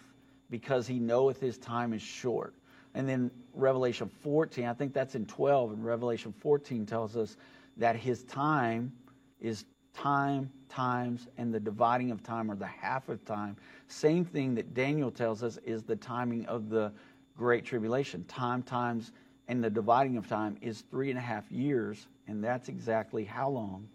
because 0.49 0.87
he 0.87 0.99
knoweth 0.99 1.39
his 1.39 1.57
time 1.57 1.93
is 1.93 2.01
short." 2.01 2.53
And 2.95 3.07
then 3.07 3.29
Revelation 3.53 4.09
14, 4.23 4.65
I 4.65 4.73
think 4.73 4.93
that's 4.93 5.15
in 5.15 5.25
12, 5.25 5.73
and 5.73 5.85
Revelation 5.85 6.33
14 6.39 6.85
tells 6.85 7.17
us 7.17 7.35
that 7.77 7.95
his 7.95 8.23
time 8.23 8.93
is 9.41 9.65
time, 9.93 10.49
times, 10.69 11.27
and 11.37 11.53
the 11.53 11.59
dividing 11.59 12.11
of 12.11 12.23
time 12.23 12.49
or 12.49 12.55
the 12.55 12.65
half 12.65 13.09
of 13.09 13.23
time. 13.25 13.57
Same 13.87 14.25
thing 14.25 14.55
that 14.55 14.73
Daniel 14.73 15.11
tells 15.11 15.43
us 15.43 15.57
is 15.65 15.83
the 15.83 15.95
timing 15.95 16.45
of 16.45 16.69
the 16.69 16.91
Great 17.37 17.65
Tribulation. 17.65 18.23
Time, 18.25 18.63
times, 18.63 19.11
and 19.47 19.63
the 19.63 19.69
dividing 19.69 20.17
of 20.17 20.27
time 20.27 20.57
is 20.61 20.83
three 20.89 21.09
and 21.09 21.19
a 21.19 21.21
half 21.21 21.49
years, 21.51 22.07
and 22.27 22.43
that's 22.43 22.69
exactly 22.69 23.23
how 23.23 23.49
long 23.49 23.87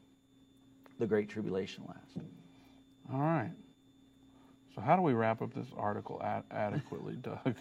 the 0.98 1.06
Great 1.06 1.28
Tribulation 1.28 1.84
lasts. 1.88 2.16
All 3.12 3.20
right. 3.20 3.50
So, 4.74 4.80
how 4.80 4.94
do 4.94 5.02
we 5.02 5.12
wrap 5.12 5.42
up 5.42 5.52
this 5.52 5.66
article 5.76 6.20
ad- 6.22 6.44
adequately, 6.50 7.14
Doug? 7.22 7.56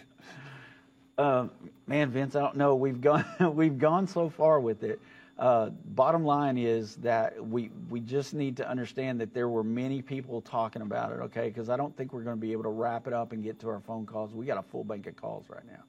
Uh, 1.18 1.48
man, 1.88 2.12
Vince, 2.12 2.36
I 2.36 2.42
don't 2.42 2.56
know. 2.56 2.76
We've 2.76 3.02
gone 3.02 3.26
we've 3.56 3.78
gone 3.78 4.08
so 4.08 4.30
far 4.30 4.60
with 4.60 4.84
it. 4.84 5.00
Uh, 5.38 5.70
bottom 5.70 6.26
line 6.26 6.58
is 6.58 6.98
that 6.98 7.44
we 7.44 7.72
we 7.90 8.00
just 8.02 8.34
need 8.34 8.58
to 8.58 8.70
understand 8.70 9.20
that 9.22 9.34
there 9.34 9.50
were 9.50 9.64
many 9.64 10.02
people 10.02 10.42
talking 10.42 10.82
about 10.82 11.12
it. 11.12 11.20
Okay, 11.22 11.48
because 11.48 11.70
I 11.70 11.78
don't 11.78 11.96
think 11.98 12.14
we're 12.14 12.24
going 12.24 12.36
to 12.36 12.42
be 12.42 12.52
able 12.52 12.64
to 12.64 12.70
wrap 12.70 13.08
it 13.08 13.14
up 13.14 13.32
and 13.32 13.44
get 13.44 13.60
to 13.62 13.70
our 13.70 13.80
phone 13.80 14.06
calls. 14.06 14.34
We 14.34 14.46
got 14.46 14.58
a 14.58 14.64
full 14.64 14.84
bank 14.84 15.08
of 15.08 15.16
calls 15.16 15.46
right 15.50 15.66
now. 15.66 15.84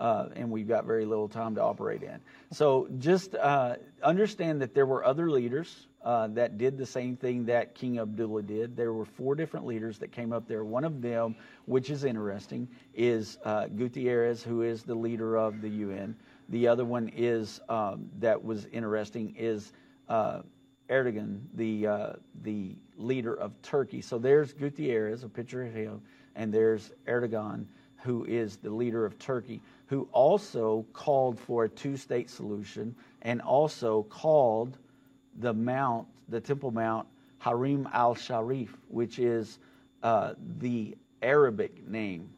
Uh, 0.00 0.30
and 0.34 0.50
we've 0.50 0.66
got 0.66 0.86
very 0.86 1.04
little 1.04 1.28
time 1.28 1.54
to 1.56 1.62
operate 1.62 2.02
in. 2.02 2.18
So 2.52 2.88
just 2.98 3.34
uh, 3.34 3.74
understand 4.02 4.62
that 4.62 4.74
there 4.74 4.86
were 4.86 5.04
other 5.04 5.30
leaders 5.30 5.86
uh, 6.02 6.28
that 6.28 6.56
did 6.56 6.78
the 6.78 6.86
same 6.86 7.16
thing 7.16 7.44
that 7.46 7.74
King 7.74 7.98
Abdullah 7.98 8.42
did. 8.42 8.76
There 8.76 8.94
were 8.94 9.04
four 9.04 9.34
different 9.34 9.66
leaders 9.66 9.98
that 9.98 10.10
came 10.10 10.32
up 10.32 10.48
there. 10.48 10.64
One 10.64 10.84
of 10.84 11.02
them, 11.02 11.36
which 11.66 11.90
is 11.90 12.04
interesting, 12.04 12.66
is 12.94 13.36
uh, 13.44 13.66
Guterres, 13.66 14.42
who 14.42 14.62
is 14.62 14.84
the 14.84 14.94
leader 14.94 15.36
of 15.36 15.60
the 15.60 15.68
UN. 15.68 16.16
The 16.48 16.68
other 16.68 16.86
one 16.86 17.12
is 17.14 17.60
um, 17.68 18.08
that 18.20 18.42
was 18.42 18.66
interesting 18.72 19.34
is 19.36 19.70
uh, 20.08 20.40
Erdogan, 20.88 21.40
the 21.54 21.86
uh, 21.86 22.12
the 22.42 22.74
leader 22.96 23.34
of 23.34 23.52
Turkey. 23.60 24.00
So 24.00 24.18
there's 24.18 24.54
Guterres, 24.54 25.24
a 25.24 25.28
picture 25.28 25.62
of 25.62 25.74
him, 25.74 26.00
and 26.34 26.52
there's 26.52 26.90
Erdogan, 27.06 27.66
who 28.02 28.24
is 28.24 28.56
the 28.56 28.70
leader 28.70 29.04
of 29.04 29.18
Turkey, 29.18 29.60
who 29.86 30.08
also 30.12 30.86
called 30.92 31.38
for 31.38 31.64
a 31.64 31.68
two-state 31.68 32.30
solution 32.30 32.94
and 33.22 33.40
also 33.40 34.02
called 34.04 34.78
the 35.38 35.52
mount, 35.52 36.06
the 36.28 36.40
Temple 36.40 36.70
Mount, 36.70 37.06
Haram 37.38 37.88
al-Sharif, 37.92 38.76
which 38.88 39.18
is 39.18 39.58
uh, 40.02 40.34
the 40.58 40.96
Arabic 41.22 41.86
name 41.88 42.30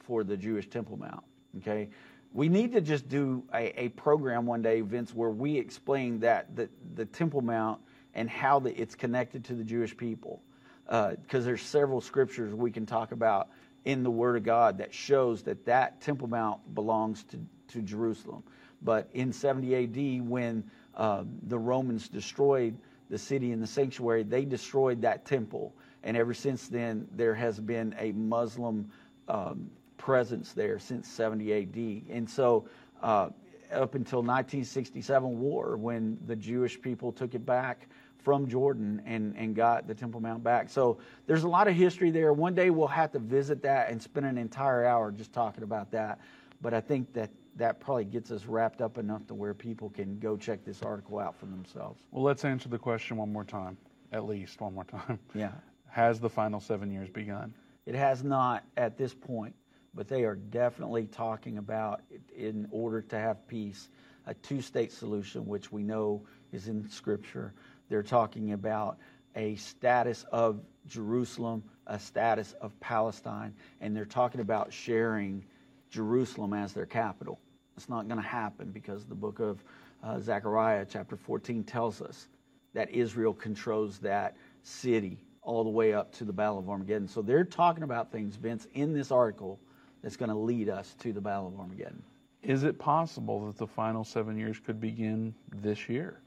for 0.00 0.24
the 0.24 0.36
Jewish 0.36 0.68
Temple 0.68 0.96
Mount. 0.96 1.24
Okay, 1.58 1.88
we 2.32 2.48
need 2.48 2.72
to 2.72 2.80
just 2.80 3.08
do 3.08 3.42
a, 3.54 3.84
a 3.84 3.88
program 3.90 4.46
one 4.46 4.62
day, 4.62 4.80
Vince, 4.80 5.14
where 5.14 5.30
we 5.30 5.56
explain 5.56 6.20
that 6.20 6.54
the, 6.54 6.68
the 6.94 7.04
Temple 7.04 7.40
Mount 7.40 7.80
and 8.14 8.28
how 8.28 8.58
the, 8.58 8.78
it's 8.80 8.94
connected 8.94 9.44
to 9.44 9.54
the 9.54 9.64
Jewish 9.64 9.96
people. 9.96 10.42
Because 10.86 11.42
uh, 11.42 11.46
there's 11.46 11.62
several 11.62 12.00
scriptures 12.00 12.54
we 12.54 12.70
can 12.70 12.86
talk 12.86 13.12
about 13.12 13.50
in 13.88 14.02
the 14.02 14.10
Word 14.10 14.36
of 14.36 14.42
God 14.42 14.76
that 14.78 14.92
shows 14.92 15.42
that 15.44 15.64
that 15.64 15.98
Temple 16.02 16.28
Mount 16.28 16.74
belongs 16.74 17.24
to, 17.24 17.40
to 17.68 17.80
Jerusalem. 17.80 18.42
But 18.82 19.08
in 19.14 19.32
70 19.32 19.74
AD, 20.20 20.28
when 20.28 20.62
uh, 20.94 21.24
the 21.44 21.58
Romans 21.58 22.06
destroyed 22.06 22.76
the 23.08 23.16
city 23.16 23.50
and 23.50 23.62
the 23.62 23.66
sanctuary, 23.66 24.24
they 24.24 24.44
destroyed 24.44 25.00
that 25.00 25.24
temple. 25.24 25.74
And 26.02 26.18
ever 26.18 26.34
since 26.34 26.68
then, 26.68 27.08
there 27.16 27.34
has 27.34 27.58
been 27.58 27.94
a 27.98 28.12
Muslim 28.12 28.90
um, 29.26 29.70
presence 29.96 30.52
there 30.52 30.78
since 30.78 31.08
70 31.08 31.54
AD. 31.54 32.14
And 32.14 32.28
so, 32.28 32.68
uh, 33.02 33.30
up 33.72 33.94
until 33.94 34.18
1967 34.18 35.40
war, 35.40 35.78
when 35.78 36.18
the 36.26 36.36
Jewish 36.36 36.78
people 36.78 37.10
took 37.10 37.34
it 37.34 37.46
back 37.46 37.88
from 38.22 38.48
Jordan 38.48 39.02
and, 39.06 39.34
and 39.36 39.54
got 39.54 39.86
the 39.86 39.94
Temple 39.94 40.20
Mount 40.20 40.42
back. 40.42 40.68
So 40.68 40.98
there's 41.26 41.44
a 41.44 41.48
lot 41.48 41.68
of 41.68 41.74
history 41.74 42.10
there. 42.10 42.32
One 42.32 42.54
day 42.54 42.70
we'll 42.70 42.88
have 42.88 43.12
to 43.12 43.18
visit 43.18 43.62
that 43.62 43.90
and 43.90 44.02
spend 44.02 44.26
an 44.26 44.38
entire 44.38 44.84
hour 44.84 45.12
just 45.12 45.32
talking 45.32 45.62
about 45.62 45.90
that. 45.92 46.20
But 46.60 46.74
I 46.74 46.80
think 46.80 47.12
that 47.12 47.30
that 47.56 47.80
probably 47.80 48.04
gets 48.04 48.30
us 48.30 48.46
wrapped 48.46 48.80
up 48.80 48.98
enough 48.98 49.26
to 49.28 49.34
where 49.34 49.54
people 49.54 49.90
can 49.90 50.18
go 50.18 50.36
check 50.36 50.64
this 50.64 50.82
article 50.82 51.18
out 51.18 51.34
for 51.38 51.46
themselves. 51.46 52.02
Well, 52.10 52.22
let's 52.22 52.44
answer 52.44 52.68
the 52.68 52.78
question 52.78 53.16
one 53.16 53.32
more 53.32 53.44
time, 53.44 53.76
at 54.12 54.24
least 54.26 54.60
one 54.60 54.74
more 54.74 54.84
time. 54.84 55.18
Yeah. 55.34 55.52
Has 55.88 56.20
the 56.20 56.28
final 56.30 56.60
seven 56.60 56.90
years 56.92 57.08
begun? 57.08 57.54
It 57.86 57.94
has 57.94 58.22
not 58.22 58.64
at 58.76 58.98
this 58.98 59.14
point, 59.14 59.54
but 59.94 60.06
they 60.06 60.24
are 60.24 60.36
definitely 60.36 61.06
talking 61.06 61.58
about, 61.58 62.02
in 62.36 62.68
order 62.70 63.00
to 63.02 63.18
have 63.18 63.46
peace, 63.48 63.88
a 64.26 64.34
two 64.34 64.60
state 64.60 64.92
solution, 64.92 65.46
which 65.46 65.72
we 65.72 65.82
know 65.82 66.22
is 66.52 66.68
in 66.68 66.88
Scripture. 66.88 67.54
They're 67.88 68.02
talking 68.02 68.52
about 68.52 68.98
a 69.34 69.56
status 69.56 70.24
of 70.32 70.60
Jerusalem, 70.86 71.62
a 71.86 71.98
status 71.98 72.54
of 72.60 72.78
Palestine, 72.80 73.54
and 73.80 73.96
they're 73.96 74.04
talking 74.04 74.40
about 74.40 74.72
sharing 74.72 75.44
Jerusalem 75.90 76.52
as 76.52 76.72
their 76.72 76.86
capital. 76.86 77.38
It's 77.76 77.88
not 77.88 78.08
going 78.08 78.20
to 78.20 78.26
happen 78.26 78.70
because 78.70 79.04
the 79.04 79.14
book 79.14 79.38
of 79.38 79.62
uh, 80.02 80.20
Zechariah, 80.20 80.86
chapter 80.88 81.16
14, 81.16 81.64
tells 81.64 82.02
us 82.02 82.28
that 82.74 82.90
Israel 82.90 83.32
controls 83.32 83.98
that 84.00 84.36
city 84.62 85.18
all 85.42 85.64
the 85.64 85.70
way 85.70 85.94
up 85.94 86.12
to 86.12 86.24
the 86.24 86.32
Battle 86.32 86.58
of 86.58 86.68
Armageddon. 86.68 87.08
So 87.08 87.22
they're 87.22 87.44
talking 87.44 87.82
about 87.82 88.12
things, 88.12 88.36
Vince, 88.36 88.66
in 88.74 88.92
this 88.92 89.10
article 89.10 89.58
that's 90.02 90.16
going 90.16 90.30
to 90.30 90.36
lead 90.36 90.68
us 90.68 90.94
to 91.00 91.12
the 91.12 91.20
Battle 91.20 91.48
of 91.48 91.58
Armageddon. 91.58 92.02
Is 92.42 92.64
it 92.64 92.78
possible 92.78 93.46
that 93.46 93.56
the 93.56 93.66
final 93.66 94.04
seven 94.04 94.36
years 94.36 94.58
could 94.60 94.80
begin 94.80 95.34
this 95.54 95.88
year? 95.88 96.20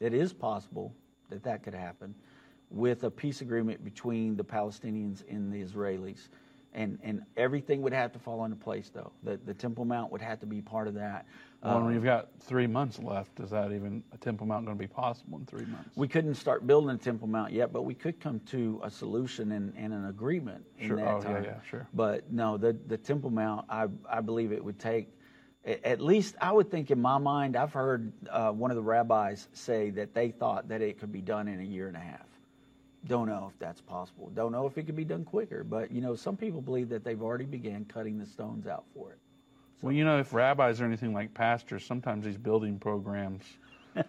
It 0.00 0.14
is 0.14 0.32
possible 0.32 0.94
that 1.28 1.42
that 1.44 1.62
could 1.62 1.74
happen 1.74 2.14
with 2.70 3.04
a 3.04 3.10
peace 3.10 3.40
agreement 3.42 3.84
between 3.84 4.36
the 4.36 4.44
Palestinians 4.44 5.22
and 5.28 5.52
the 5.52 5.62
Israelis 5.62 6.28
and 6.72 7.00
and 7.02 7.22
everything 7.36 7.82
would 7.82 7.92
have 7.92 8.12
to 8.12 8.18
fall 8.20 8.44
into 8.44 8.56
place 8.56 8.90
though. 8.94 9.10
The 9.24 9.38
the 9.44 9.52
Temple 9.54 9.84
Mount 9.84 10.12
would 10.12 10.22
have 10.22 10.38
to 10.40 10.46
be 10.46 10.62
part 10.62 10.86
of 10.86 10.94
that. 10.94 11.26
Well, 11.64 11.78
Uh, 11.78 11.84
when 11.84 11.94
you've 11.94 12.04
got 12.04 12.28
three 12.38 12.68
months 12.68 13.00
left, 13.00 13.40
is 13.40 13.50
that 13.50 13.72
even 13.72 14.04
a 14.12 14.16
Temple 14.18 14.46
Mount 14.46 14.64
going 14.66 14.78
to 14.78 14.80
be 14.82 14.86
possible 14.86 15.36
in 15.38 15.46
three 15.46 15.66
months? 15.66 15.96
we 15.96 16.06
couldn't 16.06 16.36
start 16.36 16.66
building 16.68 16.90
a 16.94 16.96
Temple 16.96 17.26
Mount 17.26 17.52
yet, 17.52 17.72
but 17.72 17.82
we 17.82 17.92
could 17.92 18.20
come 18.20 18.38
to 18.46 18.80
a 18.84 18.90
solution 18.90 19.50
and, 19.52 19.74
and 19.76 19.92
an 19.92 20.06
agreement 20.06 20.64
in 20.78 20.94
that 20.94 21.08
Oh, 21.08 21.20
yeah, 21.22 21.28
time. 21.32 21.44
yeah, 21.44 21.60
sure. 21.68 21.88
But 21.92 22.32
no, 22.32 22.56
the 22.56 22.72
the 22.86 22.96
Temple 22.96 23.30
Mount, 23.30 23.66
I 23.68 23.88
I 24.08 24.20
believe 24.20 24.52
it 24.52 24.64
would 24.64 24.78
take. 24.78 25.08
At 25.64 26.00
least 26.00 26.36
I 26.40 26.52
would 26.52 26.70
think 26.70 26.90
in 26.90 27.00
my 27.00 27.18
mind, 27.18 27.54
I've 27.54 27.72
heard 27.72 28.12
uh, 28.30 28.50
one 28.50 28.70
of 28.70 28.76
the 28.76 28.82
rabbis 28.82 29.48
say 29.52 29.90
that 29.90 30.14
they 30.14 30.30
thought 30.30 30.68
that 30.68 30.80
it 30.80 30.98
could 30.98 31.12
be 31.12 31.20
done 31.20 31.48
in 31.48 31.60
a 31.60 31.64
year 31.64 31.86
and 31.86 31.96
a 31.96 32.00
half. 32.00 32.26
Don't 33.06 33.28
know 33.28 33.50
if 33.52 33.58
that's 33.58 33.80
possible. 33.80 34.30
Don't 34.34 34.52
know 34.52 34.66
if 34.66 34.78
it 34.78 34.84
could 34.84 34.96
be 34.96 35.04
done 35.04 35.24
quicker. 35.24 35.62
But 35.62 35.90
you 35.90 36.00
know, 36.00 36.14
some 36.14 36.36
people 36.36 36.62
believe 36.62 36.88
that 36.88 37.04
they've 37.04 37.20
already 37.20 37.44
began 37.44 37.84
cutting 37.84 38.18
the 38.18 38.24
stones 38.24 38.66
out 38.66 38.84
for 38.94 39.12
it. 39.12 39.18
Well, 39.82 39.92
you 39.92 40.04
know, 40.04 40.18
if 40.18 40.32
rabbis 40.32 40.80
are 40.80 40.84
anything 40.84 41.12
like 41.12 41.32
pastors, 41.32 41.84
sometimes 41.84 42.24
these 42.24 42.36
building 42.36 42.78
programs, 42.78 43.44
uh, 43.96 44.02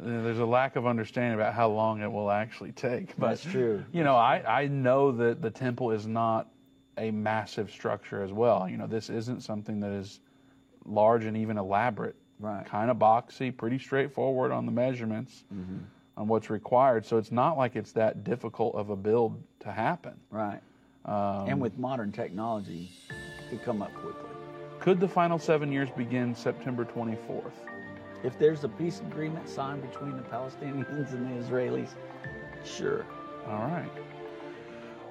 there's 0.00 0.38
a 0.38 0.46
lack 0.46 0.76
of 0.76 0.86
understanding 0.86 1.34
about 1.34 1.54
how 1.54 1.68
long 1.68 2.02
it 2.02 2.10
will 2.10 2.30
actually 2.30 2.72
take. 2.72 3.16
But, 3.18 3.28
That's 3.28 3.44
true. 3.44 3.84
You 3.92 4.04
know, 4.04 4.16
I, 4.16 4.62
I 4.62 4.66
know 4.68 5.12
that 5.12 5.42
the 5.42 5.50
temple 5.50 5.90
is 5.90 6.06
not 6.06 6.48
a 6.96 7.10
massive 7.10 7.70
structure 7.70 8.22
as 8.22 8.32
well. 8.32 8.68
You 8.68 8.76
know, 8.78 8.86
this 8.86 9.10
isn't 9.10 9.42
something 9.42 9.80
that 9.80 9.92
is 9.92 10.20
large 10.84 11.24
and 11.24 11.36
even 11.36 11.58
elaborate. 11.58 12.16
Right. 12.38 12.64
Kind 12.66 12.90
of 12.90 12.96
boxy, 12.96 13.56
pretty 13.56 13.78
straightforward 13.78 14.50
on 14.52 14.66
the 14.66 14.72
measurements, 14.72 15.44
Mm-hmm. 15.54 15.78
on 16.16 16.28
what's 16.28 16.50
required. 16.50 17.06
So 17.06 17.16
it's 17.18 17.30
not 17.32 17.56
like 17.56 17.76
it's 17.76 17.92
that 17.92 18.24
difficult 18.24 18.74
of 18.74 18.90
a 18.90 18.96
build 18.96 19.40
to 19.60 19.70
happen. 19.70 20.14
Right. 20.30 20.60
Um, 21.04 21.48
and 21.48 21.60
with 21.60 21.78
modern 21.78 22.10
technology, 22.12 22.90
it 23.10 23.50
could 23.50 23.64
come 23.64 23.80
up 23.82 23.92
quickly. 23.94 24.28
Could 24.80 24.98
the 25.00 25.08
final 25.08 25.38
seven 25.38 25.70
years 25.70 25.88
begin 25.96 26.34
September 26.34 26.84
24th? 26.84 27.52
If 28.24 28.38
there's 28.38 28.62
a 28.64 28.68
peace 28.68 29.00
agreement 29.00 29.48
signed 29.48 29.82
between 29.88 30.16
the 30.16 30.22
Palestinians 30.24 31.12
and 31.12 31.26
the 31.26 31.44
Israelis, 31.48 31.90
sure. 32.64 33.04
All 33.48 33.64
right. 33.66 33.90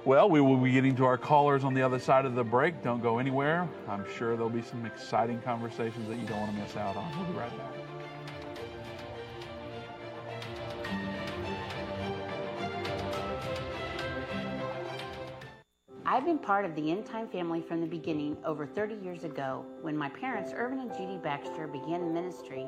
Well, 0.04 0.32
we 0.32 0.42
will 0.42 0.58
be 0.58 0.72
getting 0.72 0.96
to 0.96 1.06
our 1.06 1.18
callers 1.18 1.64
on 1.64 1.76
the 1.76 1.84
other 1.84 2.00
side 2.00 2.26
of 2.26 2.34
the 2.34 2.44
break. 2.44 2.82
Don't 2.82 3.04
go 3.04 3.20
anywhere. 3.20 3.70
I'm 3.88 4.04
sure 4.18 4.36
there'll 4.36 4.50
be 4.50 4.64
some 4.64 4.84
exciting 4.84 5.40
conversations 5.42 6.08
that 6.08 6.18
you 6.18 6.26
don't 6.26 6.40
want 6.40 6.56
to 6.56 6.60
miss 6.60 6.76
out 6.76 6.98
on. 6.98 7.16
We'll 7.16 7.28
be 7.28 7.38
right 7.38 7.56
back. 7.56 7.72
I've 16.04 16.26
been 16.26 16.40
part 16.40 16.66
of 16.66 16.76
the 16.76 16.92
End 16.92 17.06
Time 17.06 17.28
family 17.28 17.62
from 17.62 17.80
the 17.80 17.88
beginning 17.88 18.38
over 18.44 18.66
30 18.66 18.96
years 18.96 19.24
ago 19.24 19.64
when 19.82 19.96
my 19.96 20.10
parents, 20.10 20.52
Irvin 20.54 20.80
and 20.80 20.92
Judy 20.92 21.18
Baxter, 21.18 21.68
began 21.68 22.12
ministry 22.12 22.68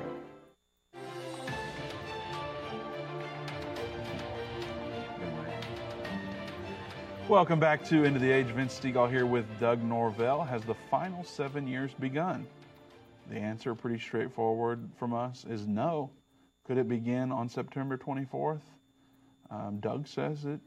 Welcome 7.31 7.61
back 7.61 7.85
to 7.85 8.03
End 8.03 8.17
of 8.17 8.21
the 8.21 8.29
Age. 8.29 8.47
Vince 8.47 8.77
Stegall 8.77 9.09
here 9.09 9.25
with 9.25 9.45
Doug 9.57 9.81
Norvell. 9.81 10.43
Has 10.43 10.63
the 10.63 10.75
final 10.89 11.23
seven 11.23 11.65
years 11.65 11.91
begun? 11.97 12.45
The 13.29 13.37
answer, 13.37 13.73
pretty 13.73 13.99
straightforward 13.99 14.89
from 14.99 15.13
us, 15.13 15.45
is 15.49 15.65
no. 15.65 16.11
Could 16.67 16.77
it 16.77 16.89
begin 16.89 17.31
on 17.31 17.47
September 17.47 17.97
24th? 17.97 18.59
Um, 19.49 19.79
Doug 19.79 20.07
says 20.07 20.43
it. 20.43 20.59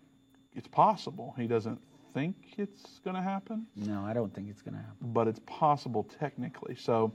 It's 0.55 0.67
possible. 0.67 1.35
He 1.37 1.47
doesn't 1.47 1.79
think 2.15 2.35
it's 2.57 2.99
going 3.01 3.17
to 3.17 3.23
happen, 3.23 3.67
No, 3.77 4.03
I 4.03 4.15
don't 4.15 4.35
think 4.35 4.49
it's 4.49 4.63
going 4.63 4.73
to 4.73 4.81
happen. 4.81 5.13
but 5.13 5.29
it's 5.29 5.41
possible 5.45 6.05
technically. 6.19 6.77
So, 6.77 7.13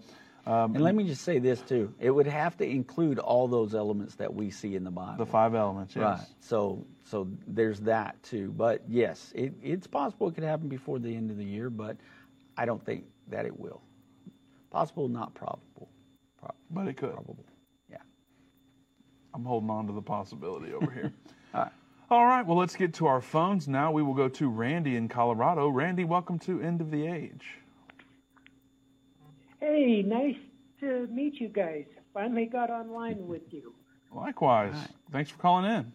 um, 0.49 0.75
And 0.75 0.83
let 0.83 0.95
me 0.95 1.03
just 1.05 1.21
say 1.23 1.39
this 1.39 1.61
too: 1.61 1.93
it 1.99 2.09
would 2.11 2.27
have 2.27 2.57
to 2.57 2.65
include 2.67 3.19
all 3.19 3.47
those 3.47 3.75
elements 3.75 4.15
that 4.15 4.33
we 4.33 4.49
see 4.51 4.75
in 4.75 4.83
the 4.83 4.91
Bible. 4.91 5.17
the 5.23 5.25
five 5.31 5.53
elements, 5.55 5.95
yes. 5.95 6.03
Right. 6.03 6.27
So, 6.39 6.85
so 7.05 7.27
there's 7.47 7.79
that 7.81 8.21
too. 8.23 8.51
But 8.55 8.81
yes, 8.87 9.31
it, 9.35 9.53
it's 9.61 9.87
possible 9.87 10.27
it 10.29 10.35
could 10.35 10.43
happen 10.43 10.67
before 10.67 10.99
the 10.99 11.15
end 11.15 11.31
of 11.31 11.37
the 11.37 11.45
year, 11.45 11.69
but 11.69 11.97
I 12.57 12.65
don't 12.65 12.83
think 12.83 13.05
that 13.29 13.45
it 13.45 13.57
will. 13.59 13.81
Possible, 14.71 15.07
not 15.07 15.33
probable. 15.33 15.89
Pro- 16.39 16.51
But 16.71 16.87
it 16.87 16.97
could. 16.97 17.13
probable. 17.13 17.45
Yeah. 17.89 17.97
I'm 19.33 19.43
holding 19.45 19.69
on 19.69 19.87
to 19.87 19.93
the 19.93 20.01
possibility 20.01 20.73
over 20.73 20.91
here. 20.91 21.13
All 21.53 21.61
right. 21.61 21.71
All 22.11 22.25
right, 22.25 22.43
well, 22.45 22.57
let's 22.57 22.75
get 22.75 22.95
to 22.95 23.05
our 23.05 23.21
phones 23.21 23.67
now. 23.67 23.91
We 23.91 24.01
will 24.01 24.15
go 24.15 24.29
to 24.29 24.49
Randy 24.49 24.95
in 24.95 25.09
Colorado. 25.09 25.67
Randy, 25.69 26.03
welcome 26.05 26.39
to 26.39 26.59
End 26.59 26.81
of 26.81 26.89
the 26.89 27.05
Age. 27.05 27.45
Hey, 29.59 30.01
nice 30.01 30.37
to 30.79 31.07
meet 31.07 31.35
you 31.35 31.49
guys. 31.49 31.85
Finally 32.13 32.45
got 32.45 32.69
online 32.69 33.27
with 33.27 33.41
you. 33.51 33.73
Likewise. 34.13 34.75
Thanks 35.11 35.31
for 35.31 35.37
calling 35.37 35.69
in. 35.69 35.93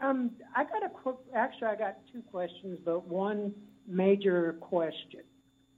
Um, 0.00 0.30
I 0.54 0.64
got 0.64 0.84
a 0.84 0.88
quick, 0.88 1.16
actually, 1.34 1.68
I 1.68 1.76
got 1.76 1.96
two 2.12 2.22
questions, 2.30 2.78
but 2.84 3.06
one 3.06 3.52
major 3.86 4.56
question. 4.60 5.22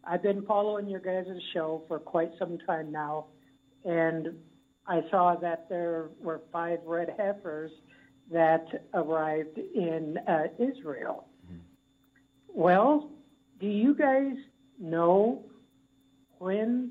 I've 0.04 0.22
been 0.22 0.44
following 0.44 0.88
your 0.88 1.00
guys' 1.00 1.26
show 1.54 1.84
for 1.88 1.98
quite 1.98 2.30
some 2.38 2.58
time 2.66 2.90
now, 2.90 3.26
and 3.84 4.28
I 4.86 5.02
saw 5.10 5.36
that 5.36 5.68
there 5.68 6.10
were 6.20 6.42
five 6.52 6.80
red 6.84 7.14
heifers 7.16 7.70
that 8.30 8.66
arrived 8.94 9.58
in 9.58 10.18
uh, 10.26 10.48
Israel. 10.58 11.28
Well, 12.48 13.10
do 13.60 13.66
you 13.66 13.94
guys 13.94 14.34
know 14.78 15.44
when 16.40 16.90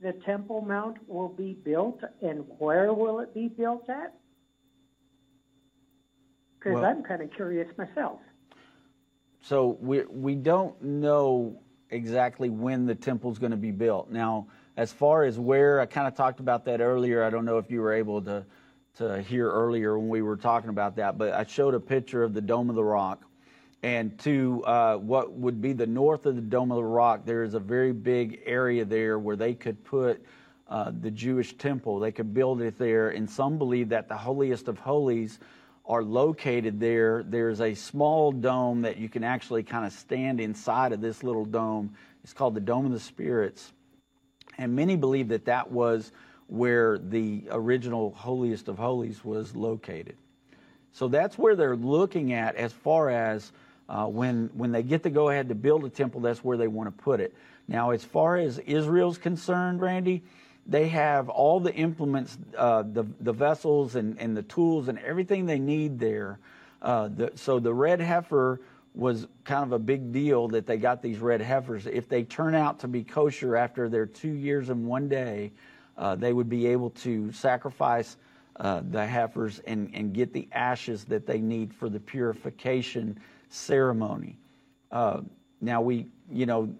the 0.00 0.12
Temple 0.24 0.62
Mount 0.62 0.96
will 1.08 1.28
be 1.28 1.54
built 1.64 2.00
and 2.22 2.44
where 2.58 2.94
will 2.94 3.18
it 3.18 3.34
be 3.34 3.48
built 3.48 3.90
at? 3.90 4.14
Because 6.58 6.74
Well- 6.76 6.84
I'm 6.84 7.02
kind 7.02 7.20
of 7.20 7.30
curious 7.32 7.68
myself. 7.76 8.20
So 9.40 9.76
we 9.80 10.04
we 10.04 10.36
don't 10.36 10.80
know 10.80 11.60
exactly 11.90 12.48
when 12.48 12.86
the 12.86 12.94
temple's 12.94 13.38
going 13.38 13.50
to 13.50 13.58
be 13.58 13.72
built. 13.72 14.10
Now, 14.10 14.46
as 14.76 14.90
far 14.90 15.24
as 15.24 15.38
where, 15.38 15.80
I 15.80 15.86
kind 15.86 16.08
of 16.08 16.14
talked 16.14 16.40
about 16.40 16.64
that 16.64 16.80
earlier. 16.80 17.22
I 17.22 17.30
don't 17.30 17.44
know 17.44 17.58
if 17.58 17.70
you 17.70 17.82
were 17.82 17.92
able 17.92 18.22
to 18.22 18.46
to 18.94 19.20
hear 19.22 19.50
earlier 19.50 19.98
when 19.98 20.08
we 20.08 20.22
were 20.22 20.36
talking 20.36 20.70
about 20.70 20.96
that, 20.96 21.18
but 21.18 21.32
I 21.32 21.44
showed 21.44 21.74
a 21.74 21.80
picture 21.80 22.22
of 22.22 22.32
the 22.32 22.40
Dome 22.40 22.70
of 22.70 22.76
the 22.76 22.84
Rock, 22.84 23.24
and 23.84 24.18
to 24.20 24.64
uh, 24.64 24.96
what 24.96 25.32
would 25.34 25.60
be 25.60 25.74
the 25.74 25.86
north 25.86 26.24
of 26.24 26.36
the 26.36 26.40
Dome 26.40 26.72
of 26.72 26.76
the 26.76 26.84
Rock, 26.84 27.26
there 27.26 27.42
is 27.42 27.52
a 27.52 27.60
very 27.60 27.92
big 27.92 28.40
area 28.46 28.82
there 28.82 29.18
where 29.18 29.36
they 29.36 29.52
could 29.52 29.84
put 29.84 30.24
uh, 30.68 30.90
the 31.02 31.10
Jewish 31.10 31.58
temple. 31.58 31.98
They 31.98 32.10
could 32.10 32.32
build 32.32 32.62
it 32.62 32.78
there, 32.78 33.10
and 33.10 33.28
some 33.28 33.58
believe 33.58 33.90
that 33.90 34.08
the 34.08 34.16
holiest 34.16 34.68
of 34.68 34.78
holies 34.78 35.38
are 35.84 36.02
located 36.02 36.80
there. 36.80 37.24
There's 37.24 37.60
a 37.60 37.74
small 37.74 38.32
dome 38.32 38.80
that 38.82 38.96
you 38.96 39.10
can 39.10 39.22
actually 39.22 39.62
kind 39.62 39.84
of 39.84 39.92
stand 39.92 40.40
inside 40.40 40.92
of 40.92 41.02
this 41.02 41.22
little 41.22 41.44
dome. 41.44 41.94
It's 42.22 42.32
called 42.32 42.54
the 42.54 42.60
Dome 42.60 42.86
of 42.86 42.92
the 42.92 43.00
Spirits. 43.00 43.70
And 44.56 44.74
many 44.74 44.96
believe 44.96 45.28
that 45.28 45.44
that 45.44 45.70
was 45.70 46.10
where 46.46 46.96
the 46.96 47.48
original 47.50 48.12
holiest 48.12 48.68
of 48.68 48.78
holies 48.78 49.22
was 49.22 49.54
located. 49.54 50.16
So 50.92 51.08
that's 51.08 51.36
where 51.36 51.54
they're 51.54 51.76
looking 51.76 52.32
at 52.32 52.56
as 52.56 52.72
far 52.72 53.10
as 53.10 53.52
uh, 53.88 54.06
when 54.06 54.50
when 54.54 54.72
they 54.72 54.82
get 54.82 55.02
to 55.02 55.10
go 55.10 55.28
ahead 55.28 55.48
to 55.48 55.54
build 55.54 55.84
a 55.84 55.88
temple, 55.88 56.20
that's 56.20 56.42
where 56.42 56.56
they 56.56 56.68
want 56.68 56.96
to 56.96 57.02
put 57.02 57.20
it. 57.20 57.34
Now, 57.68 57.90
as 57.90 58.04
far 58.04 58.36
as 58.36 58.58
Israel's 58.58 59.18
concerned, 59.18 59.80
Randy, 59.80 60.22
they 60.66 60.88
have 60.88 61.28
all 61.28 61.60
the 61.60 61.74
implements, 61.74 62.36
uh, 62.56 62.82
the 62.82 63.04
the 63.20 63.32
vessels 63.32 63.94
and, 63.94 64.18
and 64.18 64.36
the 64.36 64.42
tools 64.42 64.88
and 64.88 64.98
everything 64.98 65.46
they 65.46 65.58
need 65.58 65.98
there. 65.98 66.38
Uh, 66.80 67.08
the, 67.08 67.32
so 67.36 67.60
the 67.60 67.72
red 67.72 68.00
heifer 68.00 68.60
was 68.94 69.26
kind 69.44 69.64
of 69.64 69.72
a 69.72 69.78
big 69.78 70.12
deal 70.12 70.48
that 70.48 70.66
they 70.66 70.76
got 70.76 71.02
these 71.02 71.18
red 71.18 71.40
heifers. 71.40 71.86
If 71.86 72.08
they 72.08 72.22
turn 72.22 72.54
out 72.54 72.80
to 72.80 72.88
be 72.88 73.02
kosher 73.02 73.56
after 73.56 73.88
their 73.88 74.06
two 74.06 74.30
years 74.32 74.68
and 74.68 74.86
one 74.86 75.08
day, 75.08 75.52
uh, 75.98 76.14
they 76.14 76.32
would 76.32 76.48
be 76.48 76.68
able 76.68 76.90
to 76.90 77.32
sacrifice 77.32 78.16
uh, 78.56 78.82
the 78.88 79.04
heifers 79.04 79.58
and, 79.66 79.90
and 79.94 80.12
get 80.12 80.32
the 80.32 80.48
ashes 80.52 81.04
that 81.06 81.26
they 81.26 81.38
need 81.38 81.74
for 81.74 81.88
the 81.88 81.98
purification 81.98 83.18
ceremony. 83.54 84.36
Uh, 84.90 85.20
now 85.60 85.80
we, 85.80 86.06
you 86.30 86.46
know, 86.46 86.74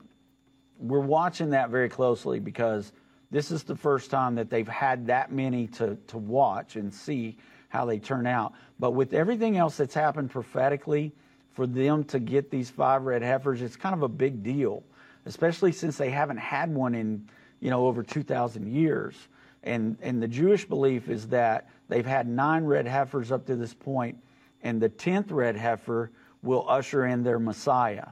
we're 0.78 1.00
watching 1.00 1.50
that 1.50 1.70
very 1.70 1.88
closely 1.88 2.40
because 2.40 2.92
this 3.30 3.50
is 3.50 3.62
the 3.62 3.76
first 3.76 4.10
time 4.10 4.34
that 4.34 4.50
they've 4.50 4.68
had 4.68 5.06
that 5.06 5.32
many 5.32 5.66
to, 5.68 5.96
to 6.08 6.18
watch 6.18 6.76
and 6.76 6.92
see 6.92 7.36
how 7.68 7.84
they 7.84 7.98
turn 7.98 8.26
out. 8.26 8.52
But 8.78 8.92
with 8.92 9.12
everything 9.14 9.56
else 9.56 9.76
that's 9.76 9.94
happened 9.94 10.30
prophetically, 10.30 11.12
for 11.52 11.66
them 11.66 12.04
to 12.04 12.18
get 12.18 12.50
these 12.50 12.68
five 12.68 13.02
red 13.02 13.22
heifers, 13.22 13.62
it's 13.62 13.76
kind 13.76 13.94
of 13.94 14.02
a 14.02 14.08
big 14.08 14.42
deal, 14.42 14.82
especially 15.24 15.72
since 15.72 15.96
they 15.96 16.10
haven't 16.10 16.36
had 16.36 16.72
one 16.74 16.94
in, 16.94 17.28
you 17.60 17.70
know, 17.70 17.86
over 17.86 18.02
2,000 18.02 18.72
years. 18.72 19.14
And, 19.62 19.96
and 20.02 20.22
the 20.22 20.28
Jewish 20.28 20.64
belief 20.64 21.08
is 21.08 21.28
that 21.28 21.70
they've 21.88 22.04
had 22.04 22.28
nine 22.28 22.64
red 22.64 22.86
heifers 22.86 23.30
up 23.30 23.46
to 23.46 23.56
this 23.56 23.72
point, 23.72 24.18
and 24.62 24.80
the 24.80 24.90
10th 24.90 25.30
red 25.30 25.56
heifer 25.56 26.10
will 26.44 26.68
usher 26.68 27.06
in 27.06 27.22
their 27.22 27.38
Messiah. 27.38 28.08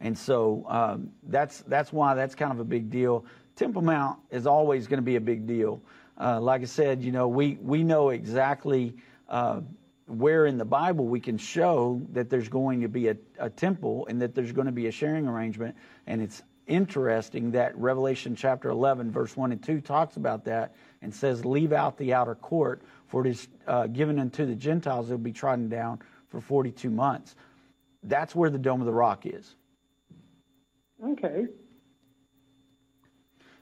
And 0.00 0.16
so 0.16 0.64
um, 0.68 1.10
that's 1.24 1.60
that's 1.62 1.92
why 1.92 2.14
that's 2.14 2.34
kind 2.34 2.52
of 2.52 2.60
a 2.60 2.64
big 2.64 2.90
deal. 2.90 3.24
Temple 3.56 3.82
Mount 3.82 4.18
is 4.30 4.46
always 4.46 4.86
going 4.86 4.98
to 4.98 5.04
be 5.04 5.16
a 5.16 5.20
big 5.20 5.46
deal. 5.46 5.80
Uh, 6.20 6.40
like 6.40 6.62
I 6.62 6.66
said, 6.66 7.02
you 7.02 7.12
know, 7.12 7.28
we 7.28 7.58
we 7.60 7.82
know 7.82 8.10
exactly 8.10 8.94
uh, 9.28 9.60
where 10.06 10.46
in 10.46 10.58
the 10.58 10.64
Bible 10.64 11.06
we 11.06 11.20
can 11.20 11.38
show 11.38 12.00
that 12.12 12.28
there's 12.28 12.48
going 12.48 12.80
to 12.82 12.88
be 12.88 13.08
a, 13.08 13.16
a 13.38 13.48
temple 13.48 14.06
and 14.08 14.20
that 14.20 14.34
there's 14.34 14.52
going 14.52 14.66
to 14.66 14.72
be 14.72 14.86
a 14.86 14.92
sharing 14.92 15.26
arrangement. 15.26 15.76
And 16.06 16.20
it's 16.20 16.42
interesting 16.66 17.52
that 17.52 17.76
Revelation 17.76 18.36
chapter 18.36 18.70
11, 18.70 19.10
verse 19.10 19.36
1 19.36 19.52
and 19.52 19.62
2 19.62 19.80
talks 19.80 20.16
about 20.16 20.44
that 20.44 20.74
and 21.00 21.14
says, 21.14 21.44
Leave 21.44 21.72
out 21.72 21.96
the 21.96 22.12
outer 22.12 22.34
court, 22.34 22.82
for 23.06 23.26
it 23.26 23.30
is 23.30 23.48
uh, 23.66 23.86
given 23.86 24.18
unto 24.18 24.46
the 24.46 24.54
Gentiles, 24.54 25.08
it 25.08 25.12
will 25.12 25.18
be 25.18 25.32
trodden 25.32 25.68
down 25.68 26.00
for 26.28 26.40
42 26.40 26.90
months. 26.90 27.34
That's 28.02 28.34
where 28.34 28.50
the 28.50 28.58
Dome 28.58 28.80
of 28.80 28.86
the 28.86 28.92
Rock 28.92 29.26
is. 29.26 29.54
Okay. 31.04 31.46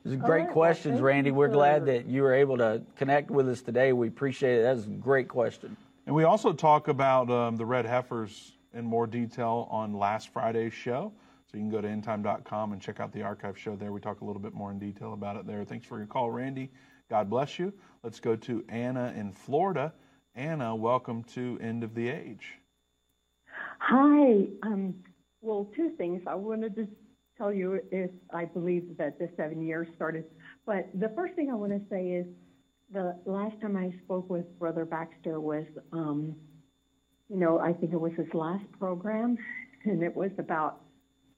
These 0.04 0.14
are 0.14 0.16
great 0.16 0.44
right, 0.44 0.50
questions, 0.50 0.94
thank 0.94 1.04
Randy. 1.04 1.30
We're 1.30 1.48
glad 1.48 1.86
that 1.86 2.06
you 2.06 2.22
were 2.22 2.32
able 2.32 2.56
to 2.58 2.82
connect 2.96 3.30
with 3.30 3.48
us 3.48 3.60
today. 3.60 3.92
We 3.92 4.08
appreciate 4.08 4.60
it. 4.60 4.62
That 4.62 4.76
was 4.76 4.86
a 4.86 4.90
great 4.90 5.28
question. 5.28 5.76
And 6.06 6.14
we 6.14 6.24
also 6.24 6.52
talk 6.54 6.88
about 6.88 7.30
um, 7.30 7.56
the 7.56 7.66
red 7.66 7.84
heifers 7.84 8.52
in 8.72 8.84
more 8.84 9.06
detail 9.06 9.68
on 9.70 9.92
last 9.92 10.30
Friday's 10.32 10.72
show. 10.72 11.12
So 11.50 11.58
you 11.58 11.64
can 11.64 11.70
go 11.70 11.80
to 11.80 11.88
endtime.com 11.88 12.72
and 12.72 12.80
check 12.80 13.00
out 13.00 13.12
the 13.12 13.22
archive 13.22 13.58
show 13.58 13.76
there. 13.76 13.92
We 13.92 14.00
talk 14.00 14.20
a 14.20 14.24
little 14.24 14.40
bit 14.40 14.54
more 14.54 14.70
in 14.70 14.78
detail 14.78 15.12
about 15.12 15.36
it 15.36 15.46
there. 15.46 15.64
Thanks 15.64 15.84
for 15.84 15.98
your 15.98 16.06
call, 16.06 16.30
Randy. 16.30 16.70
God 17.10 17.28
bless 17.28 17.58
you. 17.58 17.72
Let's 18.02 18.20
go 18.20 18.36
to 18.36 18.64
Anna 18.68 19.12
in 19.16 19.32
Florida. 19.32 19.92
Anna, 20.34 20.74
welcome 20.74 21.24
to 21.34 21.58
End 21.60 21.82
of 21.82 21.94
the 21.94 22.08
Age. 22.08 22.59
Hi. 23.80 24.44
Um, 24.62 24.94
well, 25.40 25.68
two 25.74 25.90
things. 25.96 26.22
I 26.26 26.34
wanted 26.34 26.76
to 26.76 26.86
tell 27.36 27.52
you 27.52 27.80
if 27.90 28.10
I 28.32 28.44
believe 28.44 28.96
that 28.98 29.18
the 29.18 29.28
seven 29.36 29.62
years 29.66 29.88
started. 29.96 30.24
But 30.66 30.88
the 30.94 31.10
first 31.16 31.34
thing 31.34 31.50
I 31.50 31.54
want 31.54 31.72
to 31.72 31.80
say 31.90 32.08
is 32.08 32.26
the 32.92 33.16
last 33.24 33.58
time 33.60 33.76
I 33.76 33.92
spoke 34.04 34.28
with 34.28 34.46
Brother 34.58 34.84
Baxter 34.84 35.40
was, 35.40 35.64
um, 35.92 36.36
you 37.30 37.36
know, 37.36 37.58
I 37.58 37.72
think 37.72 37.92
it 37.92 38.00
was 38.00 38.12
his 38.16 38.26
last 38.34 38.64
program, 38.78 39.38
and 39.84 40.02
it 40.02 40.14
was 40.14 40.30
about, 40.38 40.82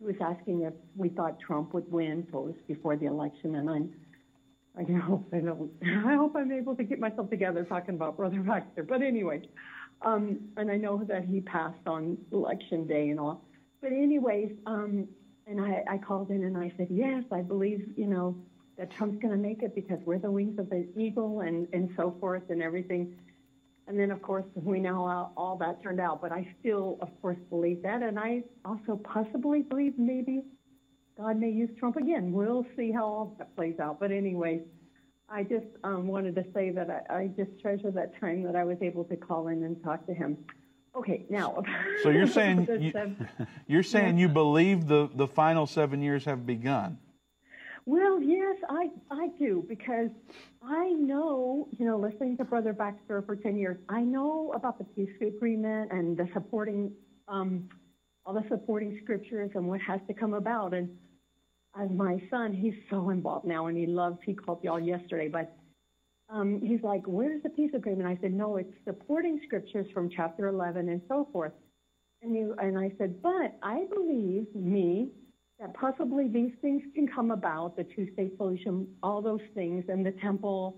he 0.00 0.06
was 0.06 0.16
asking 0.20 0.62
if 0.62 0.74
we 0.96 1.10
thought 1.10 1.38
Trump 1.38 1.72
would 1.74 1.90
win, 1.92 2.26
so 2.32 2.38
it 2.38 2.44
was 2.46 2.54
before 2.66 2.96
the 2.96 3.06
election, 3.06 3.54
and 3.54 3.70
I'm, 3.70 3.90
I 4.76 5.00
hope 5.00 5.28
I 5.32 5.38
don't, 5.38 5.70
I 5.84 6.16
hope 6.16 6.34
I'm 6.34 6.50
able 6.50 6.74
to 6.74 6.82
get 6.82 6.98
myself 6.98 7.30
together 7.30 7.64
talking 7.64 7.94
about 7.94 8.16
Brother 8.16 8.40
Baxter. 8.40 8.82
But 8.82 9.02
anyway, 9.02 9.42
um, 10.04 10.40
and 10.56 10.70
I 10.70 10.76
know 10.76 11.02
that 11.04 11.24
he 11.24 11.40
passed 11.40 11.86
on 11.86 12.18
election 12.32 12.86
day 12.86 13.10
and 13.10 13.20
all. 13.20 13.44
But 13.80 13.92
anyways, 13.92 14.52
um, 14.66 15.08
and 15.46 15.60
I, 15.60 15.82
I 15.90 15.98
called 15.98 16.30
in 16.30 16.44
and 16.44 16.56
I 16.56 16.72
said, 16.76 16.88
yes, 16.90 17.24
I 17.32 17.40
believe, 17.40 17.88
you 17.96 18.06
know, 18.06 18.36
that 18.78 18.90
Trump's 18.96 19.20
going 19.20 19.32
to 19.34 19.40
make 19.40 19.62
it 19.62 19.74
because 19.74 19.98
we're 20.04 20.18
the 20.18 20.30
wings 20.30 20.58
of 20.58 20.70
the 20.70 20.86
eagle 20.96 21.40
and, 21.40 21.66
and 21.72 21.90
so 21.96 22.16
forth 22.20 22.42
and 22.48 22.62
everything. 22.62 23.14
And 23.86 23.98
then, 23.98 24.10
of 24.10 24.22
course, 24.22 24.44
we 24.54 24.78
know 24.78 25.06
how 25.06 25.32
all 25.36 25.56
that 25.58 25.82
turned 25.82 26.00
out. 26.00 26.22
But 26.22 26.32
I 26.32 26.48
still, 26.60 26.98
of 27.00 27.08
course, 27.20 27.36
believe 27.50 27.82
that. 27.82 28.02
And 28.02 28.18
I 28.18 28.44
also 28.64 29.00
possibly 29.02 29.62
believe 29.62 29.94
maybe 29.98 30.44
God 31.18 31.38
may 31.38 31.50
use 31.50 31.70
Trump 31.78 31.96
again. 31.96 32.32
We'll 32.32 32.64
see 32.76 32.92
how 32.92 33.04
all 33.04 33.34
that 33.38 33.54
plays 33.56 33.78
out. 33.80 33.98
But 34.00 34.12
anyways, 34.12 34.62
I 35.32 35.44
just 35.44 35.66
um, 35.82 36.08
wanted 36.08 36.34
to 36.34 36.44
say 36.52 36.70
that 36.70 37.06
I, 37.08 37.14
I 37.14 37.26
just 37.28 37.58
treasure 37.62 37.90
that 37.90 38.20
time 38.20 38.42
that 38.42 38.54
I 38.54 38.64
was 38.64 38.76
able 38.82 39.04
to 39.04 39.16
call 39.16 39.48
in 39.48 39.64
and 39.64 39.82
talk 39.82 40.06
to 40.06 40.12
him. 40.12 40.36
Okay, 40.94 41.24
now. 41.30 41.62
So 42.02 42.10
you're 42.10 42.26
saying 42.26 42.68
you, 42.68 43.16
you're 43.66 43.82
saying 43.82 44.18
you 44.18 44.28
believe 44.28 44.86
the, 44.86 45.08
the 45.14 45.26
final 45.26 45.66
seven 45.66 46.02
years 46.02 46.26
have 46.26 46.46
begun. 46.46 46.98
Well, 47.86 48.22
yes, 48.22 48.56
I 48.68 48.90
I 49.10 49.28
do 49.38 49.64
because 49.68 50.10
I 50.62 50.90
know, 50.90 51.66
you 51.76 51.86
know, 51.86 51.98
listening 51.98 52.36
to 52.36 52.44
Brother 52.44 52.74
Baxter 52.74 53.22
for 53.22 53.34
ten 53.34 53.56
years, 53.56 53.78
I 53.88 54.02
know 54.02 54.52
about 54.54 54.78
the 54.78 54.84
peace 54.84 55.10
agreement 55.20 55.90
and 55.90 56.16
the 56.16 56.28
supporting, 56.32 56.92
um, 57.26 57.68
all 58.24 58.34
the 58.34 58.44
supporting 58.48 59.00
scriptures 59.02 59.50
and 59.54 59.66
what 59.66 59.80
has 59.80 60.00
to 60.06 60.14
come 60.14 60.34
about. 60.34 60.74
And 60.74 60.90
as 61.80 61.90
my 61.90 62.22
son, 62.30 62.52
he's 62.52 62.74
so 62.90 63.10
involved 63.10 63.46
now, 63.46 63.66
and 63.66 63.76
he 63.76 63.86
loves. 63.86 64.18
He 64.24 64.34
called 64.34 64.62
y'all 64.62 64.80
yesterday, 64.80 65.28
but 65.28 65.56
um, 66.28 66.60
he's 66.60 66.82
like, 66.82 67.02
"Where's 67.06 67.42
the 67.42 67.48
peace 67.50 67.72
agreement?" 67.74 68.08
I 68.08 68.18
said, 68.20 68.32
"No, 68.32 68.56
it's 68.56 68.72
supporting 68.84 69.40
scriptures 69.46 69.86
from 69.92 70.10
chapter 70.10 70.48
eleven 70.48 70.88
and 70.88 71.00
so 71.08 71.28
forth." 71.32 71.52
And 72.22 72.34
you 72.34 72.54
and 72.58 72.78
I 72.78 72.92
said, 72.98 73.22
"But 73.22 73.56
I 73.62 73.86
believe 73.94 74.54
me." 74.54 75.10
that 75.60 75.72
possibly 75.74 76.26
these 76.26 76.50
things 76.60 76.82
can 76.92 77.06
come 77.06 77.30
about, 77.30 77.76
the 77.76 77.84
two-state 77.84 78.36
solution, 78.36 78.84
all 79.00 79.22
those 79.22 79.40
things, 79.54 79.84
and 79.88 80.04
the 80.04 80.10
temple 80.20 80.76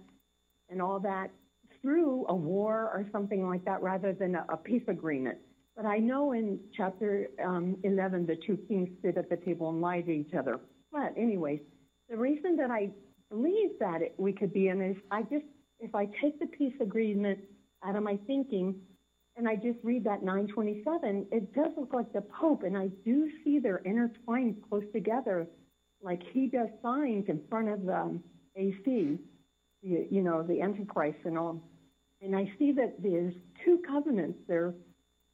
and 0.68 0.82
all 0.82 1.00
that 1.00 1.30
through 1.80 2.26
a 2.28 2.34
war 2.34 2.90
or 2.92 3.06
something 3.10 3.46
like 3.46 3.64
that 3.64 3.82
rather 3.82 4.12
than 4.12 4.34
a, 4.34 4.44
a 4.50 4.56
peace 4.56 4.82
agreement. 4.88 5.38
But 5.76 5.86
I 5.86 5.98
know 5.98 6.32
in 6.32 6.60
chapter 6.76 7.28
um, 7.44 7.76
11, 7.82 8.26
the 8.26 8.36
two 8.46 8.58
kings 8.68 8.88
sit 9.02 9.16
at 9.16 9.28
the 9.28 9.36
table 9.36 9.70
and 9.70 9.80
lie 9.80 10.02
to 10.02 10.10
each 10.10 10.34
other. 10.34 10.60
But, 10.94 11.12
anyways, 11.18 11.58
the 12.08 12.16
reason 12.16 12.56
that 12.56 12.70
I 12.70 12.90
believe 13.28 13.70
that 13.80 14.00
it, 14.00 14.14
we 14.16 14.32
could 14.32 14.52
be 14.52 14.68
in 14.68 14.80
is 14.80 14.96
I 15.10 15.22
just, 15.22 15.44
if 15.80 15.92
I 15.92 16.06
take 16.22 16.38
the 16.38 16.46
peace 16.46 16.74
agreement 16.80 17.40
out 17.84 17.96
of 17.96 18.04
my 18.04 18.16
thinking 18.28 18.76
and 19.36 19.48
I 19.48 19.56
just 19.56 19.78
read 19.82 20.04
that 20.04 20.22
927, 20.22 21.26
it 21.32 21.52
does 21.52 21.72
look 21.76 21.92
like 21.92 22.12
the 22.12 22.20
Pope, 22.20 22.62
and 22.62 22.78
I 22.78 22.90
do 23.04 23.28
see 23.42 23.58
they're 23.58 23.78
intertwined 23.78 24.62
close 24.68 24.84
together, 24.92 25.48
like 26.00 26.22
he 26.32 26.46
does 26.46 26.68
signs 26.80 27.24
in 27.28 27.40
front 27.50 27.70
of 27.70 27.84
the 27.84 27.96
um, 27.96 28.22
AC, 28.54 29.18
you, 29.82 30.06
you 30.08 30.22
know, 30.22 30.44
the 30.44 30.62
Antichrist 30.62 31.18
and 31.24 31.36
all. 31.36 31.60
And 32.22 32.36
I 32.36 32.48
see 32.56 32.70
that 32.70 33.02
there's 33.02 33.34
two 33.64 33.82
covenants 33.84 34.38
there 34.46 34.72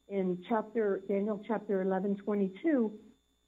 in 0.09 0.43
chapter 0.49 1.03
Daniel 1.07 1.45
chapter 1.47 1.83
11, 1.83 2.17
22 2.25 2.93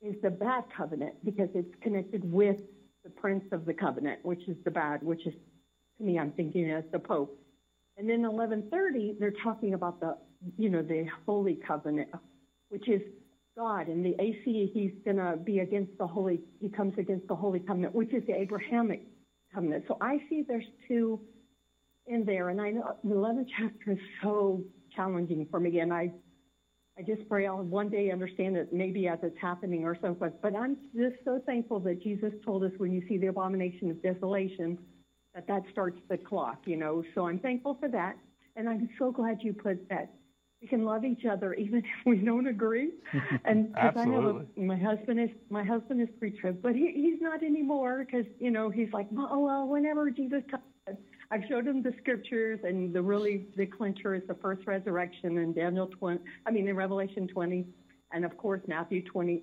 is 0.02 0.14
the 0.22 0.30
bad 0.30 0.64
covenant 0.76 1.14
because 1.24 1.48
it's 1.54 1.74
connected 1.82 2.30
with 2.30 2.56
the 3.04 3.10
prince 3.10 3.44
of 3.52 3.64
the 3.64 3.74
covenant, 3.74 4.20
which 4.24 4.46
is 4.48 4.56
the 4.64 4.70
bad, 4.70 5.02
which 5.02 5.26
is 5.26 5.34
to 5.98 6.04
me 6.04 6.18
I'm 6.18 6.32
thinking 6.32 6.70
as 6.70 6.84
the 6.92 6.98
Pope. 6.98 7.38
And 7.96 8.08
then 8.08 8.22
1130, 8.22 9.16
they're 9.20 9.34
talking 9.42 9.74
about 9.74 10.00
the, 10.00 10.16
you 10.56 10.70
know, 10.70 10.82
the 10.82 11.06
holy 11.26 11.58
covenant, 11.66 12.08
which 12.68 12.88
is 12.88 13.02
God. 13.56 13.88
And 13.88 14.04
the 14.04 14.14
AC, 14.18 14.70
he's 14.72 14.92
going 15.04 15.18
to 15.18 15.36
be 15.36 15.58
against 15.58 15.96
the 15.98 16.06
holy, 16.06 16.40
he 16.60 16.68
comes 16.68 16.94
against 16.98 17.28
the 17.28 17.36
holy 17.36 17.60
covenant, 17.60 17.94
which 17.94 18.12
is 18.14 18.22
the 18.26 18.34
Abrahamic 18.34 19.02
covenant. 19.54 19.84
So 19.88 19.98
I 20.00 20.18
see 20.28 20.42
there's 20.46 20.64
two 20.88 21.20
in 22.06 22.24
there. 22.24 22.48
And 22.48 22.60
I 22.60 22.70
know 22.70 22.96
the 23.04 23.14
11th 23.14 23.46
chapter 23.58 23.92
is 23.92 23.98
so 24.22 24.62
challenging 24.96 25.46
for 25.50 25.60
me. 25.60 25.80
And 25.80 25.92
I, 25.92 26.12
I 26.98 27.02
just 27.02 27.26
pray 27.28 27.46
I'll 27.46 27.62
one 27.62 27.88
day 27.88 28.10
understand 28.10 28.56
it 28.56 28.72
maybe 28.72 29.08
as 29.08 29.18
it's 29.22 29.36
happening 29.40 29.84
or 29.84 29.96
so 30.00 30.14
forth. 30.14 30.34
But 30.42 30.54
I'm 30.54 30.76
just 30.94 31.16
so 31.24 31.40
thankful 31.46 31.80
that 31.80 32.02
Jesus 32.02 32.32
told 32.44 32.64
us 32.64 32.72
when 32.76 32.92
you 32.92 33.02
see 33.08 33.16
the 33.16 33.28
abomination 33.28 33.90
of 33.90 34.02
desolation, 34.02 34.78
that 35.34 35.46
that 35.46 35.62
starts 35.72 35.98
the 36.10 36.18
clock, 36.18 36.58
you 36.66 36.76
know. 36.76 37.02
So 37.14 37.26
I'm 37.26 37.38
thankful 37.38 37.78
for 37.80 37.88
that, 37.88 38.16
and 38.56 38.68
I'm 38.68 38.90
so 38.98 39.10
glad 39.10 39.38
you 39.40 39.54
put 39.54 39.88
that. 39.88 40.12
We 40.60 40.68
can 40.68 40.84
love 40.84 41.04
each 41.04 41.24
other 41.24 41.54
even 41.54 41.78
if 41.78 42.06
we 42.06 42.18
don't 42.18 42.46
agree. 42.46 42.90
And 43.44 43.74
I 43.74 43.88
a, 44.56 44.60
my 44.60 44.76
husband 44.76 45.18
is 45.18 45.30
my 45.48 45.64
husband 45.64 46.02
is 46.02 46.08
pre-trib, 46.18 46.60
but 46.62 46.74
he, 46.74 46.92
he's 46.94 47.20
not 47.20 47.42
anymore 47.42 48.04
because 48.04 48.26
you 48.38 48.50
know 48.50 48.68
he's 48.68 48.92
like, 48.92 49.08
oh 49.16 49.38
well, 49.40 49.66
whenever 49.66 50.10
Jesus 50.10 50.42
comes. 50.50 50.62
I've 51.32 51.44
showed 51.48 51.66
him 51.66 51.82
the 51.82 51.94
scriptures, 51.98 52.60
and 52.62 52.92
the 52.94 53.00
really 53.00 53.46
the 53.56 53.64
clincher 53.64 54.14
is 54.14 54.22
the 54.28 54.34
first 54.34 54.66
resurrection 54.66 55.38
in 55.38 55.54
Daniel 55.54 55.86
20. 55.86 56.20
I 56.46 56.50
mean 56.50 56.68
in 56.68 56.76
Revelation 56.76 57.26
20, 57.26 57.64
and 58.12 58.24
of 58.26 58.36
course 58.36 58.60
Matthew 58.68 59.02
20, 59.02 59.42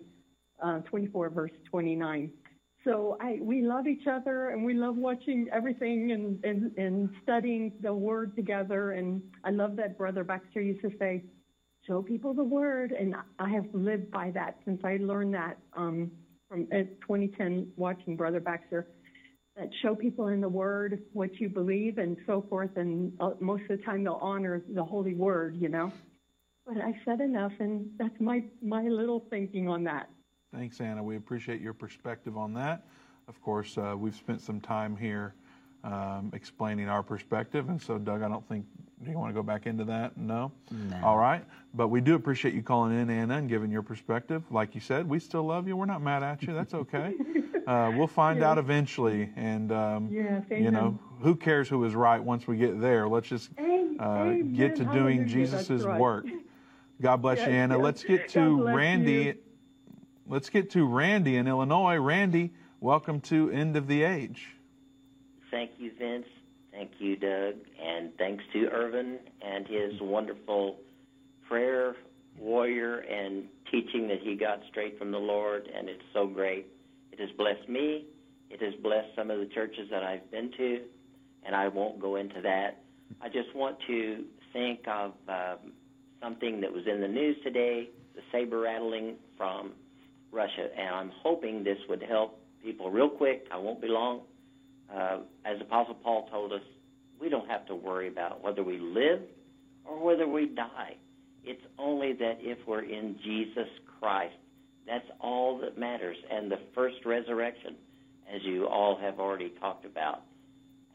uh, 0.63 0.79
24 0.81 1.29
verse 1.31 1.51
29. 1.69 2.31
So 2.85 3.17
I, 3.19 3.39
we 3.41 3.61
love 3.61 3.87
each 3.87 4.07
other 4.07 4.49
and 4.49 4.63
we 4.63 4.73
love 4.73 4.95
watching 4.95 5.47
everything 5.51 6.11
and, 6.11 6.43
and, 6.45 6.77
and 6.77 7.09
studying 7.23 7.73
the 7.81 7.93
word 7.93 8.35
together. 8.35 8.91
And 8.91 9.21
I 9.43 9.49
love 9.49 9.75
that 9.77 9.97
Brother 9.97 10.23
Baxter 10.23 10.61
used 10.61 10.81
to 10.81 10.91
say, 10.97 11.23
show 11.85 12.01
people 12.01 12.33
the 12.33 12.43
word. 12.43 12.93
And 12.93 13.15
I 13.37 13.49
have 13.49 13.65
lived 13.73 14.11
by 14.11 14.31
that 14.31 14.59
since 14.63 14.79
I 14.85 14.97
learned 15.01 15.33
that 15.33 15.57
um, 15.75 16.09
from 16.47 16.67
uh, 16.71 16.83
2010 17.01 17.67
watching 17.75 18.15
Brother 18.15 18.39
Baxter. 18.39 18.87
That 19.59 19.69
show 19.81 19.93
people 19.93 20.29
in 20.29 20.39
the 20.39 20.47
word 20.47 21.01
what 21.11 21.35
you 21.41 21.49
believe 21.49 21.97
and 21.97 22.15
so 22.25 22.45
forth. 22.49 22.69
And 22.77 23.11
uh, 23.19 23.31
most 23.41 23.63
of 23.69 23.77
the 23.77 23.83
time 23.83 24.05
they'll 24.05 24.13
honor 24.21 24.63
the 24.73 24.85
holy 24.85 25.15
word, 25.15 25.57
you 25.59 25.67
know. 25.67 25.91
But 26.65 26.77
I 26.77 26.93
said 27.03 27.19
enough, 27.19 27.51
and 27.59 27.89
that's 27.97 28.17
my, 28.21 28.45
my 28.61 28.83
little 28.83 29.25
thinking 29.29 29.67
on 29.67 29.83
that. 29.83 30.09
Thanks, 30.53 30.79
Anna. 30.79 31.03
We 31.03 31.17
appreciate 31.17 31.59
your 31.59 31.73
perspective 31.73 32.37
on 32.37 32.53
that. 32.53 32.85
Of 33.27 33.41
course, 33.41 33.77
uh, 33.77 33.95
we've 33.97 34.15
spent 34.15 34.39
some 34.39 34.61
time 34.61 34.95
here 34.95 35.35
um, 35.83 36.31
explaining 36.33 36.89
our 36.89 37.03
perspective, 37.03 37.69
and 37.69 37.81
so 37.81 37.97
Doug, 37.97 38.21
I 38.21 38.27
don't 38.27 38.47
think 38.47 38.65
do 39.03 39.09
you 39.11 39.17
want 39.17 39.29
to 39.29 39.33
go 39.33 39.43
back 39.43 39.65
into 39.65 39.85
that? 39.85 40.17
No? 40.17 40.51
No. 40.71 40.99
All 41.03 41.17
right. 41.17 41.45
But 41.73 41.87
we 41.87 42.01
do 42.01 42.15
appreciate 42.15 42.53
you 42.53 42.61
calling 42.61 42.99
in, 42.99 43.09
Anna, 43.09 43.37
and 43.37 43.47
giving 43.47 43.71
your 43.71 43.81
perspective. 43.81 44.43
Like 44.51 44.75
you 44.75 44.81
said, 44.81 45.07
we 45.07 45.19
still 45.19 45.43
love 45.43 45.67
you. 45.67 45.77
We're 45.77 45.85
not 45.85 46.01
mad 46.01 46.21
at 46.21 46.43
you. 46.43 46.53
That's 46.53 46.73
okay. 46.73 47.15
uh, 47.67 47.93
we'll 47.95 48.07
find 48.07 48.43
out 48.43 48.57
eventually, 48.57 49.29
and 49.37 49.71
um, 49.71 50.09
Yes, 50.11 50.43
you 50.49 50.71
know 50.71 50.99
who 51.21 51.35
cares 51.35 51.69
who 51.69 51.83
is 51.85 51.95
right 51.95 52.21
once 52.21 52.47
we 52.47 52.57
get 52.57 52.81
there. 52.81 53.07
Let's 53.07 53.29
just 53.29 53.49
uh, 53.99 54.33
get 54.53 54.75
to 54.77 54.85
doing. 54.85 55.27
Jesus' 55.27 55.69
right. 55.69 55.99
work. 55.99 56.25
God 57.01 57.17
bless 57.21 57.37
Yes, 57.37 57.47
you, 57.47 57.53
Anna. 57.55 57.75
yes. 57.75 57.83
Let's 57.83 58.03
get 58.03 58.29
to 58.29 58.67
Randy. 58.67 59.11
you. 59.11 59.35
Let's 60.27 60.49
get 60.49 60.71
to 60.71 60.85
Randy 60.85 61.37
in 61.37 61.47
Illinois. 61.47 61.97
Randy, 61.97 62.51
welcome 62.81 63.21
to 63.21 63.49
End 63.49 63.77
of 63.77 63.87
the 63.87 64.03
Age. 64.03 64.47
Thank 65.51 65.71
you, 65.77 65.91
Vince. 65.97 66.25
Thank 66.71 66.91
you, 66.99 67.15
Doug. 67.15 67.55
And 67.83 68.11
thanks 68.17 68.43
to 68.53 68.67
Irvin 68.67 69.19
and 69.41 69.67
his 69.67 69.99
wonderful 70.01 70.77
prayer 71.47 71.95
warrior 72.37 72.99
and 72.99 73.45
teaching 73.71 74.07
that 74.07 74.19
he 74.21 74.35
got 74.35 74.59
straight 74.69 74.97
from 74.97 75.11
the 75.11 75.17
Lord. 75.17 75.67
And 75.75 75.89
it's 75.89 76.03
so 76.13 76.27
great. 76.27 76.67
It 77.11 77.19
has 77.19 77.29
blessed 77.37 77.67
me. 77.67 78.05
It 78.49 78.61
has 78.61 78.73
blessed 78.81 79.09
some 79.15 79.31
of 79.31 79.39
the 79.39 79.47
churches 79.47 79.87
that 79.91 80.03
I've 80.03 80.29
been 80.31 80.51
to. 80.57 80.81
And 81.45 81.55
I 81.55 81.67
won't 81.67 81.99
go 81.99 82.15
into 82.15 82.41
that. 82.41 82.81
I 83.21 83.27
just 83.27 83.53
want 83.55 83.77
to 83.87 84.23
think 84.53 84.87
of 84.87 85.13
um, 85.27 85.73
something 86.21 86.61
that 86.61 86.71
was 86.71 86.83
in 86.87 87.01
the 87.01 87.07
news 87.07 87.37
today 87.43 87.89
the 88.15 88.21
saber 88.31 88.59
rattling 88.59 89.15
from 89.37 89.71
Russia. 90.31 90.67
And 90.77 90.89
I'm 90.89 91.11
hoping 91.23 91.63
this 91.63 91.77
would 91.87 92.03
help 92.03 92.39
people 92.63 92.91
real 92.91 93.09
quick. 93.09 93.45
I 93.51 93.57
won't 93.57 93.81
be 93.81 93.87
long 93.87 94.21
uh, 94.93 95.19
as 95.45 95.61
Apostle 95.61 95.95
Paul 95.95 96.27
told 96.31 96.53
us, 96.53 96.61
we 97.19 97.29
don't 97.29 97.49
have 97.49 97.65
to 97.67 97.75
worry 97.75 98.07
about 98.07 98.43
whether 98.43 98.63
we 98.63 98.79
live 98.79 99.21
or 99.85 100.03
whether 100.03 100.27
we 100.27 100.47
die. 100.47 100.95
It's 101.43 101.61
only 101.77 102.13
that 102.13 102.37
if 102.39 102.57
we're 102.67 102.83
in 102.83 103.17
Jesus 103.23 103.67
Christ, 103.99 104.35
that's 104.87 105.07
all 105.19 105.59
that 105.59 105.77
matters. 105.77 106.17
And 106.31 106.51
the 106.51 106.59
first 106.73 106.97
resurrection, 107.05 107.75
as 108.33 108.41
you 108.43 108.67
all 108.67 108.97
have 108.99 109.19
already 109.19 109.53
talked 109.59 109.85
about. 109.85 110.21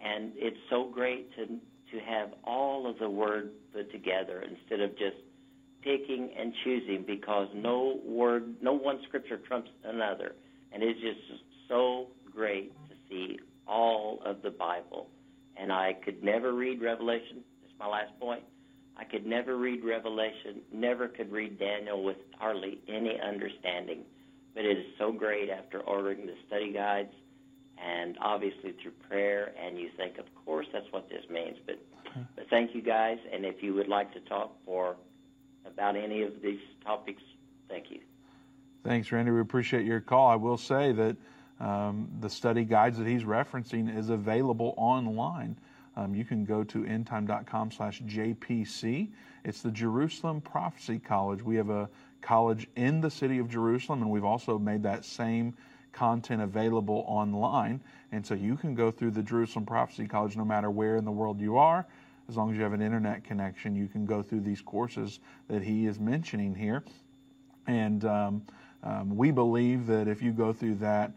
And 0.05 0.33
it's 0.37 0.57
so 0.71 0.91
great 0.93 1.35
to 1.37 1.47
to 1.95 2.01
have 2.01 2.31
all 2.45 2.91
of 2.91 2.99
the 2.99 3.09
word 3.09 3.51
put 3.73 3.91
together 3.93 4.43
instead 4.43 4.81
of 4.81 4.91
just 4.99 5.17
picking 5.83 6.31
and 6.37 6.53
choosing 6.65 7.05
because 7.07 7.47
no 7.55 8.01
word, 8.05 8.57
no 8.61 8.73
one 8.73 8.99
scripture 9.07 9.39
trumps 9.47 9.71
another. 9.85 10.35
And 10.73 10.83
it's 10.83 11.01
just 11.01 11.21
so 11.69 12.09
great 12.33 12.73
to 12.89 12.95
see 13.09 13.39
all 13.67 14.21
of 14.25 14.43
the 14.43 14.51
Bible. 14.51 15.09
And 15.57 15.73
I 15.73 15.93
could 15.93 16.23
never 16.23 16.53
read 16.53 16.83
Revelation. 16.83 17.43
That's 17.63 17.75
my 17.79 17.89
last 17.89 18.19
point. 18.19 18.43
I 18.97 19.05
could 19.05 19.27
never 19.27 19.57
read 19.57 19.85
Revelation, 19.85 20.61
never 20.73 21.09
could 21.09 21.33
read 21.33 21.59
Daniel 21.59 22.05
with 22.05 22.17
hardly 22.39 22.79
any 22.89 23.19
understanding. 23.21 24.05
But 24.55 24.65
it 24.65 24.79
is 24.79 24.85
so 24.99 25.11
great 25.11 25.51
after 25.51 25.81
ordering 25.81 26.27
the 26.27 26.35
study 26.47 26.73
guides 26.73 27.13
and 27.77 28.17
obviously 28.21 28.73
through 28.81 28.93
prayer. 29.09 29.53
And 29.61 29.79
you 29.79 29.91
think, 29.97 30.19
of 30.19 30.27
course, 30.45 30.67
that's 30.73 30.87
what 30.93 31.09
this 31.09 31.25
means. 31.29 31.57
But, 31.67 31.81
but 32.37 32.49
thank 32.51 32.75
you 32.75 32.83
guys. 32.83 33.19
And 33.33 33.45
if 33.45 33.63
you 33.63 33.75
would 33.75 33.89
like 33.89 34.13
to 34.15 34.21
talk 34.21 34.53
for 34.65 34.95
about 35.67 35.97
any 35.97 36.23
of 36.23 36.41
these 36.41 36.61
topics, 36.85 37.23
thank 37.69 37.91
you. 37.91 37.99
Thanks, 38.85 39.11
Randy. 39.11 39.33
We 39.33 39.41
appreciate 39.41 39.85
your 39.85 40.01
call. 40.01 40.29
I 40.29 40.37
will 40.37 40.59
say 40.59 40.93
that 40.93 41.17
um, 41.65 42.09
the 42.21 42.29
study 42.29 42.65
guides 42.65 42.99
that 42.99 43.07
he's 43.07 43.25
referencing 43.25 43.97
is 43.97 44.11
available 44.11 44.75
online. 44.77 45.57
Um, 45.97 46.15
you 46.15 46.25
can 46.25 46.45
go 46.45 46.63
to 46.63 46.83
endtime.com 46.83 47.71
slash 47.71 48.03
JPC. 48.03 49.09
It's 49.45 49.63
the 49.63 49.71
Jerusalem 49.71 50.43
Prophecy 50.43 50.99
College. 50.99 51.43
We 51.43 51.57
have 51.57 51.71
a 51.71 51.89
college 52.21 52.69
in 52.77 53.01
the 53.01 53.11
city 53.11 53.39
of 53.39 53.49
Jerusalem, 53.49 54.03
and 54.03 54.11
we've 54.11 54.25
also 54.25 54.59
made 54.59 54.83
that 54.83 55.07
same 55.07 55.55
content 55.93 56.43
available 56.43 57.03
online. 57.07 57.81
And 58.13 58.27
so 58.27 58.35
you 58.35 58.57
can 58.57 58.75
go 58.75 58.91
through 58.91 59.13
the 59.13 59.23
Jerusalem 59.23 59.65
Prophecy 59.65 60.07
College 60.07 60.37
no 60.37 60.45
matter 60.45 60.71
where 60.71 60.97
in 60.97 61.05
the 61.07 61.13
world 61.13 61.41
you 61.41 61.57
are. 61.57 61.87
As 62.29 62.37
long 62.37 62.51
as 62.51 62.59
you 62.59 62.63
have 62.63 62.75
an 62.75 62.83
internet 62.83 63.25
connection, 63.25 63.75
you 63.75 63.87
can 63.87 64.05
go 64.05 64.23
through 64.23 64.41
these 64.41 64.61
courses 64.61 65.21
that 65.49 65.63
he 65.63 65.87
is 65.87 65.99
mentioning 65.99 66.55
here. 66.55 66.85
And 67.67 68.05
um, 68.05 68.43
um, 68.83 69.17
we 69.17 69.31
believe 69.31 69.87
that 69.87 70.09
if 70.09 70.21
you 70.21 70.33
go 70.33 70.53
through 70.53 70.77
that, 70.77 71.13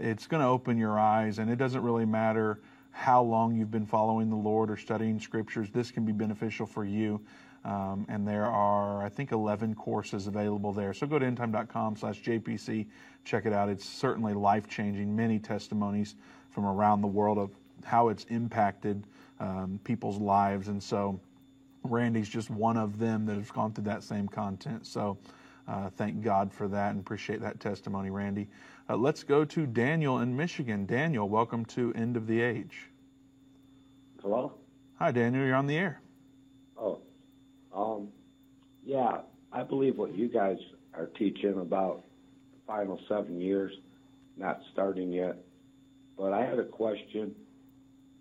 it's 0.00 0.26
going 0.26 0.42
to 0.42 0.48
open 0.48 0.78
your 0.78 0.98
eyes, 0.98 1.38
and 1.38 1.50
it 1.50 1.56
doesn't 1.56 1.82
really 1.82 2.06
matter 2.06 2.60
how 2.90 3.22
long 3.22 3.54
you've 3.54 3.70
been 3.70 3.86
following 3.86 4.30
the 4.30 4.36
Lord 4.36 4.70
or 4.70 4.76
studying 4.76 5.20
scriptures. 5.20 5.68
This 5.70 5.90
can 5.90 6.04
be 6.04 6.12
beneficial 6.12 6.66
for 6.66 6.84
you. 6.84 7.20
Um, 7.64 8.06
and 8.08 8.26
there 8.26 8.46
are, 8.46 9.04
I 9.04 9.08
think, 9.08 9.32
11 9.32 9.74
courses 9.74 10.28
available 10.28 10.72
there. 10.72 10.94
So 10.94 11.06
go 11.06 11.18
to 11.18 11.26
endtime.com 11.26 11.96
slash 11.96 12.22
JPC, 12.22 12.86
check 13.24 13.44
it 13.44 13.52
out. 13.52 13.68
It's 13.68 13.84
certainly 13.84 14.34
life 14.34 14.68
changing. 14.68 15.14
Many 15.14 15.40
testimonies 15.40 16.14
from 16.50 16.64
around 16.64 17.00
the 17.00 17.08
world 17.08 17.38
of 17.38 17.50
how 17.84 18.08
it's 18.08 18.24
impacted 18.30 19.02
um, 19.40 19.80
people's 19.84 20.18
lives. 20.18 20.68
And 20.68 20.80
so 20.80 21.20
Randy's 21.82 22.28
just 22.28 22.50
one 22.50 22.76
of 22.76 22.98
them 22.98 23.26
that 23.26 23.36
has 23.36 23.50
gone 23.50 23.72
through 23.72 23.84
that 23.84 24.04
same 24.04 24.28
content. 24.28 24.86
So 24.86 25.18
uh, 25.68 25.90
thank 25.96 26.22
God 26.22 26.52
for 26.52 26.68
that 26.68 26.90
and 26.90 27.00
appreciate 27.00 27.40
that 27.40 27.60
testimony, 27.60 28.10
Randy. 28.10 28.48
Uh, 28.88 28.96
let's 28.96 29.24
go 29.24 29.44
to 29.44 29.66
Daniel 29.66 30.20
in 30.20 30.36
Michigan. 30.36 30.86
Daniel, 30.86 31.28
welcome 31.28 31.64
to 31.66 31.92
End 31.94 32.16
of 32.16 32.26
the 32.26 32.40
Age. 32.40 32.90
Hello? 34.22 34.52
Hi, 34.98 35.10
Daniel. 35.10 35.44
You're 35.44 35.56
on 35.56 35.66
the 35.66 35.76
air. 35.76 36.00
Oh, 36.78 37.00
um, 37.74 38.08
yeah, 38.84 39.22
I 39.52 39.62
believe 39.62 39.98
what 39.98 40.16
you 40.16 40.28
guys 40.28 40.58
are 40.94 41.06
teaching 41.06 41.58
about 41.60 42.04
the 42.52 42.58
final 42.66 43.00
seven 43.08 43.40
years, 43.40 43.72
not 44.36 44.60
starting 44.72 45.12
yet. 45.12 45.36
But 46.16 46.32
I 46.32 46.44
had 46.44 46.58
a 46.58 46.64
question. 46.64 47.34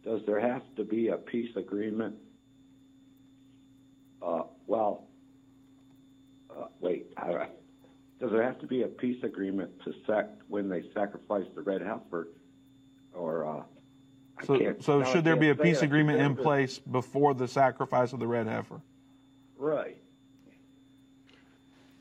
Does 0.03 0.21
there 0.25 0.39
have 0.39 0.63
to 0.77 0.83
be 0.83 1.09
a 1.09 1.17
peace 1.17 1.55
agreement? 1.55 2.15
Uh, 4.21 4.43
well, 4.67 5.07
uh, 6.57 6.65
wait, 6.79 7.07
I, 7.17 7.47
does 8.19 8.31
there 8.31 8.43
have 8.43 8.59
to 8.59 8.67
be 8.67 8.83
a 8.83 8.87
peace 8.87 9.23
agreement 9.23 9.71
to 9.83 9.93
sac 10.05 10.27
when 10.47 10.69
they 10.69 10.83
sacrifice 10.93 11.45
the 11.53 11.61
red 11.61 11.81
heifer, 11.81 12.29
or 13.13 13.45
uh, 13.45 13.63
So, 14.45 14.75
so 14.79 14.99
now 14.99 15.05
I 15.05 15.11
should 15.11 15.23
there 15.23 15.35
be 15.35 15.49
a 15.49 15.55
peace 15.55 15.81
agreement 15.81 16.21
in 16.21 16.35
place 16.35 16.79
before 16.79 17.33
the 17.33 17.47
sacrifice 17.47 18.13
of 18.13 18.19
the 18.19 18.27
red 18.27 18.47
heifer? 18.47 18.81
Right. 19.57 19.97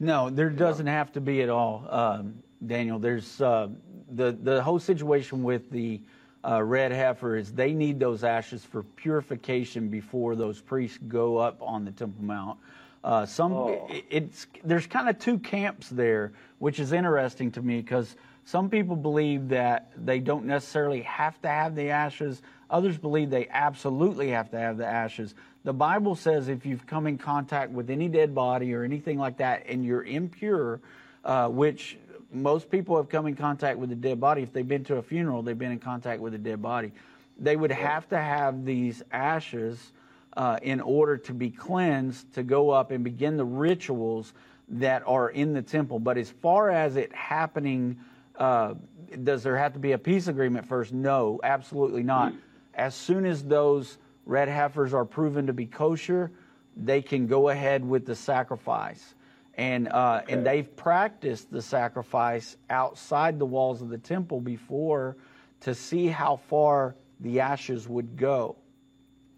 No, 0.00 0.28
there 0.30 0.50
doesn't 0.50 0.86
have 0.86 1.12
to 1.12 1.20
be 1.20 1.42
at 1.42 1.48
all, 1.48 1.86
um, 1.88 2.42
Daniel. 2.66 2.98
There's 2.98 3.40
uh, 3.40 3.68
the 4.10 4.32
the 4.32 4.62
whole 4.62 4.78
situation 4.78 5.42
with 5.42 5.70
the 5.70 6.00
uh, 6.44 6.62
red 6.62 6.92
heifer 6.92 7.36
is 7.36 7.52
they 7.52 7.72
need 7.72 7.98
those 7.98 8.22
ashes 8.24 8.64
for 8.64 8.82
purification 8.82 9.88
before 9.88 10.36
those 10.36 10.60
priests 10.60 10.98
go 11.08 11.38
up 11.38 11.62
on 11.62 11.84
the 11.84 11.92
Temple 11.92 12.24
Mount. 12.24 12.58
Uh, 13.04 13.26
some 13.26 13.52
it- 13.90 14.06
it's 14.10 14.46
there's 14.64 14.86
kind 14.86 15.10
of 15.10 15.18
two 15.18 15.38
camps 15.38 15.90
there, 15.90 16.32
which 16.58 16.80
is 16.80 16.92
interesting 16.92 17.52
to 17.52 17.60
me 17.60 17.82
because 17.82 18.16
some 18.46 18.70
people 18.70 18.96
believe 18.96 19.50
that 19.50 19.92
they 19.96 20.18
don't 20.20 20.46
necessarily 20.46 21.02
have 21.02 21.40
to 21.42 21.48
have 21.48 21.74
the 21.74 21.90
ashes. 21.90 22.40
Others 22.70 22.96
believe 22.96 23.28
they 23.28 23.46
absolutely 23.48 24.30
have 24.30 24.50
to 24.50 24.58
have 24.58 24.78
the 24.78 24.86
ashes. 24.86 25.34
The 25.64 25.72
Bible 25.74 26.14
says 26.14 26.48
if 26.48 26.64
you've 26.64 26.86
come 26.86 27.06
in 27.06 27.18
contact 27.18 27.70
with 27.72 27.90
any 27.90 28.08
dead 28.08 28.34
body 28.34 28.74
or 28.74 28.84
anything 28.84 29.18
like 29.18 29.36
that 29.36 29.64
and 29.68 29.84
you're 29.84 30.02
impure, 30.02 30.80
uh, 31.24 31.48
which 31.48 31.98
most 32.32 32.70
people 32.70 32.96
have 32.96 33.10
come 33.10 33.26
in 33.26 33.36
contact 33.36 33.78
with 33.78 33.92
a 33.92 33.94
dead 33.94 34.18
body. 34.18 34.42
If 34.42 34.52
they've 34.52 34.66
been 34.66 34.84
to 34.84 34.96
a 34.96 35.02
funeral, 35.02 35.42
they've 35.42 35.58
been 35.58 35.72
in 35.72 35.78
contact 35.78 36.20
with 36.20 36.34
a 36.34 36.38
dead 36.38 36.60
body. 36.60 36.92
They 37.38 37.56
would 37.56 37.70
have 37.72 38.08
to 38.08 38.18
have 38.18 38.64
these 38.64 39.02
ashes 39.12 39.92
uh, 40.36 40.58
in 40.62 40.80
order 40.80 41.16
to 41.16 41.32
be 41.32 41.50
cleansed 41.50 42.34
to 42.34 42.42
go 42.42 42.70
up 42.70 42.90
and 42.90 43.04
begin 43.04 43.36
the 43.36 43.44
rituals 43.44 44.32
that 44.68 45.02
are 45.06 45.28
in 45.28 45.52
the 45.52 45.62
temple. 45.62 45.98
But 45.98 46.18
as 46.18 46.30
far 46.30 46.70
as 46.70 46.96
it 46.96 47.14
happening, 47.14 48.00
uh, 48.36 48.74
does 49.22 49.42
there 49.42 49.56
have 49.56 49.74
to 49.74 49.78
be 49.78 49.92
a 49.92 49.98
peace 49.98 50.26
agreement 50.26 50.66
first? 50.66 50.92
No, 50.92 51.40
absolutely 51.42 52.02
not. 52.02 52.32
As 52.74 52.94
soon 52.94 53.26
as 53.26 53.44
those 53.44 53.98
red 54.26 54.48
heifers 54.48 54.94
are 54.94 55.04
proven 55.04 55.46
to 55.46 55.52
be 55.52 55.66
kosher, 55.66 56.32
they 56.76 57.02
can 57.02 57.26
go 57.26 57.50
ahead 57.50 57.84
with 57.84 58.06
the 58.06 58.16
sacrifice. 58.16 59.14
And, 59.56 59.88
uh, 59.88 60.22
and 60.28 60.44
they've 60.44 60.74
practiced 60.74 61.52
the 61.52 61.62
sacrifice 61.62 62.56
outside 62.68 63.38
the 63.38 63.46
walls 63.46 63.82
of 63.82 63.88
the 63.88 63.98
temple 63.98 64.40
before 64.40 65.16
to 65.60 65.74
see 65.74 66.08
how 66.08 66.36
far 66.48 66.96
the 67.20 67.40
ashes 67.40 67.88
would 67.88 68.16
go. 68.16 68.56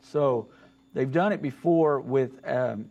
So 0.00 0.48
they've 0.96 1.12
done 1.12 1.30
it 1.32 1.42
before 1.42 2.00
with 2.00 2.40
um, 2.48 2.86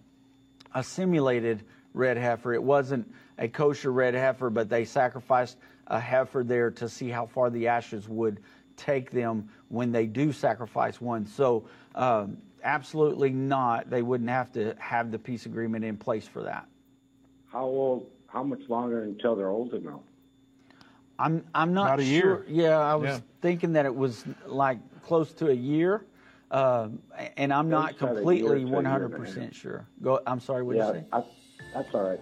a 0.73 0.83
simulated 0.83 1.63
red 1.93 2.17
heifer. 2.17 2.53
It 2.53 2.61
wasn't 2.63 3.11
a 3.39 3.47
kosher 3.47 3.91
red 3.91 4.13
heifer, 4.13 4.51
but 4.51 4.69
they 4.69 4.85
sacrificed 4.85 5.57
a 5.87 5.99
heifer 5.99 6.43
there 6.43 6.69
to 6.71 6.87
see 6.87 7.09
how 7.09 7.25
far 7.25 7.49
the 7.49 7.67
ashes 7.67 8.07
would 8.07 8.41
take 8.77 9.09
them 9.09 9.49
when 9.69 9.91
they 9.91 10.05
do 10.05 10.31
sacrifice 10.31 11.01
one. 11.01 11.25
So, 11.25 11.67
um, 11.95 12.37
absolutely 12.63 13.31
not. 13.31 13.89
They 13.89 14.03
wouldn't 14.03 14.29
have 14.29 14.51
to 14.53 14.75
have 14.77 15.11
the 15.11 15.17
peace 15.19 15.47
agreement 15.47 15.83
in 15.83 15.97
place 15.97 16.27
for 16.27 16.43
that. 16.43 16.67
How 17.47 17.63
old? 17.65 18.11
How 18.27 18.43
much 18.43 18.67
longer 18.67 19.03
until 19.03 19.35
they're 19.35 19.49
old 19.49 19.73
enough? 19.73 20.01
I'm 21.17 21.45
I'm 21.55 21.73
not 21.73 21.85
About 21.85 21.99
a 22.01 22.03
sure. 22.03 22.11
year. 22.11 22.45
Yeah, 22.49 22.77
I 22.77 22.95
was 22.95 23.07
Yeah. 23.09 23.19
thinking 23.41 23.73
that 23.73 23.85
it 23.85 23.95
was 23.95 24.25
like 24.45 24.79
close 25.01 25.31
to 25.33 25.49
a 25.49 25.53
year, 25.53 26.05
um, 26.55 26.99
and 27.37 27.53
I'm 27.53 27.69
not 27.69 27.99
said 27.99 28.01
a 28.01 28.05
year 28.05 28.15
completely 28.15 28.41
to 28.41 28.53
a 28.53 28.57
year 28.59 28.77
and 28.77 28.87
a 28.87 28.89
100 28.89 29.11
half. 29.11 29.19
percent 29.19 29.55
sure. 29.55 29.87
Go. 30.01 30.21
I'm 30.25 30.39
sorry. 30.39 30.63
What 30.63 30.73
did 30.73 30.79
yeah, 30.79 30.87
you 30.87 30.93
say? 30.93 31.05
I, 31.11 31.23
that's 31.73 31.93
all 31.93 32.09
right. 32.09 32.19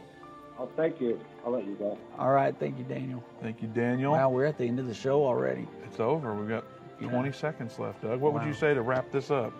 Oh, 0.57 0.69
thank 0.75 0.99
you. 0.99 1.19
I'll 1.45 1.51
let 1.51 1.65
you 1.65 1.75
go. 1.75 1.97
All 2.17 2.31
right. 2.31 2.55
Thank 2.59 2.77
you, 2.77 2.84
Daniel. 2.84 3.23
Thank 3.41 3.61
you, 3.61 3.67
Daniel. 3.67 4.13
Wow, 4.13 4.29
we're 4.29 4.45
at 4.45 4.57
the 4.57 4.65
end 4.65 4.79
of 4.79 4.88
the 4.88 4.93
show 4.93 5.23
already. 5.23 5.67
It's 5.86 5.99
over. 5.99 6.34
We've 6.34 6.49
got 6.49 6.63
20 6.99 7.31
seconds 7.31 7.77
left, 7.79 8.01
Doug. 8.01 8.19
What 8.21 8.34
would 8.34 8.43
you 8.43 8.53
say 8.53 8.73
to 8.73 8.81
wrap 8.81 9.11
this 9.11 9.29
up? 9.29 9.53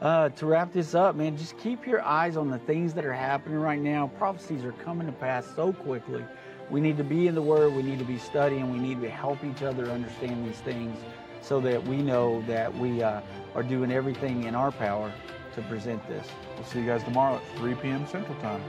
Uh, 0.00 0.28
to 0.30 0.46
wrap 0.46 0.72
this 0.72 0.94
up, 0.94 1.16
man, 1.16 1.36
just 1.36 1.56
keep 1.58 1.86
your 1.86 2.02
eyes 2.02 2.36
on 2.36 2.50
the 2.50 2.58
things 2.58 2.92
that 2.94 3.04
are 3.04 3.12
happening 3.12 3.58
right 3.58 3.80
now. 3.80 4.10
Prophecies 4.18 4.64
are 4.64 4.72
coming 4.72 5.06
to 5.06 5.12
pass 5.12 5.46
so 5.54 5.72
quickly. 5.72 6.24
We 6.68 6.80
need 6.80 6.96
to 6.96 7.04
be 7.04 7.26
in 7.26 7.34
the 7.34 7.42
Word, 7.42 7.74
we 7.74 7.82
need 7.82 8.00
to 8.00 8.04
be 8.04 8.18
studying, 8.18 8.72
we 8.72 8.78
need 8.78 9.00
to 9.02 9.08
help 9.08 9.42
each 9.44 9.62
other 9.62 9.88
understand 9.90 10.46
these 10.46 10.60
things 10.60 10.98
so 11.40 11.60
that 11.60 11.82
we 11.86 11.98
know 11.98 12.42
that 12.48 12.76
we 12.76 13.02
uh, 13.02 13.20
are 13.54 13.62
doing 13.62 13.92
everything 13.92 14.44
in 14.44 14.54
our 14.54 14.72
power 14.72 15.12
to 15.54 15.62
present 15.62 16.06
this. 16.08 16.26
We'll 16.56 16.64
see 16.66 16.80
you 16.80 16.86
guys 16.86 17.02
tomorrow 17.04 17.36
at 17.36 17.58
3 17.58 17.74
p.m. 17.76 18.06
Central 18.06 18.38
Time. 18.40 18.62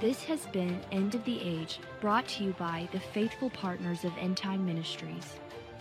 This 0.00 0.22
has 0.24 0.46
been 0.46 0.80
End 0.92 1.14
of 1.14 1.24
the 1.24 1.40
Age, 1.40 1.78
brought 2.00 2.28
to 2.28 2.44
you 2.44 2.52
by 2.58 2.88
the 2.92 3.00
faithful 3.00 3.50
partners 3.50 4.04
of 4.04 4.12
End 4.18 4.36
Time 4.36 4.64
Ministries. 4.66 5.38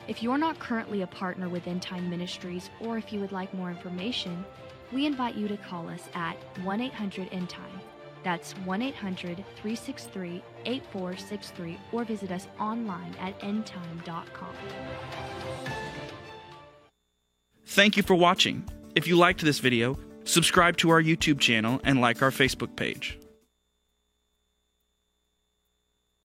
If 0.08 0.24
you're 0.24 0.38
not 0.38 0.60
currently 0.60 1.02
a 1.02 1.08
partner 1.08 1.50
with 1.50 1.68
End 1.68 1.82
Time 1.82 2.10
Ministries, 2.10 2.70
or 2.80 2.98
if 2.98 3.12
you 3.12 3.20
would 3.20 3.32
like 3.32 3.54
more 3.54 3.70
information, 3.70 4.46
we 4.92 5.06
invite 5.06 5.36
you 5.36 5.48
to 5.48 5.58
call 5.58 5.90
us 5.90 6.10
at 6.14 6.38
1 6.64 6.82
800 6.82 7.30
End 7.32 7.50
Time. 7.50 7.82
That's 8.24 8.54
1 8.60 8.82
800 8.82 9.38
363 9.38 10.42
8463, 10.66 11.78
or 11.92 12.04
visit 12.04 12.32
us 12.32 12.48
online 12.60 13.16
at 13.20 13.40
endtime.com. 13.40 14.56
Thank 17.66 17.98
you 17.98 18.04
for 18.04 18.16
watching. 18.16 18.64
If 18.96 19.08
you 19.08 19.18
liked 19.18 19.42
this 19.42 19.60
video, 19.60 19.98
subscribe 20.26 20.78
to 20.78 20.92
our 20.92 21.02
YouTube 21.02 21.40
channel 21.40 21.82
and 21.84 22.02
like 22.02 22.22
our 22.22 22.30
Facebook 22.30 22.76
page. 22.76 23.18